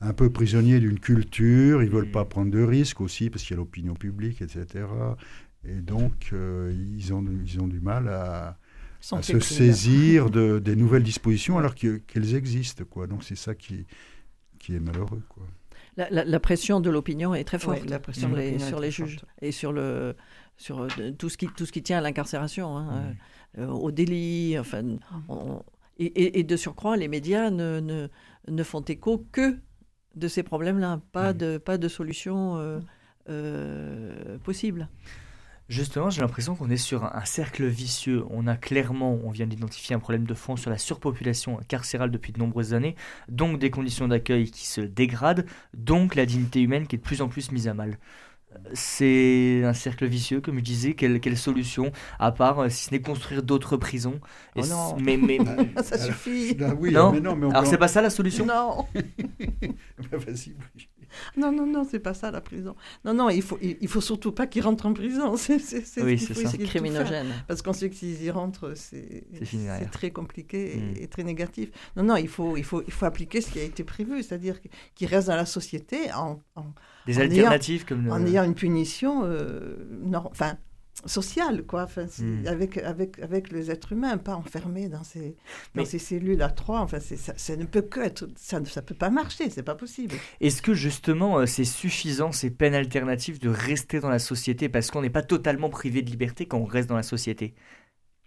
un 0.00 0.12
peu 0.12 0.28
prisonniers 0.28 0.80
d'une 0.80 0.98
culture, 0.98 1.84
ils 1.84 1.88
ne 1.88 1.94
veulent 1.94 2.10
pas 2.10 2.24
prendre 2.24 2.50
de 2.50 2.60
risques 2.60 3.00
aussi, 3.00 3.30
parce 3.30 3.44
qu'il 3.44 3.52
y 3.52 3.54
a 3.54 3.58
l'opinion 3.58 3.94
publique, 3.94 4.42
etc. 4.42 4.86
Et 5.64 5.80
donc, 5.80 6.30
euh, 6.32 6.74
ils, 6.96 7.14
ont, 7.14 7.24
ils 7.44 7.60
ont 7.60 7.68
du 7.68 7.78
mal 7.78 8.08
à, 8.08 8.58
se 9.00 9.38
saisir 9.38 10.30
de, 10.30 10.58
des 10.64 10.74
nouvelles 10.74 11.04
dispositions 11.04 11.58
alors 11.58 11.76
qu'elles 11.76 12.34
existent. 12.34 12.82
Quoi. 12.90 13.06
Donc, 13.06 13.22
c'est 13.22 13.36
ça 13.36 13.54
qui, 13.54 13.86
qui 14.58 14.74
est 14.74 14.80
malheureux. 14.80 15.22
Quoi. 15.28 15.46
La, 15.96 16.40
pression 16.40 16.80
de 16.80 16.88
l'opinion 16.88 17.34
est 17.34 17.44
très 17.44 17.58
forte 17.58 17.84
la 17.88 17.98
pression 17.98 18.28
sur 18.28 18.36
les, 18.36 18.58
sur 18.58 18.80
les 18.80 18.90
juges 18.90 19.18
et 19.42 19.52
sur 19.52 19.72
le, 19.72 20.16
sur 20.56 20.80
euh, 20.80 20.88
tout 21.18 21.28
ce 21.28 21.36
qui, 21.36 21.48
tout 21.48 21.66
ce 21.66 21.72
qui 21.72 21.82
tient 21.82 21.98
à 21.98 22.00
l'incarcération, 22.00 22.78
hein, 22.78 23.14
euh, 23.58 23.66
au 23.66 23.90
délit, 23.90 24.58
enfin, 24.58 24.82
et, 25.98 26.42
de 26.42 26.56
surcroît, 26.56 26.96
les 26.96 27.08
médias 27.08 27.50
ne, 27.50 27.80
ne, 27.80 28.08
ne 28.48 28.62
font 28.62 28.80
écho 28.80 29.26
que 29.32 29.58
de 30.14 30.28
ces 30.28 30.42
problèmes-là, 30.42 31.00
pas, 31.12 31.32
de, 31.32 31.58
pas 31.58 31.78
de 31.78 31.88
solution 31.88 32.80
euh, 33.28 34.38
possible. 34.42 34.88
Justement, 35.68 36.10
j'ai 36.10 36.20
l'impression 36.20 36.54
qu'on 36.54 36.70
est 36.70 36.76
sur 36.76 37.04
un 37.04 37.24
cercle 37.24 37.64
vicieux. 37.66 38.24
On 38.30 38.46
a 38.46 38.56
clairement, 38.56 39.18
on 39.24 39.30
vient 39.30 39.46
d'identifier 39.46 39.94
un 39.94 39.98
problème 39.98 40.26
de 40.26 40.34
fond 40.34 40.56
sur 40.56 40.70
la 40.70 40.78
surpopulation 40.78 41.58
carcérale 41.68 42.10
depuis 42.10 42.32
de 42.32 42.38
nombreuses 42.38 42.74
années, 42.74 42.94
donc 43.28 43.58
des 43.58 43.70
conditions 43.70 44.08
d'accueil 44.08 44.50
qui 44.50 44.66
se 44.66 44.80
dégradent, 44.80 45.46
donc 45.74 46.14
la 46.14 46.26
dignité 46.26 46.60
humaine 46.60 46.86
qui 46.86 46.96
est 46.96 46.98
de 46.98 47.04
plus 47.04 47.22
en 47.22 47.28
plus 47.28 47.52
mise 47.52 47.68
à 47.68 47.74
mal 47.74 47.98
c'est 48.74 49.62
un 49.64 49.72
cercle 49.72 50.06
vicieux, 50.06 50.40
comme 50.40 50.56
je 50.56 50.62
disais. 50.62 50.94
Quelle, 50.94 51.20
quelle 51.20 51.36
solution 51.36 51.92
À 52.18 52.32
part, 52.32 52.60
euh, 52.60 52.68
si 52.68 52.86
ce 52.86 52.90
n'est 52.90 53.00
construire 53.00 53.42
d'autres 53.42 53.76
prisons? 53.76 54.20
Oh 54.56 54.66
non. 54.66 54.96
Mais, 55.00 55.16
mais... 55.16 55.38
ça 55.82 55.98
suffit. 55.98 56.54
Bah 56.54 56.74
oui, 56.78 56.92
non. 56.92 57.12
Mais 57.12 57.20
non 57.20 57.36
mais 57.36 57.48
Alors, 57.50 57.66
c'est 57.66 57.78
pas 57.78 57.88
ça 57.88 58.02
la 58.02 58.10
solution? 58.10 58.46
Non. 58.52 58.86
bah, 60.10 60.18
vas-y, 60.18 60.54
non, 61.36 61.52
non, 61.52 61.66
non, 61.66 61.84
c'est 61.88 61.98
pas 61.98 62.14
ça 62.14 62.30
la 62.30 62.40
prison. 62.40 62.74
Non, 63.04 63.14
non, 63.14 63.28
il 63.30 63.42
faut, 63.42 63.58
il, 63.60 63.88
faut 63.88 64.00
surtout 64.00 64.32
pas 64.32 64.46
qu'ils 64.46 64.62
rentrent 64.62 64.86
en 64.86 64.92
prison. 64.92 65.36
C'est 65.36 66.02
oui, 66.02 66.18
c'est 66.18 66.58
criminogène. 66.58 67.28
Parce 67.46 67.62
qu'on 67.62 67.72
sait 67.72 67.90
que 67.90 67.96
s'ils 67.96 68.22
y 68.22 68.30
rentrent, 68.30 68.74
c'est 68.74 69.24
très 69.90 70.10
compliqué 70.10 70.76
hmm. 70.76 71.02
et, 71.02 71.06
très 71.08 71.24
négatif. 71.24 71.70
Non, 71.96 72.02
non, 72.04 72.16
il 72.16 72.28
faut, 72.28 72.56
il 72.56 72.64
faut, 72.64 72.82
il 72.86 72.92
faut 72.92 73.06
appliquer 73.06 73.40
ce 73.40 73.50
qui 73.50 73.60
a 73.60 73.62
été 73.62 73.84
prévu, 73.84 74.22
c'est-à-dire 74.22 74.56
qu'ils 74.94 75.08
restent 75.08 75.28
dans 75.28 75.36
la 75.36 75.46
société 75.46 76.12
en, 76.12 76.40
des 77.06 77.18
alternatives 77.18 77.84
comme 77.84 78.10
en 78.10 78.24
ayant 78.26 78.44
une 78.44 78.54
punition, 78.54 79.22
euh, 79.24 79.76
enfin 80.24 80.56
social, 81.06 81.64
quoi, 81.64 81.84
enfin, 81.84 82.06
hmm. 82.18 82.46
avec, 82.46 82.78
avec, 82.78 83.18
avec 83.18 83.50
les 83.50 83.70
êtres 83.70 83.92
humains, 83.92 84.18
pas 84.18 84.34
enfermés 84.34 84.88
dans 84.88 85.04
ces, 85.04 85.36
dans 85.74 85.84
ces 85.84 85.98
cellules 85.98 86.42
à 86.42 86.50
trois. 86.50 86.80
Enfin, 86.80 87.00
ça, 87.00 87.32
ça, 87.36 87.56
ne 87.56 87.64
peut 87.64 87.82
que 87.82 88.00
être, 88.00 88.28
ça 88.36 88.60
ne 88.60 88.80
peut 88.80 88.94
pas 88.94 89.10
marcher, 89.10 89.50
c'est 89.50 89.62
pas 89.62 89.74
possible. 89.74 90.14
Est-ce 90.40 90.62
que 90.62 90.74
justement 90.74 91.38
euh, 91.38 91.46
c'est 91.46 91.64
suffisant 91.64 92.32
ces 92.32 92.50
peines 92.50 92.74
alternatives 92.74 93.38
de 93.40 93.48
rester 93.48 94.00
dans 94.00 94.10
la 94.10 94.18
société 94.18 94.68
parce 94.68 94.90
qu'on 94.90 95.02
n'est 95.02 95.10
pas 95.10 95.22
totalement 95.22 95.70
privé 95.70 96.02
de 96.02 96.10
liberté 96.10 96.46
quand 96.46 96.58
on 96.58 96.64
reste 96.64 96.88
dans 96.88 96.96
la 96.96 97.02
société? 97.02 97.54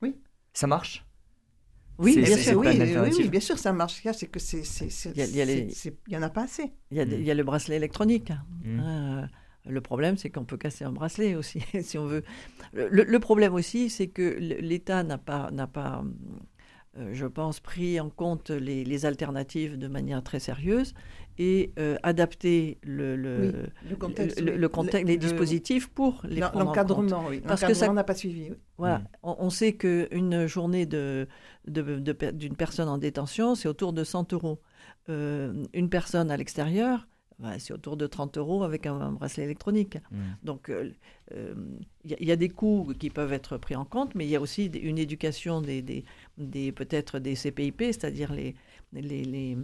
Oui. 0.01 0.15
Ça 0.53 0.67
marche? 0.67 1.05
Oui, 1.97 2.17
bien 2.17 2.37
sûr, 2.37 2.59
oui, 2.59 2.67
oui, 3.17 3.29
bien 3.29 3.39
sûr, 3.39 3.57
ça 3.57 3.71
marche. 3.71 4.01
C'est 4.13 4.27
que 4.27 4.39
c'est, 4.39 4.63
il 5.15 6.09
y, 6.09 6.17
en 6.17 6.21
a 6.21 6.29
pas 6.29 6.43
assez. 6.43 6.73
Il 6.91 6.97
y 6.97 6.99
a, 6.99 7.03
il 7.03 7.23
y 7.23 7.31
a 7.31 7.33
le 7.33 7.43
bracelet 7.43 7.77
électronique. 7.77 8.31
Mmh. 8.65 8.79
Euh, 8.81 9.25
Le 9.67 9.81
problème, 9.81 10.17
c'est 10.17 10.29
qu'on 10.29 10.45
peut 10.45 10.57
casser 10.57 10.85
un 10.85 10.91
bracelet 10.91 11.35
aussi, 11.35 11.61
si 11.81 11.97
on 11.97 12.05
veut. 12.05 12.23
Le, 12.73 13.19
problème 13.19 13.53
aussi, 13.53 13.89
c'est 13.89 14.07
que 14.07 14.37
l'État 14.39 15.03
n'a 15.03 15.17
pas, 15.17 15.49
n'a 15.51 15.67
pas 15.67 16.03
euh, 16.97 17.09
je 17.11 17.25
pense, 17.25 17.59
pris 17.59 17.99
en 17.99 18.09
compte 18.09 18.51
les, 18.51 19.05
alternatives 19.05 19.77
de 19.77 19.87
manière 19.89 20.23
très 20.23 20.39
sérieuse 20.39 20.93
et 21.37 21.73
euh, 21.77 21.97
adapté 22.03 22.77
le, 22.83 23.17
le, 23.17 23.69
contexte, 23.99 24.39
le, 24.39 24.69
contexte 24.69 25.05
les 25.05 25.17
dispositifs 25.17 25.89
pour 25.89 26.21
les 26.23 26.39
L'encadrement, 26.39 27.25
oui. 27.27 27.41
Parce 27.45 27.65
que 27.65 27.73
ça 27.73 27.91
n'a 27.91 28.05
pas 28.05 28.15
suivi. 28.15 28.51
Voilà. 28.77 28.99
Mm. 28.99 29.07
On, 29.23 29.49
sait 29.49 29.73
qu'une 29.73 30.47
journée 30.47 30.85
d'une 30.85 31.27
de, 31.67 31.81
de, 31.99 32.47
personne 32.55 32.87
en 32.87 32.97
détention, 32.97 33.55
c'est 33.55 33.67
autour 33.67 33.91
de 33.91 34.05
100 34.05 34.31
euros. 34.31 34.61
Euh, 35.09 35.65
une 35.73 35.89
personne 35.89 36.31
à 36.31 36.37
l'extérieur, 36.37 37.09
c'est 37.59 37.73
autour 37.73 37.97
de 37.97 38.07
30 38.07 38.37
euros 38.37 38.63
avec 38.63 38.85
un, 38.85 39.11
bracelet 39.11 39.43
électronique. 39.43 39.97
Mm. 40.11 40.17
Donc, 40.43 40.69
il 40.69 40.95
euh, 41.33 41.55
y, 42.03 42.31
a 42.31 42.35
des 42.35 42.49
coûts 42.49 42.93
qui 42.97 43.09
peuvent 43.09 43.33
être 43.33 43.57
pris 43.57 43.75
en 43.75 43.85
compte, 43.85 44.15
mais 44.15 44.25
il 44.25 44.29
y 44.29 44.35
a 44.35 44.41
aussi 44.41 44.65
une 44.65 44.97
éducation 44.97 45.61
des, 45.61 45.81
des, 45.81 46.05
des 46.37 46.71
peut-être 46.71 47.19
des 47.19 47.35
CPIP, 47.35 47.81
c'est-à-dire 47.81 48.31
les, 48.33 48.55
les, 48.93 49.25
les, 49.25 49.57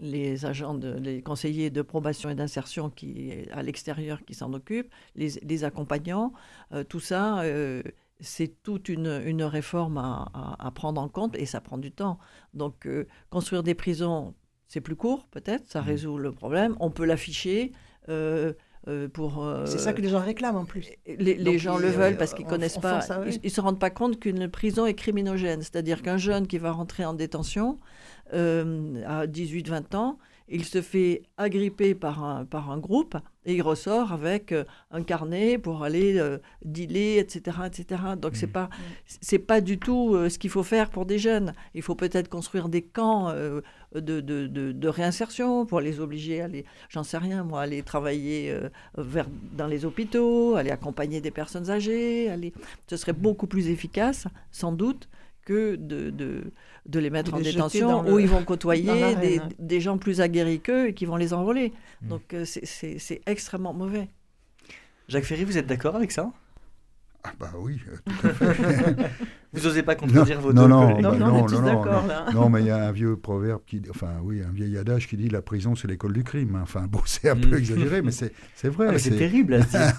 les, 0.00 0.46
agents, 0.46 0.74
de, 0.74 0.92
les 0.94 1.22
conseillers 1.22 1.70
de 1.70 1.82
probation 1.82 2.30
et 2.30 2.34
d'insertion 2.34 2.90
qui 2.90 3.32
à 3.52 3.62
l'extérieur 3.62 4.24
qui 4.24 4.34
s'en 4.34 4.52
occupent, 4.52 4.92
les, 5.14 5.30
les 5.42 5.64
accompagnants, 5.64 6.32
euh, 6.72 6.84
tout 6.84 7.00
ça. 7.00 7.42
Euh, 7.42 7.82
c'est 8.20 8.62
toute 8.62 8.88
une, 8.88 9.22
une 9.26 9.42
réforme 9.42 9.98
à, 9.98 10.56
à, 10.58 10.70
prendre 10.70 11.00
en 11.00 11.08
compte 11.08 11.36
et 11.36 11.46
ça 11.46 11.60
prend 11.60 11.78
du 11.78 11.90
temps. 11.90 12.18
Donc, 12.54 12.88
construire 13.28 13.64
des 13.64 13.74
prisons 13.74 14.34
c'est 14.74 14.80
plus 14.80 14.96
court, 14.96 15.28
peut-être, 15.30 15.64
ça 15.68 15.82
mmh. 15.82 15.84
résout 15.84 16.18
le 16.18 16.32
problème. 16.32 16.76
On 16.80 16.90
peut 16.90 17.04
l'afficher. 17.04 17.70
Euh, 18.08 18.52
euh, 18.88 19.06
pour. 19.08 19.44
Euh, 19.44 19.64
c'est 19.66 19.78
ça 19.78 19.92
que 19.92 20.02
les 20.02 20.08
gens 20.08 20.18
réclament 20.18 20.56
en 20.56 20.64
plus. 20.64 20.90
Les, 21.06 21.58
gens 21.58 21.78
le 21.78 21.86
veulent 21.86 22.16
parce 22.16 22.34
qu'ils 22.34 22.44
connaissent 22.44 22.78
pas. 22.78 23.00
ils, 23.24 23.40
ne 23.44 23.48
se 23.48 23.60
rendent 23.60 23.78
pas 23.78 23.90
compte 23.90 24.18
qu'une 24.18 24.48
prison 24.48 24.84
est 24.84 24.94
criminogène. 24.94 25.62
C'est-à-dire 25.62 26.02
qu'un 26.02 26.16
jeune 26.16 26.48
qui 26.48 26.58
va 26.58 26.72
rentrer 26.72 27.04
en 27.04 27.14
détention 27.14 27.78
à 28.32 29.26
18-20 29.26 29.94
ans, 29.94 30.18
il 30.48 30.64
se 30.64 30.82
fait 30.82 31.22
agripper 31.36 31.94
par 31.94 32.24
un, 32.24 32.44
par 32.44 32.72
un 32.72 32.78
groupe 32.78 33.16
et 33.46 33.54
il 33.54 33.62
ressort 33.62 34.12
avec 34.12 34.52
euh, 34.52 34.64
un 34.90 35.02
carnet 35.02 35.58
pour 35.58 35.82
aller 35.82 36.18
euh, 36.18 36.38
dealer, 36.64 37.18
etc., 37.18 37.58
etc. 37.66 38.02
Donc 38.20 38.36
c'est 38.36 38.46
mmh. 38.46 38.52
pas 38.52 38.70
c'est 39.06 39.38
pas 39.38 39.60
du 39.60 39.78
tout 39.78 40.14
euh, 40.14 40.28
ce 40.28 40.38
qu'il 40.38 40.50
faut 40.50 40.62
faire 40.62 40.90
pour 40.90 41.06
des 41.06 41.18
jeunes. 41.18 41.52
Il 41.74 41.82
faut 41.82 41.94
peut-être 41.94 42.28
construire 42.28 42.68
des 42.68 42.82
camps 42.82 43.32
de, 43.34 43.62
de, 44.00 44.20
de, 44.20 44.72
de, 44.72 44.88
réinsertion 44.88 45.66
pour 45.66 45.80
les 45.80 46.00
obliger 46.00 46.40
à 46.40 46.46
aller, 46.46 46.64
j'en 46.88 47.04
sais 47.04 47.18
rien 47.18 47.44
moi, 47.44 47.62
aller 47.62 47.82
travailler 47.82 48.56
vers, 48.96 49.28
dans 49.56 49.66
les 49.66 49.84
hôpitaux, 49.84 50.56
aller 50.56 50.70
accompagner 50.70 51.20
des 51.20 51.30
personnes 51.30 51.70
âgées. 51.70 52.28
Aller... 52.28 52.52
Ce 52.88 52.96
serait 52.96 53.12
mmh. 53.12 53.16
beaucoup 53.16 53.46
plus 53.46 53.68
efficace, 53.68 54.26
sans 54.50 54.72
doute, 54.72 55.08
que 55.44 55.76
de, 55.76 56.10
de, 56.10 56.52
de 56.86 56.98
les 56.98 57.10
mettre 57.10 57.34
en 57.34 57.40
détention 57.40 58.08
où 58.10 58.18
ils 58.18 58.28
vont 58.28 58.42
côtoyer 58.44 59.14
des, 59.16 59.40
des, 59.58 59.80
gens 59.80 59.98
plus 59.98 60.20
aguerris 60.20 60.60
qu'eux 60.60 60.88
et 60.88 60.94
qui 60.94 61.06
vont 61.06 61.16
les 61.16 61.32
enrôler. 61.32 61.72
Hmm. 62.02 62.08
Donc 62.08 62.34
euh, 62.34 62.44
c'est 62.44 63.20
extrêmement 63.26 63.74
mauvais. 63.74 64.08
Jacques 65.08 65.24
Ferry, 65.24 65.44
vous 65.44 65.58
êtes 65.58 65.66
d'accord 65.66 65.96
avec 65.96 66.12
ça? 66.12 66.32
Ah 67.26 67.32
bah 67.40 67.52
oui, 67.58 67.80
euh, 67.88 67.96
tout 68.04 68.26
à 68.26 68.34
fait. 68.34 69.10
vous 69.54 69.66
n'osez 69.66 69.82
pas 69.82 69.94
contredire 69.94 70.42
vos 70.42 70.52
non, 70.52 70.64
deux 70.64 70.68
non, 70.68 71.00
non, 71.00 71.16
non, 71.16 71.46
non, 71.46 71.46
non, 71.46 72.32
non, 72.34 72.48
mais 72.50 72.60
il 72.60 72.66
y 72.66 72.70
a 72.70 72.86
un 72.86 72.92
vieux 72.92 73.16
proverbe 73.16 73.62
qui, 73.66 73.80
enfin 73.88 74.16
oui, 74.22 74.42
un 74.42 74.52
vieil 74.52 74.76
adage 74.76 75.08
qui 75.08 75.16
dit 75.16 75.30
la 75.30 75.40
prison 75.40 75.74
c'est 75.74 75.88
l'école 75.88 76.12
du 76.12 76.22
crime. 76.22 76.60
Enfin 76.62 76.86
bon, 76.86 77.00
c'est 77.06 77.30
un 77.30 77.36
peu 77.36 77.48
hmm. 77.48 77.58
exagéré, 77.58 78.02
mais 78.02 78.12
c'est 78.12 78.32
vrai. 78.64 78.88
Ah, 78.90 78.98
c'est 78.98 79.16
terrible 79.16 79.54
à 79.54 79.60
dire. 79.60 79.92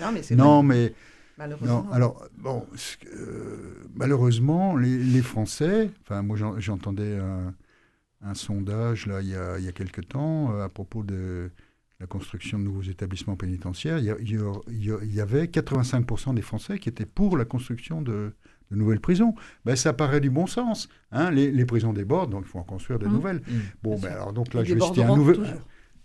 non, 0.00 0.12
mais, 0.12 0.36
non, 0.36 0.62
mais 0.62 0.94
Malheureusement. 1.40 1.84
Non, 1.84 1.92
alors, 1.92 2.28
bon, 2.36 2.66
euh, 3.14 3.88
malheureusement, 3.94 4.76
les, 4.76 5.22
Français, 5.22 5.90
enfin, 6.02 6.20
moi 6.20 6.36
j'entendais 6.58 7.18
un, 8.22 8.34
sondage 8.34 9.06
là, 9.06 9.22
il, 9.22 9.30
y 9.30 9.34
a, 9.34 9.58
il 9.58 9.64
y 9.64 9.68
a 9.68 9.72
quelque 9.72 10.02
temps 10.02 10.52
euh, 10.52 10.62
à 10.62 10.68
propos 10.68 11.02
de 11.02 11.50
la 11.98 12.06
construction 12.06 12.58
de 12.58 12.64
nouveaux 12.64 12.82
établissements 12.82 13.36
pénitentiaires. 13.36 13.98
Il 13.98 14.04
y, 14.04 15.20
avait 15.20 15.44
85% 15.44 16.34
des 16.34 16.42
Français 16.42 16.78
qui 16.78 16.90
étaient 16.90 17.06
pour 17.06 17.38
la 17.38 17.46
construction 17.46 18.02
de, 18.02 18.34
nouvelles 18.70 19.00
prisons. 19.00 19.34
Ben, 19.64 19.76
ça 19.76 19.94
paraît 19.94 20.20
du 20.20 20.28
bon 20.28 20.46
sens. 20.46 20.90
Hein. 21.10 21.30
Les, 21.30 21.64
prisons 21.64 21.94
débordent, 21.94 22.32
donc 22.32 22.44
il 22.44 22.48
faut 22.48 22.58
en 22.58 22.64
construire 22.64 22.98
de 22.98 23.06
mmh. 23.06 23.12
nouvelles. 23.12 23.36
Mmh. 23.36 23.58
Bon, 23.82 23.98
ben, 23.98 24.12
alors 24.12 24.34
donc 24.34 24.52
là, 24.52 24.62
je 24.62 24.74
vais 24.74 24.80
citer 24.80 25.04
un 25.04 25.16
nouvel. 25.16 25.40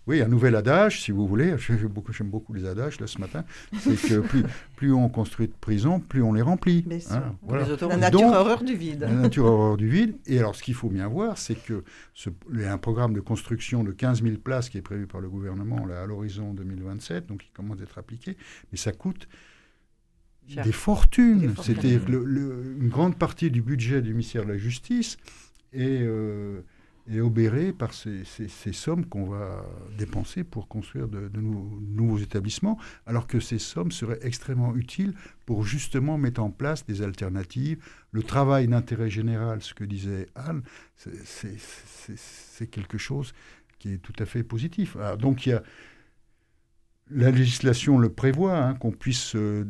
Oui, 0.07 0.21
un 0.21 0.27
nouvel 0.27 0.55
adage, 0.55 1.01
si 1.01 1.11
vous 1.11 1.27
voulez. 1.27 1.55
J'aime 1.57 1.87
beaucoup, 1.87 2.11
beaucoup, 2.23 2.53
les 2.53 2.65
adages 2.65 2.99
là, 2.99 3.07
ce 3.07 3.19
matin. 3.19 3.43
C'est 3.79 3.95
que 3.95 4.19
plus, 4.19 4.43
plus, 4.75 4.93
on 4.93 5.09
construit 5.09 5.47
de 5.47 5.53
prisons, 5.59 5.99
plus 5.99 6.21
on 6.21 6.33
les 6.33 6.43
remplit. 6.43 6.85
Hein, 7.09 7.35
la 7.89 7.97
nature 7.97 8.27
horreur 8.27 8.63
du 8.63 8.75
vide. 8.75 9.01
La 9.01 9.11
nature 9.11 9.45
horreur 9.45 9.77
du 9.77 9.89
vide. 9.89 10.15
Et 10.27 10.37
alors, 10.37 10.55
ce 10.55 10.61
qu'il 10.61 10.75
faut 10.75 10.89
bien 10.89 11.07
voir, 11.07 11.37
c'est 11.37 11.55
qu'il 11.55 11.81
y 12.55 12.63
a 12.63 12.71
un 12.71 12.77
programme 12.77 13.13
de 13.13 13.19
construction 13.19 13.83
de 13.83 13.91
15 13.91 14.21
000 14.21 14.37
places 14.37 14.69
qui 14.69 14.77
est 14.77 14.83
prévu 14.83 15.07
par 15.07 15.21
le 15.21 15.29
gouvernement 15.29 15.85
là, 15.85 16.03
à 16.03 16.05
l'horizon 16.05 16.53
2027, 16.53 17.25
donc 17.27 17.43
il 17.45 17.51
commence 17.51 17.77
d'être 17.77 17.97
appliqué. 17.97 18.37
Mais 18.71 18.77
ça 18.77 18.91
coûte 18.91 19.27
des 20.47 20.71
fortunes. 20.71 21.55
C'était 21.63 21.95
une 21.95 22.89
grande 22.89 23.17
partie 23.17 23.49
du 23.49 23.63
budget 23.63 24.03
du 24.03 24.11
ministère 24.11 24.43
de 24.43 24.51
la 24.51 24.57
Justice. 24.57 25.17
Et. 25.73 26.01
Euh, 26.01 26.61
et 27.07 27.21
obéré 27.21 27.71
par 27.71 27.93
ces, 27.93 28.23
sommes 28.73 29.05
qu'on 29.05 29.25
va 29.25 29.63
dépenser 29.97 30.43
pour 30.43 30.67
construire 30.67 31.07
de, 31.07 31.29
nouveaux, 31.39 32.17
établissements, 32.17 32.79
alors 33.05 33.27
que 33.27 33.39
ces 33.39 33.59
sommes 33.59 33.91
seraient 33.91 34.19
extrêmement 34.21 34.75
utiles 34.75 35.13
pour 35.45 35.63
justement 35.63 36.17
mettre 36.17 36.41
en 36.41 36.49
place 36.49 36.85
des 36.85 37.01
alternatives. 37.01 37.83
Le 38.11 38.23
travail 38.23 38.67
d'intérêt 38.67 39.09
général, 39.09 39.61
ce 39.61 39.73
que 39.73 39.83
disait 39.83 40.27
Anne, 40.35 40.63
c'est 40.95 42.67
quelque 42.67 42.97
chose 42.97 43.33
qui 43.77 43.93
est 43.93 43.97
tout 43.97 44.15
à 44.19 44.25
fait 44.25 44.43
positif. 44.43 44.97
donc 45.19 45.45
il 45.45 45.49
y 45.49 45.53
a 45.53 45.63
la 47.11 47.31
législation 47.31 47.97
le 47.97 48.09
prévoit, 48.09 48.57
hein, 48.57 48.73
qu'on 48.75 48.91
puisse 48.91 49.35
euh, 49.35 49.65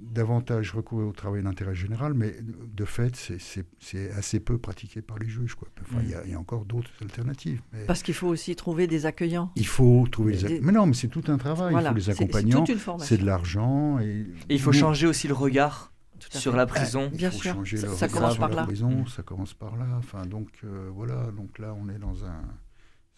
davantage 0.00 0.72
recourir 0.72 1.08
au 1.08 1.12
travail 1.12 1.42
d'intérêt 1.42 1.74
général, 1.74 2.14
mais 2.14 2.34
de 2.42 2.84
fait, 2.84 3.32
c'est 3.38 4.10
assez 4.12 4.40
peu 4.40 4.58
pratiqué 4.58 5.02
par 5.02 5.18
les 5.18 5.28
juges. 5.28 5.56
Mm. 5.92 5.96
Il 6.02 6.30
y, 6.30 6.34
a 6.34 6.38
encore 6.38 6.64
d'autres 6.64 6.90
alternatives. 7.00 7.60
Parce 7.86 8.02
qu'il 8.02 8.14
faut 8.14 8.26
aussi 8.26 8.56
trouver 8.56 8.86
des 8.86 9.06
accueillants. 9.06 9.52
Il 9.56 9.66
faut 9.66 10.06
trouver 10.10 10.32
des, 10.32 10.44
accueillants. 10.44 10.62
Mais 10.64 10.72
non, 10.72 10.86
mais 10.86 10.94
c'est 10.94 11.08
tout 11.08 11.24
un 11.28 11.38
travail. 11.38 11.74
il 11.78 11.86
faut 11.86 11.94
les 11.94 12.10
accompagnants. 12.10 12.64
C'est 12.98 13.18
de 13.18 13.26
l'argent. 13.26 13.98
Et... 14.00 14.26
il 14.48 14.60
faut 14.60 14.72
changer 14.72 15.06
aussi 15.06 15.28
le 15.28 15.34
regard 15.34 15.92
sur 16.28 16.54
la 16.54 16.66
prison. 16.66 17.10
Bien 17.12 17.30
sûr, 17.30 17.56
ça, 17.96 18.08
commence 18.08 18.36
par 18.36 18.50
là. 18.50 18.64
Prison, 18.64 19.06
ça 19.06 19.22
commence 19.22 19.54
par 19.54 19.76
là. 19.76 19.86
Enfin, 19.98 20.26
donc 20.26 20.48
euh, 20.64 20.90
voilà, 20.92 21.30
donc 21.36 21.58
là, 21.58 21.74
on 21.80 21.88
est 21.88 21.98
dans 21.98 22.24
un 22.24 22.42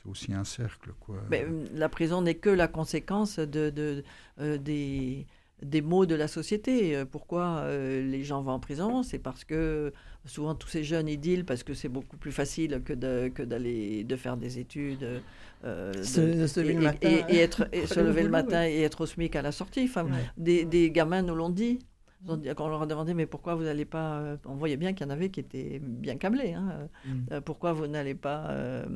c'est 0.02 0.10
aussi 0.10 0.32
un 0.32 0.44
cercle. 0.44 0.90
Quoi. 1.00 1.16
Mais, 1.30 1.44
euh, 1.44 1.64
la 1.74 1.88
prison 1.88 2.22
n'est 2.22 2.34
que 2.34 2.50
la 2.50 2.68
conséquence 2.68 3.38
de, 3.38 3.70
de 3.70 4.04
euh, 4.40 4.58
des, 4.58 5.26
des 5.62 5.82
maux 5.82 6.06
de 6.06 6.14
la 6.14 6.28
société. 6.28 6.96
Euh, 6.96 7.04
pourquoi 7.04 7.66
les 7.68 8.24
gens 8.24 8.42
vont 8.42 8.52
en 8.52 8.60
prison? 8.60 9.02
C'est 9.02 9.18
parce 9.18 9.44
que 9.44 9.92
souvent 10.24 10.54
tous 10.54 10.68
ces 10.68 10.84
jeunes 10.84 11.08
ils 11.08 11.44
parce 11.44 11.62
que 11.62 11.74
c'est 11.74 11.88
beaucoup 11.88 12.16
plus 12.16 12.32
facile 12.32 12.80
que, 12.84 12.92
de, 12.92 13.28
que 13.28 13.42
d'aller 13.42 14.04
de 14.04 14.16
faire 14.16 14.36
des 14.36 14.58
études. 14.58 15.22
se, 15.62 16.60
lever 16.60 16.72
et, 16.72 16.74
le 16.74 16.80
matin, 16.80 17.08
et, 17.28 17.38
être, 17.38 17.68
se 17.86 18.00
lever 18.00 18.22
le 18.22 18.28
matin 18.28 18.66
et 18.66 18.82
être 18.82 19.02
au 19.02 19.06
SMIC 19.06 19.36
à 19.36 19.42
la 19.42 19.52
sortie. 19.52 19.84
Enfin, 19.84 20.06
des, 20.36 20.64
des, 20.64 20.90
gamins 20.90 21.22
nous 21.22 21.34
l'ont 21.34 21.50
dit. 21.50 21.78
Quand 22.24 22.66
on 22.66 22.68
leur 22.68 22.82
a 22.82 22.86
demandé, 22.86 23.14
mais 23.14 23.26
pourquoi 23.26 23.56
vous 23.56 23.64
n'allez 23.64 23.84
pas. 23.84 24.36
On 24.44 24.54
voyait 24.54 24.76
bien 24.76 24.92
qu'il 24.92 25.04
y 25.06 25.10
en 25.10 25.12
avait 25.12 25.30
qui 25.30 25.40
étaient 25.40 25.80
bien 25.82 26.16
câblés. 26.16 26.52
Hein. 26.52 26.88
Mm. 27.04 27.40
pourquoi 27.44 27.72
vous 27.72 27.88
n'allez 27.88 28.14
pas 28.14 28.48
euh, 28.50 28.86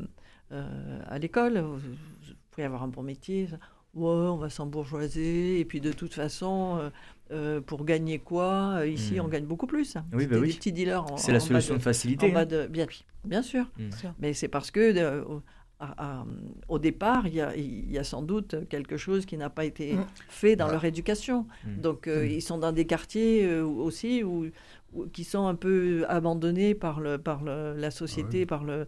à 0.51 1.18
l'école. 1.18 1.59
Vous, 1.59 1.80
pouvez 2.51 2.64
avoir 2.64 2.82
un 2.82 2.88
bon 2.88 3.03
métier. 3.03 3.49
Ouais, 3.97 4.11
on 4.11 4.36
va 4.36 4.51
s'embourgeoiser. 4.51 5.59
Et 5.59 5.64
puis 5.64 5.80
de 5.80 5.90
toute 5.90 6.12
façon, 6.12 6.78
euh, 6.78 6.90
euh, 7.32 7.61
pour 7.62 7.86
gagner 7.86 8.18
quoi 8.18 8.86
Ici, 8.86 9.18
hmm. 9.18 9.24
on 9.24 9.28
gagne 9.28 9.47
beaucoup 9.47 9.66
plus. 9.66 9.97
Oui, 10.12 10.26
bah 10.26 10.36
oui. 10.38 10.53
petits 10.55 10.72
dealers. 10.72 11.07
C'est 11.16 11.32
la 11.32 11.40
solution 11.40 11.76
de, 11.76 11.82
facilité. 11.82 12.34
Hein. 12.34 12.44
de, 12.44 12.66
bien, 12.66 12.86
bien 13.24 13.42
sûr. 13.42 13.64
Hmm. 13.78 13.88
Mais 14.18 14.34
c'est 14.34 14.49
parce 14.49 14.70
que 14.70 15.24
au 16.68 16.78
départ, 16.78 17.26
il 17.26 17.34
y, 17.34 17.40
a, 17.40 17.57
il 17.57 17.90
y, 17.90 17.99
a, 17.99 18.05
sans 18.05 18.22
doute 18.22 18.68
quelque 18.68 18.97
chose 18.99 19.24
qui 19.24 19.38
n'a 19.38 19.51
pas 19.51 19.64
été 19.64 19.94
hmm. 19.94 20.07
fait 20.28 20.57
dans 20.57 20.68
leur 20.68 20.84
éducation. 20.84 21.47
Donc, 21.64 22.07
ils 22.07 22.42
sont 22.42 22.59
dans 22.59 22.72
des 22.72 22.86
quartiers 22.86 23.61
aussi 23.61 24.22
où, 24.22 24.47
qui 25.14 25.24
sont 25.24 25.47
un 25.47 25.55
peu 25.55 26.05
abandonnés 26.09 26.74
par, 26.74 27.01
le, 27.01 27.16
par 27.16 27.42
la 27.44 27.90
société, 27.90 28.42
ah 28.42 28.47
par 28.47 28.64
le, 28.64 28.86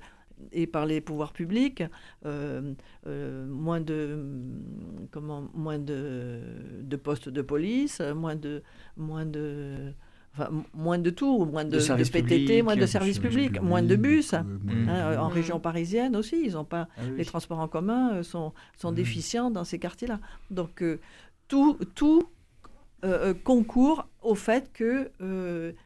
et 0.52 0.66
par 0.66 0.86
les 0.86 1.00
pouvoirs 1.00 1.32
publics, 1.32 1.82
euh, 2.24 2.72
euh, 3.06 3.46
moins 3.46 3.80
de 3.80 4.18
comment 5.10 5.48
moins 5.54 5.78
de, 5.78 6.40
de, 6.82 6.96
postes 6.96 7.28
de 7.28 7.42
police, 7.42 8.00
moins 8.00 8.36
de 8.36 8.62
moins 8.96 9.26
de 9.26 9.92
Enfin, 10.34 10.50
moins 10.74 10.98
de 10.98 11.10
tout, 11.10 11.46
moins 11.46 11.64
de, 11.64 11.78
de, 11.78 12.10
PTT, 12.10 12.62
moins 12.62 12.76
de 12.76 12.86
services 12.86 13.18
publics, 13.18 13.60
moins 13.60 13.82
de 13.82 13.96
bus. 13.96 14.34
Hein, 14.34 14.46
en 15.18 15.26
région 15.26 15.58
parisienne 15.58 16.14
aussi, 16.14 16.40
ils 16.44 16.56
ont 16.56 16.66
pas. 16.66 16.86
Ah 16.96 17.00
les 17.16 17.24
transports 17.24 17.58
en 17.58 17.66
commun 17.66 18.12
euh, 18.12 18.22
sont, 18.22 18.52
sont 18.76 18.92
mmh. 18.92 18.94
déficients 18.94 19.50
dans 19.50 19.64
ces 19.64 19.80
quartiers-là. 19.80 20.20
Donc, 20.50 20.84
tout, 21.48 21.78
tout 21.94 22.28
concourt 23.44 24.08
au 24.22 24.34
fait 24.34 24.72
que 24.72 25.12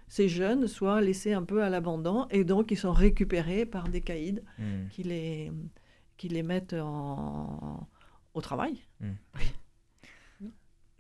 ces 0.08 0.28
jeunes 0.28 0.66
soient 0.66 1.00
laissés 1.00 1.32
un 1.32 1.42
peu 1.42 1.62
à 1.62 1.68
l'abandon 1.68 2.26
et 2.30 2.44
donc 2.44 2.70
ils 2.70 2.78
sont 2.78 2.92
récupérés 2.92 3.66
par 3.66 3.88
des 3.88 4.00
caïds 4.00 4.42
hmm. 4.58 4.88
qui, 4.90 5.02
les, 5.02 5.52
qui 6.16 6.28
les 6.28 6.42
mettent 6.42 6.74
en, 6.74 7.86
au 8.34 8.40
travail. 8.40 8.78
Hmm. 9.00 9.12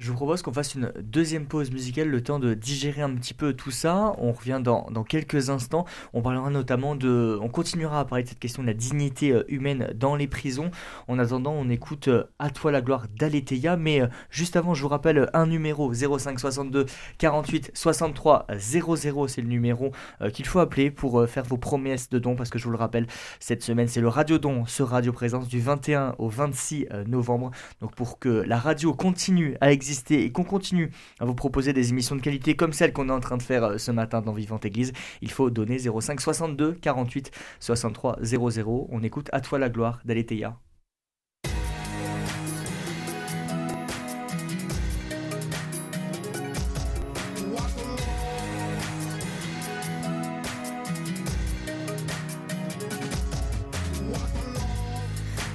Je 0.02 0.08
vous 0.10 0.16
propose 0.16 0.42
qu'on 0.42 0.52
fasse 0.52 0.74
une 0.74 0.92
deuxième 1.00 1.46
pause 1.46 1.70
musicale, 1.70 2.08
le 2.08 2.20
temps 2.24 2.40
de 2.40 2.54
digérer 2.54 3.02
un 3.02 3.14
petit 3.14 3.34
peu 3.34 3.52
tout 3.52 3.70
ça. 3.70 4.16
On 4.18 4.32
revient 4.32 4.60
dans, 4.60 4.88
dans, 4.90 5.04
quelques 5.04 5.48
instants. 5.48 5.84
On 6.12 6.22
parlera 6.22 6.50
notamment 6.50 6.96
de. 6.96 7.38
On 7.40 7.48
continuera 7.48 8.00
à 8.00 8.04
parler 8.04 8.24
de 8.24 8.28
cette 8.28 8.40
question 8.40 8.62
de 8.62 8.66
la 8.66 8.74
dignité 8.74 9.30
euh, 9.30 9.44
humaine 9.46 9.92
dans 9.94 10.16
les 10.16 10.26
prisons. 10.26 10.72
En 11.06 11.20
attendant, 11.20 11.52
on 11.52 11.70
écoute 11.70 12.08
euh, 12.08 12.24
À 12.40 12.50
toi 12.50 12.72
la 12.72 12.80
gloire 12.80 13.06
d'Aletheia. 13.16 13.76
Mais 13.76 14.00
euh, 14.00 14.08
juste 14.28 14.56
avant, 14.56 14.74
je 14.74 14.82
vous 14.82 14.88
rappelle 14.88 15.30
un 15.34 15.46
numéro 15.46 15.94
05 15.94 16.40
62 16.40 16.86
48 17.18 17.70
63 17.72 18.48
00. 18.58 19.28
C'est 19.28 19.40
le 19.40 19.46
numéro 19.46 19.92
qu'il 20.32 20.46
faut 20.46 20.58
appeler 20.58 20.90
pour 20.90 21.28
faire 21.28 21.44
vos 21.44 21.58
promesses 21.58 22.10
de 22.10 22.18
dons. 22.18 22.34
Parce 22.34 22.50
que 22.50 22.58
je 22.58 22.64
vous 22.64 22.72
le 22.72 22.76
rappelle, 22.76 23.06
cette 23.38 23.62
semaine, 23.62 23.86
c'est 23.86 24.00
le 24.00 24.08
Radio 24.08 24.38
Don 24.38 24.66
ce 24.66 24.82
Radio 24.82 25.12
Présence 25.12 25.46
du 25.46 25.60
21 25.60 26.16
au 26.18 26.28
26 26.28 26.88
novembre. 27.06 27.52
Donc 27.80 27.94
pour 27.94 28.18
que 28.18 28.28
la 28.28 28.58
radio 28.58 28.94
continue 28.94 29.56
à 29.60 29.70
exister, 29.70 29.91
et 30.10 30.32
qu'on 30.32 30.44
continue 30.44 30.90
à 31.20 31.24
vous 31.24 31.34
proposer 31.34 31.72
des 31.72 31.90
émissions 31.90 32.16
de 32.16 32.20
qualité 32.20 32.56
comme 32.56 32.72
celle 32.72 32.92
qu'on 32.92 33.08
est 33.08 33.12
en 33.12 33.20
train 33.20 33.36
de 33.36 33.42
faire 33.42 33.64
euh, 33.64 33.78
ce 33.78 33.90
matin 33.90 34.22
dans 34.22 34.32
Vivante 34.32 34.64
Église, 34.64 34.92
il 35.20 35.30
faut 35.30 35.50
donner 35.50 35.78
05 35.78 36.20
62 36.20 36.72
48 36.72 37.30
63 37.60 38.18
00. 38.22 38.88
On 38.90 39.02
écoute 39.02 39.28
À 39.32 39.40
toi 39.40 39.58
la 39.58 39.68
gloire 39.68 40.00
d'Aletheia. 40.04 40.56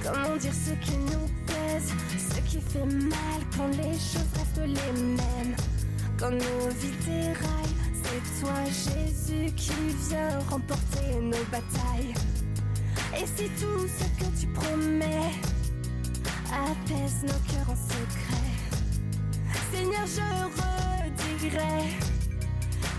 Comment 0.04 0.36
dire 0.36 0.52
ce 0.54 0.72
qui 0.84 1.07
fait 2.68 2.84
mal 2.84 3.40
quand 3.56 3.68
les 3.68 3.94
choses 3.94 4.30
restent 4.36 4.66
les 4.66 5.02
mêmes. 5.02 5.56
Quand 6.18 6.30
nos 6.30 6.68
vies 6.80 6.98
déraillent, 7.06 7.76
c'est 8.02 8.40
toi 8.40 8.64
Jésus 8.64 9.52
qui 9.54 9.72
vient 10.08 10.38
remporter 10.50 11.14
nos 11.20 11.44
batailles. 11.50 12.14
Et 13.16 13.26
si 13.26 13.48
tout 13.60 13.86
ce 13.88 14.04
que 14.18 14.40
tu 14.40 14.46
promets 14.48 15.32
apaise 16.52 17.22
nos 17.22 17.52
cœurs 17.52 17.70
en 17.70 17.76
secret, 17.76 18.48
Seigneur, 19.72 20.06
je 20.06 20.28
redirai, 20.60 21.84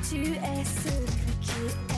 tu 0.09 0.33
es 0.33 0.63
celui 0.65 1.33
qui 1.41 1.88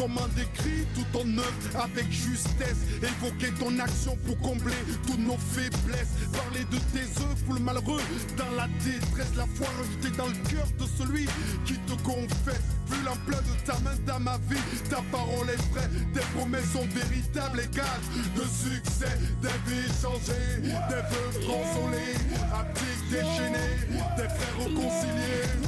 Comment 0.00 0.28
décrire 0.34 0.86
tout 0.94 1.04
ton 1.12 1.28
œuvre 1.36 1.84
avec 1.84 2.10
justesse. 2.10 2.88
Évoquer 3.02 3.52
ton 3.60 3.78
action 3.78 4.16
pour 4.24 4.38
combler 4.38 4.72
toutes 5.06 5.18
nos 5.18 5.36
faiblesses. 5.36 6.08
Parler 6.32 6.64
de 6.72 6.78
tes 6.96 7.04
œuvres 7.20 7.44
pour 7.44 7.52
le 7.52 7.60
malheureux. 7.60 8.00
Dans 8.38 8.50
la 8.56 8.66
détresse, 8.82 9.36
la 9.36 9.44
foi 9.54 9.66
rejetée 9.78 10.16
dans 10.16 10.28
le 10.28 10.48
cœur 10.48 10.66
de 10.78 10.86
celui 10.96 11.26
qui 11.66 11.74
te 11.80 11.92
confesse. 12.00 12.64
Vu 12.86 13.04
l'ampleur 13.04 13.42
de 13.42 13.66
ta 13.66 13.78
main 13.80 13.94
dans 14.06 14.20
ma 14.20 14.38
vie 14.48 14.56
Ta 14.88 15.02
parole 15.12 15.50
est 15.50 15.62
vraie, 15.70 15.90
tes 16.14 16.26
promesses 16.34 16.72
sont 16.72 16.88
véritables 16.94 17.60
et 17.60 17.76
gages 17.76 18.08
de 18.36 18.42
succès. 18.42 19.18
Des 19.42 19.48
vies 19.68 19.92
changées, 20.00 20.62
des 20.62 21.04
vœux 21.12 21.44
consolés. 21.44 22.16
Aptiques 22.54 23.10
déchaînés, 23.10 23.76
des 24.16 24.28
frères 24.30 24.64
réconciliés 24.64 25.60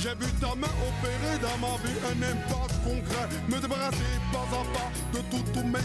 J'ai 0.00 0.14
vu 0.14 0.32
ta 0.40 0.54
main 0.54 0.68
opérer 0.88 1.38
dans 1.42 1.58
ma 1.58 1.76
vie 1.82 1.98
un 2.06 2.22
impact 2.22 2.74
concret. 2.84 3.28
Me 3.48 3.60
débarrasser 3.60 3.96
pas 4.32 4.38
à 4.38 4.64
pas 4.72 4.90
de 5.12 5.20
tous 5.30 5.64
mes 5.64 5.78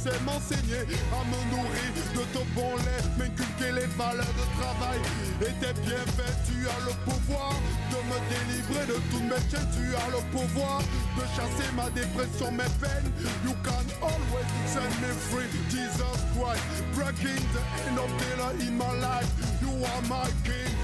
excès, 0.00 0.18
m'enseigner 0.24 0.84
à 1.12 1.24
me 1.24 1.38
nourrir 1.50 1.90
de 2.14 2.24
ton 2.32 2.44
bon 2.54 2.76
lait, 2.76 3.02
m'inculquer 3.18 3.72
les 3.72 3.86
valeurs 3.96 4.24
de 4.24 4.46
travail. 4.60 4.98
Et 5.40 5.52
tes 5.60 5.72
bienfaits, 5.80 6.36
tu 6.46 6.68
as 6.68 6.80
le 6.86 6.94
pouvoir 7.04 7.54
de 7.90 7.98
me 8.08 8.18
délivrer 8.28 8.86
de 8.86 8.98
tous 9.10 9.22
mes 9.22 9.42
chaînes. 9.50 9.68
Tu 9.74 9.94
as 9.94 10.08
le 10.10 10.22
pouvoir 10.30 10.80
de 11.16 11.22
chasser 11.36 11.70
ma 11.76 11.90
dépression, 11.90 12.50
mes 12.52 12.70
peines. 12.80 13.10
You 13.44 13.54
can 13.62 13.86
always 14.02 14.48
set 14.66 14.90
me 15.00 15.12
free, 15.30 15.48
Jesus 15.70 16.18
Christ. 16.34 16.64
Breaking 16.94 17.42
the 17.52 17.62
end 17.86 17.98
of 17.98 18.10
the 18.18 18.66
in 18.66 18.76
my 18.76 18.92
life. 19.00 19.30
You 19.60 19.70
are 19.84 20.02
my 20.08 20.28
king. 20.44 20.74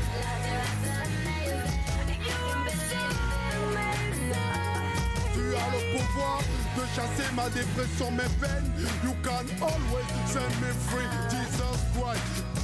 Tu 5.34 5.54
as 5.54 5.68
le 5.72 5.98
pouvoir 5.98 6.40
de 6.76 6.86
chasser 6.94 7.32
ma 7.34 7.48
dépression, 7.48 8.10
mes 8.12 8.28
peines. 8.40 8.70
You 9.02 9.14
can 9.22 9.46
always 9.62 10.06
set 10.26 10.50
me 10.60 10.70
free, 10.88 11.08
Jesus 11.30 11.80
Christ. 11.94 12.55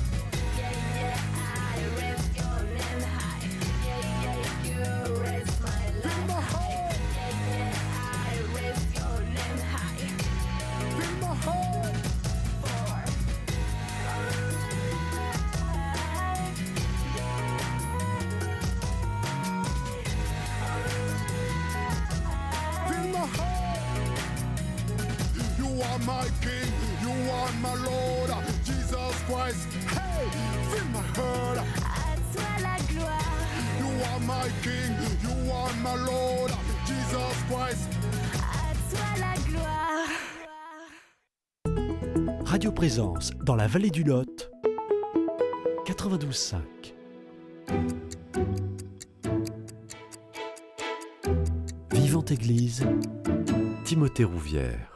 Dans 43.31 43.57
la 43.57 43.67
vallée 43.67 43.91
du 43.91 44.03
Lot 44.03 44.51
92.5. 45.87 46.59
Vivante 51.93 52.31
Église, 52.31 52.85
Timothée 53.85 54.25
Rouvière. 54.25 54.92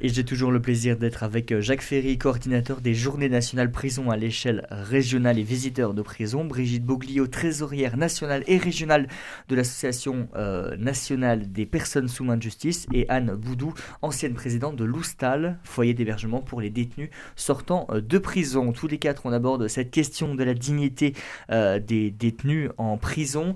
Et 0.00 0.08
j'ai 0.08 0.24
toujours 0.24 0.52
le 0.52 0.62
plaisir 0.62 0.96
d'être 0.96 1.24
avec 1.24 1.50
euh, 1.50 1.60
Jacques 1.60 1.82
Ferry, 1.82 2.18
coordinateur 2.18 2.80
des 2.80 2.94
Journées 2.94 3.28
nationales 3.28 3.72
prison 3.72 4.12
à 4.12 4.16
l'échelle 4.16 4.64
régionale 4.70 5.40
et 5.40 5.42
visiteur 5.42 5.92
de 5.92 6.02
prison, 6.02 6.44
Brigitte 6.44 6.84
Boglio, 6.84 7.26
trésorière 7.26 7.96
nationale 7.96 8.44
et 8.46 8.58
régionale 8.58 9.08
de 9.48 9.56
l'Association 9.56 10.28
euh, 10.36 10.76
nationale 10.76 11.50
des 11.50 11.66
personnes 11.66 12.06
sous 12.06 12.22
main 12.22 12.36
de 12.36 12.42
justice, 12.42 12.86
et 12.94 13.08
Anne 13.08 13.34
Boudou, 13.34 13.74
ancienne 14.00 14.34
présidente 14.34 14.76
de 14.76 14.84
l'Oustal, 14.84 15.58
foyer 15.64 15.94
d'hébergement 15.94 16.42
pour 16.42 16.60
les 16.60 16.70
détenus 16.70 17.10
sortant 17.34 17.88
euh, 17.90 18.00
de 18.00 18.18
prison. 18.18 18.70
Tous 18.70 18.86
les 18.86 18.98
quatre, 18.98 19.22
on 19.26 19.32
aborde 19.32 19.66
cette 19.66 19.90
question 19.90 20.36
de 20.36 20.44
la 20.44 20.54
dignité 20.54 21.14
des 21.48 22.10
détenus 22.10 22.70
en 22.78 22.98
prison. 22.98 23.54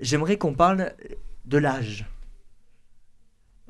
J'aimerais 0.00 0.36
qu'on 0.36 0.54
parle 0.54 0.92
de 1.46 1.58
l'âge 1.58 2.06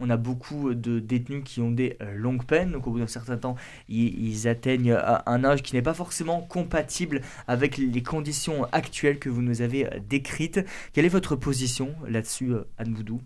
on 0.02 0.10
a 0.10 0.16
beaucoup 0.16 0.74
de 0.74 0.98
détenus 0.98 1.42
qui 1.44 1.60
ont 1.60 1.70
des 1.70 1.96
longues 2.14 2.44
peines, 2.44 2.72
donc 2.72 2.86
au 2.86 2.90
bout 2.90 2.98
d'un 2.98 3.06
certain 3.06 3.36
temps, 3.36 3.56
ils, 3.88 4.48
atteignent 4.48 4.96
un 5.26 5.44
âge 5.44 5.62
qui 5.62 5.74
n'est 5.74 5.82
pas 5.82 5.94
forcément 5.94 6.40
compatible 6.40 7.20
avec 7.46 7.78
les 7.78 8.02
conditions 8.02 8.64
actuelles 8.72 9.18
que 9.18 9.28
vous 9.28 9.42
nous 9.42 9.62
avez 9.62 9.88
décrites. 10.08 10.60
Quelle 10.92 11.04
est 11.04 11.08
votre 11.08 11.36
position 11.36 11.94
là-dessus, 12.08 12.52
Anne 12.78 12.92
Boudou? 12.92 13.20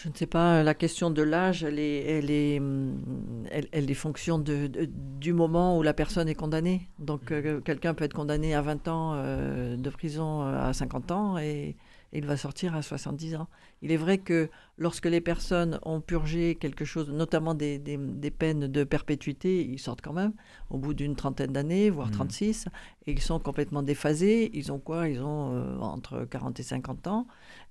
Je 0.00 0.08
ne 0.08 0.14
sais 0.14 0.26
pas, 0.26 0.62
la 0.62 0.74
question 0.74 1.10
de 1.10 1.22
l'âge, 1.22 1.64
elle 1.64 1.80
est, 1.80 2.04
elle, 2.04 2.30
est, 2.30 2.60
hum, 2.60 3.02
elle, 3.50 3.90
est 3.90 3.94
fonction 3.94 4.38
de, 4.38 4.70
du 4.94 5.32
moment 5.32 5.76
où 5.76 5.82
la 5.82 5.92
personne 5.92 6.28
est 6.28 6.36
condamnée. 6.36 6.88
Donc, 7.00 7.32
euh, 7.32 7.60
quelqu'un 7.60 7.94
peut 7.94 8.04
être 8.04 8.14
condamné 8.14 8.54
à 8.54 8.62
20 8.62 8.86
ans 8.86 9.14
euh, 9.16 9.76
de 9.76 9.90
prison 9.90 10.42
euh, 10.42 10.68
à 10.68 10.72
50 10.72 11.10
ans 11.10 11.38
et, 11.38 11.74
il 12.12 12.26
va 12.26 12.36
sortir 12.36 12.74
à 12.74 12.82
70 12.82 13.36
ans. 13.36 13.48
Il 13.82 13.92
est 13.92 13.96
vrai 13.96 14.18
que 14.18 14.48
lorsque 14.76 15.06
les 15.06 15.20
personnes 15.20 15.78
ont 15.82 16.00
purgé 16.00 16.54
quelque 16.54 16.84
chose, 16.84 17.10
notamment 17.10 17.54
des, 17.54 17.78
des, 17.78 18.30
peines 18.30 18.66
de 18.66 18.84
perpétuité, 18.84 19.64
ils 19.64 19.78
sortent 19.78 20.00
quand 20.00 20.12
même 20.12 20.32
au 20.70 20.78
bout 20.78 20.94
d'une 20.94 21.16
trentaine 21.16 21.52
d'années, 21.52 21.90
voire 21.90 22.10
36, 22.10 22.66
mmh. 22.66 22.70
et 23.06 23.12
ils 23.12 23.20
sont 23.20 23.38
complètement 23.38 23.82
déphasés. 23.82 24.50
Ils 24.54 24.72
ont 24.72 24.78
quoi? 24.78 25.08
Ils 25.08 25.22
ont 25.22 25.80
entre 25.82 26.24
40 26.24 26.60
et 26.60 26.62
50 26.62 27.06
ans 27.08 27.26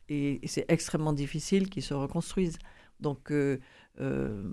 et, 0.09 0.39
c'est 0.45 0.65
extrêmement 0.69 1.13
difficile 1.13 1.69
qu'ils 1.69 1.83
se 1.83 1.93
reconstruisent. 1.93 2.59
Donc, 2.99 3.31
euh, 3.31 3.59
euh, 3.99 4.51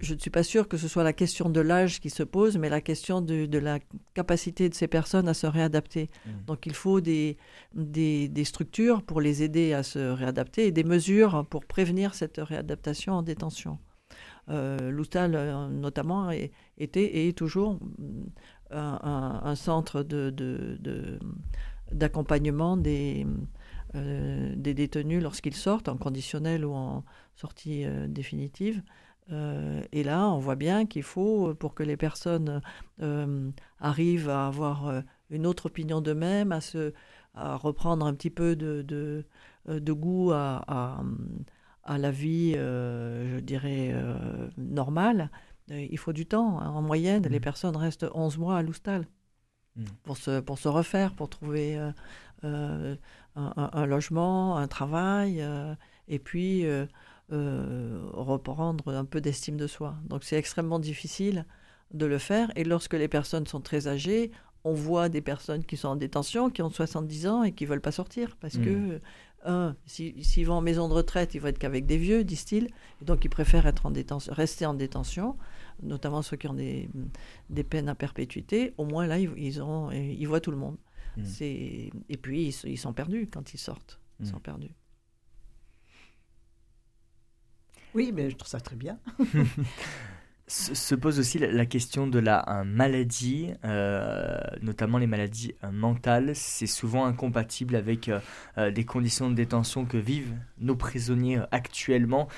je 0.00 0.14
ne 0.14 0.18
suis 0.18 0.30
pas 0.30 0.42
sûre 0.42 0.68
que 0.68 0.76
ce 0.76 0.88
soit 0.88 1.04
la 1.04 1.12
question 1.12 1.48
de 1.48 1.60
l'âge 1.60 2.00
qui 2.00 2.10
se 2.10 2.22
pose, 2.22 2.58
mais 2.58 2.68
la 2.68 2.80
question 2.80 3.20
de, 3.20 3.58
la 3.58 3.78
capacité 4.14 4.68
de 4.68 4.74
ces 4.74 4.88
personnes 4.88 5.28
à 5.28 5.34
se 5.34 5.46
réadapter. 5.46 6.10
Mmh. 6.26 6.30
Donc, 6.46 6.66
il 6.66 6.74
faut 6.74 7.00
des, 7.00 7.36
des, 7.74 8.44
structures 8.44 9.02
pour 9.02 9.20
les 9.20 9.42
aider 9.42 9.72
à 9.72 9.82
se 9.82 9.98
réadapter 9.98 10.66
et 10.66 10.72
des 10.72 10.84
mesures 10.84 11.46
pour 11.48 11.64
prévenir 11.64 12.14
cette 12.14 12.38
réadaptation 12.38 13.14
en 13.14 13.22
détention. 13.22 13.78
Euh, 14.48 14.90
L'Outal, 14.90 15.34
euh, 15.34 15.68
notamment, 15.68 16.30
était 16.78 17.04
et 17.04 17.28
est 17.28 17.32
toujours 17.36 17.78
un, 18.70 19.54
centre 19.56 20.06
d'accompagnement 21.92 22.76
de, 22.76 22.82
de, 22.82 22.86
des 22.88 23.26
euh, 23.94 24.52
des 24.56 24.74
détenus 24.74 25.22
lorsqu'ils 25.22 25.54
sortent, 25.54 25.88
en 25.88 25.96
conditionnel 25.96 26.64
ou 26.64 26.74
en 26.74 27.04
sortie 27.34 27.84
euh, 27.84 28.08
définitive. 28.08 28.82
Euh, 29.32 29.82
et 29.92 30.04
là, 30.04 30.28
on 30.28 30.38
voit 30.38 30.54
bien 30.54 30.86
qu'il 30.86 31.02
faut, 31.02 31.54
pour 31.54 31.74
que 31.74 31.82
les 31.82 31.96
personnes 31.96 32.60
arrivent 33.80 34.28
à 34.28 34.46
avoir 34.46 35.02
une 35.30 35.46
autre 35.46 35.66
opinion 35.66 36.00
d'eux-mêmes, 36.00 36.52
à, 36.52 36.60
se, 36.60 36.92
à 37.34 37.56
reprendre 37.56 38.06
un 38.06 38.14
petit 38.14 38.30
peu 38.30 38.56
de, 38.56 38.82
de, 39.66 39.92
goût 39.92 40.32
à, 40.32 40.64
à, 41.84 41.98
la 41.98 42.10
vie, 42.10 42.52
je 42.54 43.40
dirais, 43.40 43.94
normale, 44.56 45.30
il 45.68 45.98
faut 45.98 46.12
du 46.12 46.26
temps. 46.26 46.58
En 46.58 46.82
moyenne, 46.82 47.24
les 47.24 47.38
mmh. 47.38 47.42
personnes 47.42 47.76
restent 47.76 48.06
11 48.14 48.38
mois 48.38 48.56
à 48.58 48.62
l'Oustal 48.62 49.06
mmh. 49.76 49.84
pour, 50.04 50.16
se, 50.16 50.40
pour 50.40 50.58
se 50.58 50.68
refaire, 50.68 51.14
pour 51.14 51.28
trouver 51.28 51.76
un, 53.36 53.86
logement, 53.86 54.56
un 54.56 54.68
travail, 54.68 55.40
euh, 55.40 55.74
et 56.08 56.18
puis 56.18 56.64
euh, 57.32 58.08
reprendre 58.12 58.94
un 58.94 59.04
peu 59.04 59.20
d'estime 59.20 59.56
de 59.56 59.66
soi. 59.66 59.96
Donc 60.08 60.24
c'est 60.24 60.36
extrêmement 60.36 60.78
difficile 60.78 61.46
de 61.92 62.06
le 62.06 62.18
faire. 62.18 62.50
Et 62.56 62.64
lorsque 62.64 62.94
les 62.94 63.08
personnes 63.08 63.46
sont 63.46 63.60
très 63.60 63.88
âgées, 63.88 64.30
on 64.64 64.72
voit 64.72 65.08
des 65.08 65.20
personnes 65.20 65.64
qui 65.64 65.76
sont 65.76 65.88
en 65.88 65.96
détention, 65.96 66.50
qui 66.50 66.62
ont 66.62 66.70
70 66.70 67.26
ans 67.26 67.42
et 67.42 67.52
qui 67.52 67.64
ne 67.64 67.70
veulent 67.70 67.80
pas 67.80 67.92
sortir. 67.92 68.36
Parce 68.40 68.58
que, 68.58 68.96
mmh. 68.96 69.00
un, 69.44 69.76
s'ils 69.86 70.46
vont 70.46 70.54
en 70.54 70.60
maison 70.60 70.88
de 70.88 70.94
retraite, 70.94 71.34
ils 71.34 71.40
vont 71.40 71.48
être 71.48 71.58
qu'avec 71.58 71.86
des 71.86 71.98
vieux, 71.98 72.24
disent-ils. 72.24 72.66
Et 73.00 73.04
donc, 73.04 73.24
ils 73.24 73.28
préfèrent 73.28 73.66
être 73.66 73.86
en 73.86 73.92
détention, 73.92 74.32
rester 74.32 74.66
en 74.66 74.74
détention, 74.74 75.36
notamment 75.82 76.22
ceux 76.22 76.36
qui 76.36 76.48
ont 76.48 76.54
des, 76.54 76.88
des 77.50 77.62
peines 77.62 77.88
à 77.88 77.94
perpétuité. 77.94 78.74
Au 78.76 78.84
moins, 78.84 79.06
là, 79.06 79.18
ils, 79.18 79.30
ils, 79.36 79.62
ont, 79.62 79.92
ils 79.92 80.26
voient 80.26 80.40
tout 80.40 80.50
le 80.50 80.56
monde. 80.56 80.76
Mm. 81.16 81.22
Et 81.40 82.16
puis 82.20 82.54
ils, 82.64 82.78
sont 82.78 82.92
perdus 82.92 83.28
quand 83.30 83.54
ils 83.54 83.58
sortent. 83.58 84.00
Ils 84.20 84.26
mm. 84.26 84.30
sont 84.30 84.40
perdus. 84.40 84.74
Oui, 87.96 88.12
mais 88.14 88.30
je 88.30 88.36
trouve 88.36 88.50
ça 88.50 88.60
très 88.60 88.76
bien. 88.76 88.98
se 90.48 90.94
pose 90.94 91.18
aussi 91.18 91.38
la 91.38 91.66
question 91.66 92.06
de 92.06 92.18
la 92.18 92.62
maladie, 92.64 93.52
euh, 93.64 94.38
notamment 94.60 94.98
les 94.98 95.06
maladies 95.06 95.54
euh, 95.64 95.72
mentales. 95.72 96.36
C'est 96.36 96.66
souvent 96.66 97.06
incompatible 97.06 97.74
avec 97.74 98.08
euh, 98.08 98.20
les 98.70 98.84
conditions 98.84 99.30
de 99.30 99.34
détention 99.34 99.86
que 99.86 99.96
vivent 99.96 100.34
nos 100.60 100.76
prisonniers 100.76 101.40
actuellement 101.50 102.28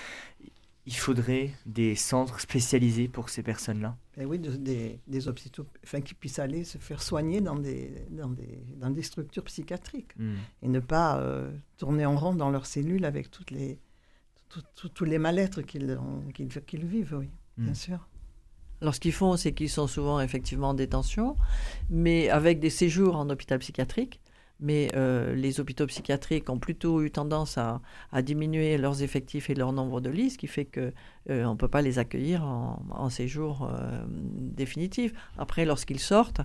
il 0.88 0.96
faudrait 0.96 1.50
des 1.66 1.94
centres 1.94 2.40
spécialisés 2.40 3.08
pour 3.08 3.28
ces 3.28 3.42
personnes-là 3.42 3.94
eh 4.16 4.24
Oui, 4.24 4.38
des, 4.38 4.98
des 5.06 5.28
hôpitaux 5.28 5.66
enfin, 5.84 6.00
qui 6.00 6.14
puissent 6.14 6.38
aller 6.38 6.64
se 6.64 6.78
faire 6.78 7.02
soigner 7.02 7.42
dans 7.42 7.56
des, 7.56 7.92
dans 8.08 8.30
des, 8.30 8.64
dans 8.80 8.88
des 8.88 9.02
structures 9.02 9.44
psychiatriques 9.44 10.16
hmm. 10.16 10.36
et 10.62 10.68
ne 10.68 10.80
pas 10.80 11.18
euh, 11.18 11.50
tourner 11.76 12.06
en 12.06 12.16
rond 12.16 12.34
dans 12.34 12.48
leurs 12.48 12.64
cellules 12.64 13.04
avec 13.04 13.30
toutes 13.30 13.50
les, 13.50 13.78
tous 14.48 15.04
les 15.04 15.18
mal-être 15.18 15.62
qu'ils 15.62 15.98
qu'ils 16.32 16.84
vivent, 16.84 17.16
oui, 17.18 17.30
hmm. 17.56 17.64
bien 17.64 17.74
sûr. 17.74 18.08
Alors 18.80 18.94
ce 18.94 19.00
qu'ils 19.00 19.12
font, 19.12 19.36
c'est 19.36 19.52
qu'ils 19.52 19.70
sont 19.70 19.88
souvent 19.88 20.20
effectivement 20.20 20.70
en 20.70 20.74
détention, 20.74 21.36
mais 21.90 22.28
avec 22.28 22.60
des 22.60 22.70
séjours 22.70 23.16
en 23.16 23.28
hôpital 23.28 23.58
psychiatrique 23.58 24.20
mais 24.60 24.90
euh, 24.96 25.34
les 25.34 25.60
hôpitaux 25.60 25.86
psychiatriques 25.86 26.50
ont 26.50 26.58
plutôt 26.58 27.02
eu 27.02 27.10
tendance 27.10 27.58
à, 27.58 27.80
diminuer 28.22 28.76
leurs 28.76 29.02
effectifs 29.02 29.50
et 29.50 29.54
leur 29.54 29.72
nombre 29.72 30.00
de 30.00 30.10
lits, 30.10 30.30
ce 30.30 30.38
qui 30.38 30.46
fait 30.46 30.64
qu'on 30.64 30.90
euh, 31.30 31.48
ne 31.48 31.54
peut 31.54 31.68
pas 31.68 31.82
les 31.82 31.98
accueillir 31.98 32.44
en, 32.44 33.08
séjour 33.10 33.70
euh, 33.72 34.04
définitif. 34.08 35.12
Après, 35.38 35.64
lorsqu'ils 35.64 36.00
sortent, 36.00 36.40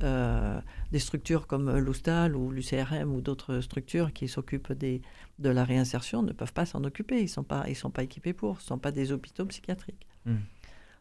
des 0.00 0.98
structures 0.98 1.46
comme 1.46 1.76
l'Oustal 1.78 2.36
ou 2.36 2.50
l'UCRM 2.50 3.14
ou 3.14 3.20
d'autres 3.20 3.60
structures 3.60 4.12
qui 4.12 4.28
s'occupent 4.28 4.72
de 4.72 5.48
la 5.48 5.64
réinsertion 5.64 6.22
ne 6.22 6.32
peuvent 6.32 6.52
pas 6.52 6.66
s'en 6.66 6.84
occuper. 6.84 7.18
Ils 7.18 7.24
ne 7.24 7.28
sont, 7.28 7.44
pas, 7.44 7.64
sont 7.74 7.90
pas 7.90 8.02
équipés 8.02 8.32
pour, 8.32 8.60
ce 8.60 8.64
ne 8.64 8.68
sont 8.68 8.78
pas 8.78 8.92
des 8.92 9.12
hôpitaux 9.12 9.46
psychiatriques. 9.46 10.06
Hmm. 10.24 10.36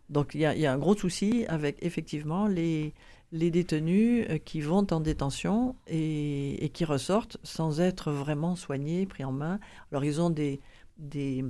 Donc 0.10 0.36
il 0.36 0.42
y, 0.42 0.66
a 0.66 0.74
un 0.74 0.78
gros 0.78 0.96
souci 0.96 1.46
avec 1.48 1.78
effectivement 1.82 2.48
les, 2.48 2.94
les 3.32 3.50
détenus 3.50 4.26
euh, 4.30 4.38
qui 4.38 4.62
vont 4.62 4.86
en 4.92 5.00
détention 5.00 5.76
et, 5.88 6.70
qui 6.74 6.86
ressortent 6.86 7.38
sans 7.44 7.82
être 7.82 8.12
vraiment 8.12 8.56
soignés, 8.56 9.06
pris 9.06 9.24
en 9.24 9.32
main. 9.32 9.60
Alors 9.92 10.06
ils 10.06 10.22
ont 10.22 10.30
des, 10.30 10.60
des, 10.98 11.44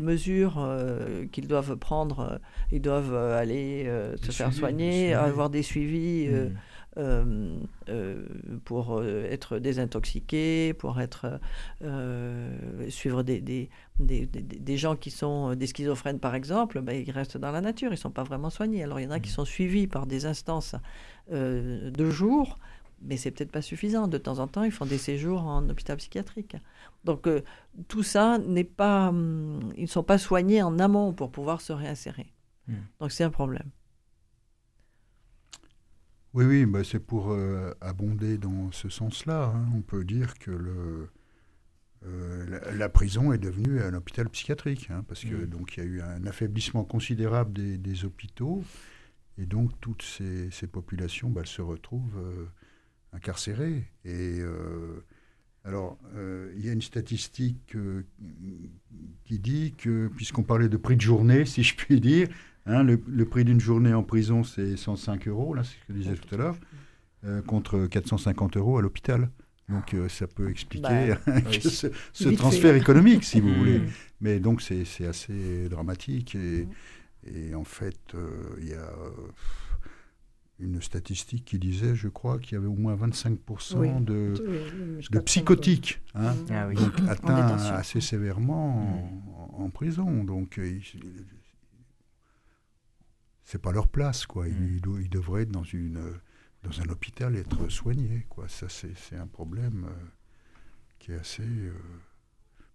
mesures 0.00 0.56
euh, 0.58 1.26
qu'ils 1.26 1.48
doivent 1.48 1.76
prendre, 1.76 2.40
ils 2.72 2.82
doivent 2.82 3.14
aller 3.14 3.84
euh, 3.86 4.16
se 4.16 4.32
faire 4.32 4.52
soigner, 4.52 5.14
avoir 5.14 5.50
des 5.50 5.62
suivis. 5.62 6.28
Mmh. 6.28 6.50
Euh, 6.98 7.58
euh, 7.90 8.24
pour 8.64 8.96
euh, 8.96 9.26
être 9.30 9.58
désintoxiqués, 9.58 10.72
pour 10.72 10.98
être 10.98 11.38
suivre 12.88 13.22
des, 13.22 13.42
des, 13.42 13.68
des, 14.00 14.26
des, 14.26 14.76
gens 14.78 14.96
qui 14.96 15.10
sont 15.10 15.54
des 15.54 15.66
schizophrènes 15.66 16.18
par 16.18 16.34
exemple, 16.34 16.80
ben, 16.80 16.94
ils 16.94 17.10
restent 17.10 17.36
dans 17.36 17.52
la 17.52 17.60
nature, 17.60 17.88
ils 17.88 17.92
ne 17.92 17.96
sont 17.96 18.10
pas 18.10 18.22
vraiment 18.22 18.48
soignés. 18.48 18.82
Alors 18.82 18.98
il 18.98 19.04
y 19.04 19.06
en 19.06 19.10
a 19.10 19.20
qui 19.20 19.28
mmh. 19.28 19.34
sont 19.34 19.44
suivis 19.44 19.86
par 19.86 20.06
des 20.06 20.24
instances 20.24 20.74
de 21.30 22.10
jour, 22.10 22.58
mais 23.02 23.18
c'est 23.18 23.30
peut-être 23.30 23.52
pas 23.52 23.62
suffisant. 23.62 24.08
De 24.08 24.16
temps 24.16 24.38
en 24.38 24.46
temps, 24.46 24.62
ils 24.62 24.72
font 24.72 24.86
des 24.86 24.98
séjours 24.98 25.42
en 25.42 25.68
hôpital 25.68 25.98
psychiatrique. 25.98 26.56
Donc 27.06 27.28
tout 27.88 28.02
ça 28.02 28.38
n'est 28.38 28.64
pas, 28.64 29.08
hum, 29.08 29.72
ils 29.76 29.82
ne 29.82 29.88
sont 29.88 30.02
pas 30.02 30.18
soignés 30.18 30.62
en 30.62 30.78
amont 30.78 31.14
pour 31.14 31.30
pouvoir 31.30 31.60
se 31.60 31.72
réinsérer. 31.72 32.32
Mmh. 32.66 32.74
Donc 33.00 33.12
c'est 33.12 33.24
un 33.24 33.30
problème. 33.30 33.70
Oui, 36.34 36.44
oui, 36.44 36.66
bah 36.66 36.84
c'est 36.84 37.00
pour 37.00 37.30
euh, 37.30 37.72
abonder 37.80 38.36
dans 38.36 38.70
ce 38.72 38.90
sens-là. 38.90 39.52
Hein. 39.54 39.70
On 39.74 39.80
peut 39.80 40.04
dire 40.04 40.38
que 40.38 40.50
le, 40.50 41.08
euh, 42.04 42.60
la, 42.74 42.88
prison 42.90 43.32
est 43.32 43.38
devenue 43.38 43.80
un 43.80 43.94
hôpital 43.94 44.28
psychiatrique, 44.28 44.88
hein, 44.90 45.02
parce 45.08 45.24
que 45.24 45.34
mmh. 45.34 45.46
donc 45.46 45.76
il 45.76 45.84
y 45.84 45.86
a 45.86 45.86
eu 45.86 46.00
un 46.02 46.26
affaiblissement 46.26 46.84
considérable 46.84 47.52
des, 47.78 48.04
hôpitaux, 48.04 48.64
et 49.38 49.46
donc 49.46 49.70
toutes 49.80 50.02
ces, 50.02 50.66
populations 50.66 51.30
bah, 51.30 51.46
se 51.46 51.62
retrouvent 51.62 52.18
euh, 52.18 52.46
incarcérées. 53.14 53.84
Et 54.04 54.40
alors, 55.66 55.98
il 56.56 56.64
y 56.64 56.68
a 56.68 56.72
une 56.72 56.82
statistique 56.82 57.76
qui 59.24 59.38
dit 59.38 59.74
que, 59.76 60.08
puisqu'on 60.16 60.44
parlait 60.44 60.68
de 60.68 60.76
prix 60.76 60.96
de 60.96 61.00
journée, 61.02 61.44
si 61.46 61.62
je 61.62 61.74
puis 61.74 62.00
dire, 62.00 62.28
Hein, 62.66 62.82
le, 62.82 63.24
prix 63.24 63.44
d'une 63.44 63.60
journée 63.60 63.94
en 63.94 64.02
prison, 64.02 64.42
c'est 64.42 64.76
105 64.76 65.28
euros, 65.28 65.54
là, 65.54 65.62
c'est 65.62 65.74
ce 65.74 65.86
que 65.86 65.92
je 65.92 65.98
disais 65.98 66.14
tout 66.14 66.34
à 66.34 66.38
l'heure, 66.38 66.56
euh, 67.24 67.40
contre 67.40 67.86
450 67.86 68.56
euros 68.56 68.78
à 68.78 68.82
l'hôpital. 68.82 69.30
Donc 69.68 69.94
euh, 69.94 70.08
ça 70.08 70.26
peut 70.26 70.48
expliquer 70.48 71.14
bah, 71.26 71.40
ce, 71.60 72.28
transfert 72.36 72.74
économique, 72.74 73.22
si 73.22 73.40
vous 73.40 73.54
voulez. 73.54 73.78
Mm. 73.78 73.86
Mais 74.20 74.40
donc 74.40 74.62
c'est 74.62 75.06
assez 75.06 75.68
dramatique. 75.68 76.34
Et, 76.34 76.66
mm. 77.30 77.56
en 77.56 77.64
fait, 77.64 78.14
euh, 78.14 78.56
il 78.60 78.68
y 78.68 78.74
a 78.74 78.90
une 80.58 80.80
statistique 80.80 81.44
qui 81.44 81.58
disait, 81.58 81.94
je 81.94 82.08
crois, 82.08 82.38
qu'il 82.38 82.54
y 82.54 82.56
avait 82.56 82.66
au 82.66 82.74
moins 82.74 82.96
25% 82.96 84.02
de, 84.02 84.34
de 85.10 85.18
psychotiques 85.20 86.00
hein, 86.14 86.32
mmh. 86.32 86.46
ah 87.06 87.10
atteints 87.10 87.56
assez 87.74 88.00
sévèrement 88.00 88.80
mmh. 89.56 89.62
en, 89.62 89.70
prison. 89.70 90.24
Donc, 90.24 90.58
euh, 90.58 90.80
c'est 93.44 93.60
pas 93.60 93.72
leur 93.72 93.88
place, 93.88 94.24
quoi. 94.24 94.48
Ils, 94.48 94.80
mmh. 94.86 95.08
devraient 95.08 95.42
être 95.42 95.52
dans, 95.52 95.62
une, 95.62 96.00
dans 96.62 96.80
un 96.80 96.88
hôpital 96.88 97.36
être 97.36 97.68
soignés, 97.68 98.24
quoi. 98.28 98.48
Ça, 98.48 98.68
c'est 98.68 99.16
un 99.16 99.26
problème 99.26 99.86
euh, 99.88 100.04
qui 100.98 101.12
est 101.12 101.16
assez 101.16 101.42
euh, 101.42 101.74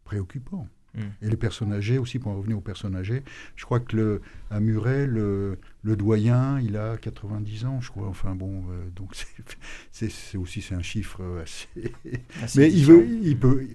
préoccupant. 0.04 0.68
Mm. 0.96 1.00
Et 1.22 1.30
les 1.30 1.38
personnes 1.38 1.74
âgées 1.74 1.98
aussi, 1.98 2.20
pour 2.20 2.32
en 2.32 2.38
revenir 2.38 2.58
aux 2.58 2.62
personnes 2.62 2.96
âgées, 2.96 3.24
je 3.56 3.66
crois 3.66 3.80
que 3.80 3.96
le, 3.96 4.22
à 4.50 4.60
Muret, 4.60 5.08
le, 5.08 5.58
doyen, 5.84 6.60
il 6.60 6.78
a 6.78 6.98
90 6.98 7.66
ans, 7.66 7.82
je 7.82 7.89
crois. 7.89 8.08
Enfin 8.08 8.36
bon, 8.36 8.64
euh, 8.70 8.89
donc 8.96 9.16
c'est 9.92 10.38
aussi 10.38 10.62
c'est 10.62 10.76
un 10.76 10.82
chiffre 10.82 11.22
assez. 11.42 11.94
Mais 12.56 12.72
il, 12.72 12.86
veut, 12.86 13.08
il 13.24 13.38
peut. 13.38 13.68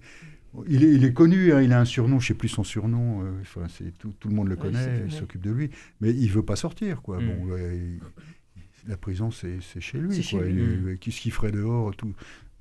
Il 0.69 0.85
est, 0.85 0.93
il 0.93 1.05
est 1.05 1.13
connu, 1.13 1.53
hein, 1.53 1.61
il 1.61 1.73
a 1.73 1.81
un 1.81 1.85
surnom, 1.85 2.19
je 2.19 2.25
ne 2.25 2.29
sais 2.29 2.35
plus 2.35 2.49
son 2.49 2.65
surnom, 2.65 3.23
euh, 3.23 3.33
enfin, 3.43 3.67
tout, 3.99 4.15
tout, 4.19 4.29
le 4.29 4.35
monde 4.35 4.49
le 4.49 4.57
connaît, 4.57 5.03
il 5.05 5.13
s'occupe 5.13 5.43
de 5.43 5.51
lui, 5.51 5.71
mais 6.01 6.11
il 6.11 6.29
ne 6.29 6.33
veut 6.33 6.45
pas 6.45 6.57
sortir. 6.57 7.03
Quoi. 7.03 7.19
Bon, 7.19 7.49
la 8.89 8.97
prison, 8.97 9.31
c'est 9.31 9.61
chez 9.81 9.99
lui. 9.99 10.17
Qu'est-ce 11.01 11.21
qu'il 11.21 11.33
ferait 11.33 11.53
dehors 11.53 11.95
tout, 11.97 12.15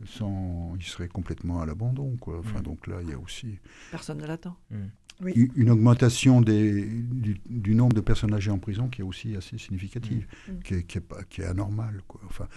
sans, 0.04 0.74
il 0.78 0.84
serait 0.84 1.08
complètement 1.08 1.62
à 1.62 1.66
l'abandon. 1.66 2.18
Quoi. 2.18 2.39
Enfin, 2.39 2.60
mm. 2.60 2.64
Donc 2.64 2.88
là, 2.88 2.98
il 3.02 3.10
y 3.10 3.14
a 3.14 3.20
aussi... 3.20 3.60
Personne 3.91 4.20
ne 4.20 4.26
l'attend. 4.26 4.58
Mm. 4.70 5.30
Une 5.56 5.70
augmentation 5.70 6.41
des, 6.41 6.86
du, 7.46 7.74
nombre 7.74 7.93
de 7.93 8.02
personnes 8.02 8.34
âgées 8.34 8.52
en 8.52 8.60
prison 8.60 8.89
qui 8.89 9.00
est 9.00 9.04
aussi 9.06 9.36
assez 9.38 9.58
significative, 9.58 10.28
mm. 10.50 10.60
qui, 10.60 10.74
est, 10.74 10.84
qui, 10.84 10.98
est, 10.98 11.28
qui, 11.30 11.41
est, 11.41 11.46
anormale. 11.46 12.02
Quoi. 12.08 12.20
Enfin, 12.26 12.50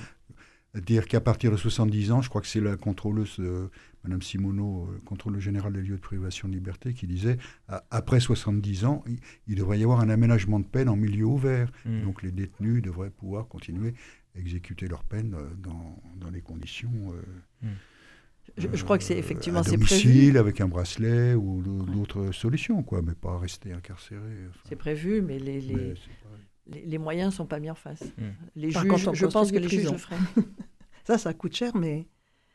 dire 0.75 1.07
qu'à 1.07 1.21
partir 1.21 1.53
de 1.53 1.57
70 1.57 2.11
ans, 2.11 2.21
je 2.21 2.29
crois 2.29 2.41
que 2.41 2.49
c'est 2.49 2.61
la 2.61 2.77
contrôleuse, 2.77 3.37
euh, 3.39 3.71
Madame 4.03 4.23
Simoneau, 4.23 4.89
euh, 4.91 5.01
contrôleuse 5.05 5.43
générale 5.43 5.73
des 5.73 5.83
lieux 5.83 5.97
de 5.97 6.01
privation 6.01 6.49
de 6.49 6.55
liberté, 6.55 6.95
qui 6.95 7.07
disait 7.07 7.39
après 7.91 8.19
70 8.19 8.85
ans, 8.85 9.05
il, 9.47 9.55
devrait 9.55 9.79
y 9.79 9.85
avoir 9.85 10.01
un 10.01 10.09
aménagement 10.09 10.59
de 10.59 10.67
peine 10.67 10.89
en 10.89 10.97
milieu 10.97 11.27
ouvert. 11.27 11.71
Donc 11.85 12.23
les 12.23 12.33
détenus 12.33 12.83
devraient 12.83 13.11
pouvoir 13.11 13.47
continuer 13.49 13.95
exécuter 14.39 14.87
leur 14.89 15.05
peine 15.05 15.35
euh, 15.35 15.49
dans, 15.57 16.01
dans 16.17 16.31
des 16.31 16.41
conditions. 16.41 17.13
Euh, 17.13 17.67
hmm. 17.67 18.73
je, 18.75 18.85
crois 18.85 18.99
que 18.99 19.05
c'est 19.05 19.19
effectivement 19.19 19.63
c'est 19.63 19.79
prévu. 19.79 20.37
avec 20.39 20.61
un 20.61 20.69
bracelet 20.69 21.35
ou 21.35 21.63
d'autres 21.63 22.33
solutions, 22.33 22.83
quoi, 22.83 23.03
mais 23.03 23.15
pas 23.15 23.39
rester 23.39 23.73
incarcéré. 23.73 24.49
c'est 24.69 24.77
prévu, 24.77 25.23
mais 25.23 25.39
les, 25.39 25.61
les, 25.61 25.95
les, 26.67 26.99
moyens 26.99 27.33
ne 27.33 27.37
sont 27.37 27.47
pas 27.47 27.61
mis 27.61 27.71
en 27.71 27.75
face. 27.75 28.03
Hmm. 28.17 28.31
Les 28.57 28.71
juges, 28.71 29.11
je 29.13 29.27
pense 29.27 29.51
que 29.51 29.59
les 29.59 29.69
juges 29.69 29.91
le 29.91 29.99
feraient. 29.99 30.17
ça, 31.05 31.19
ça 31.19 31.35
coûte 31.35 31.55
cher, 31.55 31.77
mais 31.77 32.07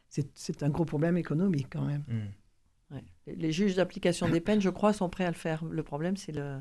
c'est 0.10 0.64
un 0.64 0.70
gros 0.70 0.86
problème 0.86 1.18
économique 1.18 1.68
quand 1.72 1.86
même. 1.86 2.04
Hmm. 2.08 2.98
Les, 3.26 3.36
les 3.36 3.52
juges 3.52 3.76
d'application 3.76 4.30
des 4.30 4.40
peines, 4.40 4.62
je 4.62 4.70
crois, 4.70 4.94
sont 4.94 5.10
prêts 5.10 5.26
à 5.26 5.32
le 5.32 5.36
faire. 5.36 5.66
Le 5.66 5.82
problème, 5.82 6.16
c'est 6.16 6.32
le, 6.32 6.60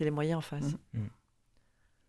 les 0.00 0.10
moyens 0.10 0.38
en 0.38 0.42
face. 0.42 0.74
En 0.94 1.00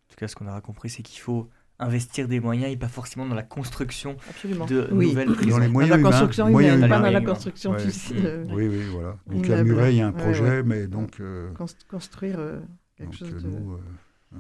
tout 0.10 0.16
cas, 0.18 0.28
ce 0.28 0.36
qu'on 0.36 0.48
aura 0.48 0.62
compris, 0.62 0.90
c'est 0.90 1.04
qu'il 1.04 1.20
faut 1.20 1.50
investir 1.80 2.28
des 2.28 2.40
moyens 2.40 2.72
et 2.72 2.78
pas 2.78 2.88
forcément 2.88 3.26
dans 3.26 3.36
la 3.36 3.44
construction 3.44 4.18
de 4.44 4.90
nouvelles 4.92 5.32
prisons. 5.32 5.58
Dans 5.58 5.64
les 5.64 5.68
moyens 5.70 5.98
la 5.98 6.10
construction 6.10 6.48
humaine, 6.50 6.88
pas 6.88 7.00
dans 7.00 7.10
la 7.10 7.22
construction 7.22 7.74
physique. 7.78 8.18
Oui, 8.52 8.68
oui, 8.68 8.82
voilà. 8.92 9.18
Donc 9.28 9.50
à 9.50 9.64
Muret, 9.64 9.94
il 9.94 9.98
y 9.98 10.02
a 10.02 10.08
un 10.08 10.12
projet, 10.12 10.64
mais 10.64 10.88
donc... 10.88 11.20
Euh, 11.20 11.50
construire 11.90 12.36
euh, 12.40 12.60
quelque 12.98 13.16
chose 13.16 13.34
euh, 13.34 14.38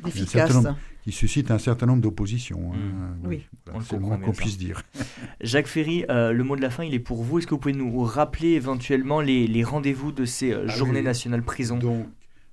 de... 0.00 0.04
d'efficace. 0.04 0.56
Qui 1.02 1.12
suscite 1.12 1.50
un 1.50 1.58
certain 1.58 1.86
nombre 1.86 2.02
d'oppositions. 2.02 2.72
Hein. 2.72 3.16
Mm. 3.22 3.26
Oui, 3.26 3.46
c'est 3.82 3.94
le 3.94 4.00
moins 4.00 4.18
qu'on 4.18 4.32
puisse 4.32 4.58
dire. 4.58 4.82
Jacques 5.40 5.66
Ferry, 5.66 6.04
le 6.08 6.42
mot 6.42 6.54
de 6.54 6.60
la 6.62 6.70
fin, 6.70 6.84
il 6.84 6.94
est 6.94 7.00
pour 7.00 7.22
vous. 7.22 7.38
Est-ce 7.38 7.46
que 7.46 7.54
vous 7.54 7.60
pouvez 7.60 7.74
nous 7.74 8.02
rappeler 8.02 8.50
éventuellement 8.50 9.20
les, 9.20 9.46
les 9.46 9.64
rendez-vous 9.64 10.12
de 10.12 10.24
ces 10.24 10.52
ah 10.52 10.66
journées 10.66 11.02
nationales 11.02 11.42
prison? 11.42 11.78
Donc, 11.78 12.06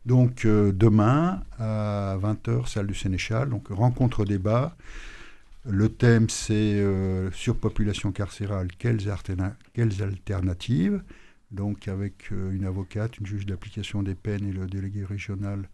donc 0.05 0.45
euh, 0.45 0.71
demain 0.71 1.41
à 1.57 2.17
20h, 2.21 2.67
salle 2.67 2.87
du 2.87 2.93
Sénéchal, 2.93 3.49
donc 3.49 3.67
rencontre 3.69 4.25
débat. 4.25 4.75
Le 5.67 5.89
thème 5.89 6.29
c'est 6.29 6.53
euh, 6.53 7.31
surpopulation 7.31 8.11
carcérale, 8.11 8.67
quelles, 8.77 9.01
quelles, 9.73 10.03
alternatives? 10.03 11.01
Donc 11.49 11.87
avec 11.87 12.31
euh, 12.31 12.51
une 12.51 12.65
avocate, 12.65 13.17
une 13.17 13.25
juge 13.25 13.47
d'application 13.47 14.03
des 14.03 14.13
peines 14.13 14.47
et 14.47 14.51
le 14.51 14.67
délégué 14.67 15.03
régional 15.03 15.67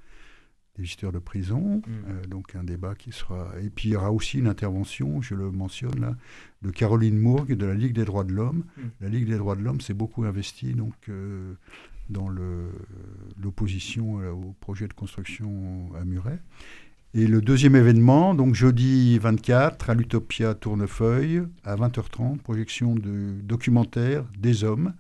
des 0.78 0.84
visiteurs 0.84 1.12
de 1.12 1.20
prison. 1.20 1.82
Mmh. 1.86 2.28
donc 2.28 2.56
un 2.56 2.64
débat 2.64 2.96
qui 2.96 3.12
sera... 3.12 3.52
Et 3.62 3.70
puis 3.70 3.90
il 3.90 3.92
y 3.92 3.96
aura 3.98 4.14
aussi 4.14 4.40
une 4.40 4.48
intervention, 4.48 5.22
je 5.22 5.36
le 5.36 5.52
mentionne 5.52 6.00
là, 6.00 6.16
de 6.62 6.72
Caroline 6.72 7.20
Mourgue 7.20 7.58
de 7.58 7.66
la 7.66 7.74
Ligue 7.74 7.94
des 7.94 8.06
droits 8.06 8.24
de 8.24 8.32
l'homme. 8.32 8.64
Mmh. 8.78 8.82
La 9.02 9.10
Ligue 9.10 9.28
des 9.28 9.38
droits 9.38 9.58
de 9.58 9.62
l'homme 9.62 9.82
s'est 9.82 9.94
beaucoup 9.94 10.24
investie 10.24 10.74
donc 10.74 10.96
dans 12.12 12.30
l'opposition 13.38 14.16
au 14.16 14.54
projet 14.60 14.88
de 14.88 14.94
construction 14.94 15.90
à 16.00 16.06
Muret. 16.06 16.40
Et 17.14 17.28
le 17.28 17.42
deuxième 17.42 17.76
événement, 17.76 18.34
donc 18.34 18.56
jeudi 18.56 19.20
24, 19.20 19.90
à 19.90 19.94
l'Utopia 19.94 20.54
Tournefeuille, 20.54 21.44
à 21.66 21.76
20h30, 21.76 22.38
projection 22.38 22.96
de 22.96 23.34
documentaire 23.44 24.24
des 24.40 24.64
hommes, 24.64 24.94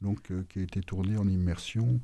donc, 0.00 0.30
euh, 0.30 0.44
qui 0.48 0.60
a 0.60 0.62
été 0.62 0.80
tourné 0.80 1.16
en 1.16 1.26
immersion 1.26 2.00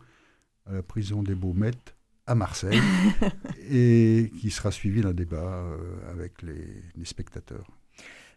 à 0.67 0.73
la 0.73 0.83
prison 0.83 1.23
des 1.23 1.37
Baumettes 1.37 1.95
à 2.27 2.35
Marseille, 2.35 2.81
et 3.71 4.33
qui 4.41 4.51
sera 4.51 4.73
suivi 4.73 5.01
d'un 5.01 5.13
débat 5.13 5.37
euh, 5.37 6.11
avec 6.11 6.43
les 6.43 7.05
spectateurs. 7.05 7.71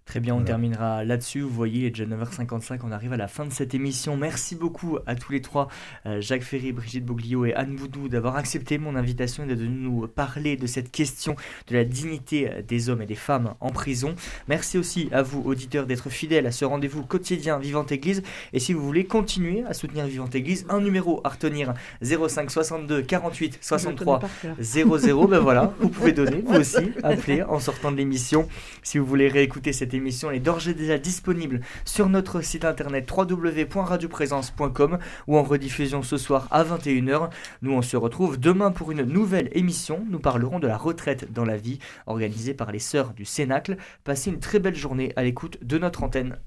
Très 0.06 0.20
bien, 0.20 0.36
on 0.36 0.44
terminera 0.44 1.04
là-dessus. 1.04 1.42
Vous 1.42 1.50
voyez, 1.50 1.80
il 1.80 1.86
est 1.86 1.90
déjà 1.90 2.06
9h55, 2.06 2.80
on 2.84 2.92
arrive 2.92 3.12
à 3.12 3.18
la 3.18 3.28
fin 3.28 3.44
de 3.44 3.52
cette 3.52 3.74
émission. 3.74 4.16
Merci 4.16 4.56
beaucoup 4.56 5.00
à 5.08 5.16
tous 5.16 5.32
les 5.32 5.42
trois, 5.42 5.68
euh, 6.06 6.22
Jacques 6.22 6.44
Ferry, 6.44 6.72
Brigitte 6.72 7.04
Boglio 7.04 7.44
et 7.46 7.56
Anne 7.56 7.76
Boudou, 7.76 8.08
d'avoir 8.08 8.36
accepté 8.36 8.78
mon 8.78 8.96
invitation 8.96 9.44
et 9.50 9.56
de 9.56 9.66
nous 9.66 10.08
parler 10.08 10.58
de 10.58 10.68
cette 10.68 10.92
question 10.92 11.36
de 11.68 11.76
la 11.76 11.84
dignité 11.84 12.50
euh, 12.50 12.62
des 12.62 12.90
hommes 12.90 13.02
et 13.02 13.08
des 13.08 13.16
femmes 13.16 13.56
en 13.60 13.72
prison. 13.72 14.16
Merci 14.48 14.78
aussi 14.78 15.10
à 15.12 15.24
vous, 15.24 15.42
auditeurs, 15.44 15.88
d'être 15.88 16.12
fidèles 16.12 16.46
à 16.46 16.52
ce 16.52 16.66
rendez-vous 16.66 17.04
quotidien 17.04 17.58
Vivante 17.58 17.92
Église. 17.92 18.22
Et 18.54 18.60
si 18.60 18.74
vous 18.74 18.86
voulez 18.86 19.06
continuer 19.06 19.64
à 19.68 19.74
soutenir 19.74 20.06
Vivante 20.06 20.36
Église, 20.36 20.68
un 20.70 20.82
numéro 20.82 21.20
à 21.24 21.30
retenir 21.30 21.74
05 22.04 22.52
62 22.52 23.02
48 23.02 23.58
63 23.60 24.22
00. 24.60 25.28
Ben 25.28 25.40
voilà, 25.40 25.74
vous 25.80 25.90
pouvez 25.90 26.14
donner, 26.14 26.44
vous 26.46 26.56
aussi, 26.60 26.92
appeler 27.02 27.42
en 27.42 27.60
sortant 27.60 27.92
de 27.92 27.98
l'émission. 27.98 28.48
Si 28.84 29.00
vous 29.00 29.06
voulez 29.06 29.30
réécouter 29.30 29.74
cette 29.74 29.95
émission 29.96 30.32
est 30.32 30.40
d'ores 30.40 30.74
déjà 30.76 30.98
disponible 30.98 31.62
sur 31.86 32.10
notre 32.10 32.42
site 32.42 32.66
internet 32.66 33.10
www.radioprésence.com 33.10 35.00
ou 35.28 35.38
en 35.38 35.44
rediffusion 35.44 36.04
ce 36.04 36.18
soir 36.18 36.48
à 36.52 36.64
21h. 36.64 37.30
Nous, 37.62 37.72
on 37.72 37.82
se 37.82 37.98
retrouve 37.98 38.40
demain 38.40 38.72
pour 38.72 38.92
une 38.92 39.04
nouvelle 39.04 39.50
émission. 39.54 40.06
Nous 40.10 40.20
parlerons 40.20 40.60
de 40.60 40.68
la 40.68 40.78
retraite 40.78 41.32
dans 41.34 41.46
la 41.46 41.58
vie 41.58 41.80
organisée 42.06 42.54
par 42.54 42.72
les 42.72 42.80
sœurs 42.80 43.14
du 43.14 43.26
Cénacle. 43.26 43.78
Passez 44.04 44.30
une 44.30 44.40
très 44.40 44.60
belle 44.60 44.76
journée 44.76 45.14
à 45.16 45.24
l'écoute 45.24 45.58
de 45.64 45.78
notre 45.78 46.04
antenne. 46.04 46.38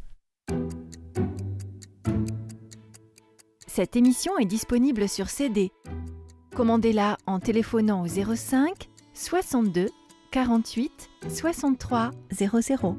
Cette 3.66 3.94
émission 3.94 4.38
est 4.38 4.44
disponible 4.44 5.09
sur 5.09 5.28
CD. 5.28 5.70
Commandez-la 6.57 7.16
en 7.26 7.38
téléphonant 7.38 8.03
au 8.03 8.07
05 8.09 8.88
62 9.14 9.88
48 10.30 11.11
63 11.28 12.11
00. 12.32 12.99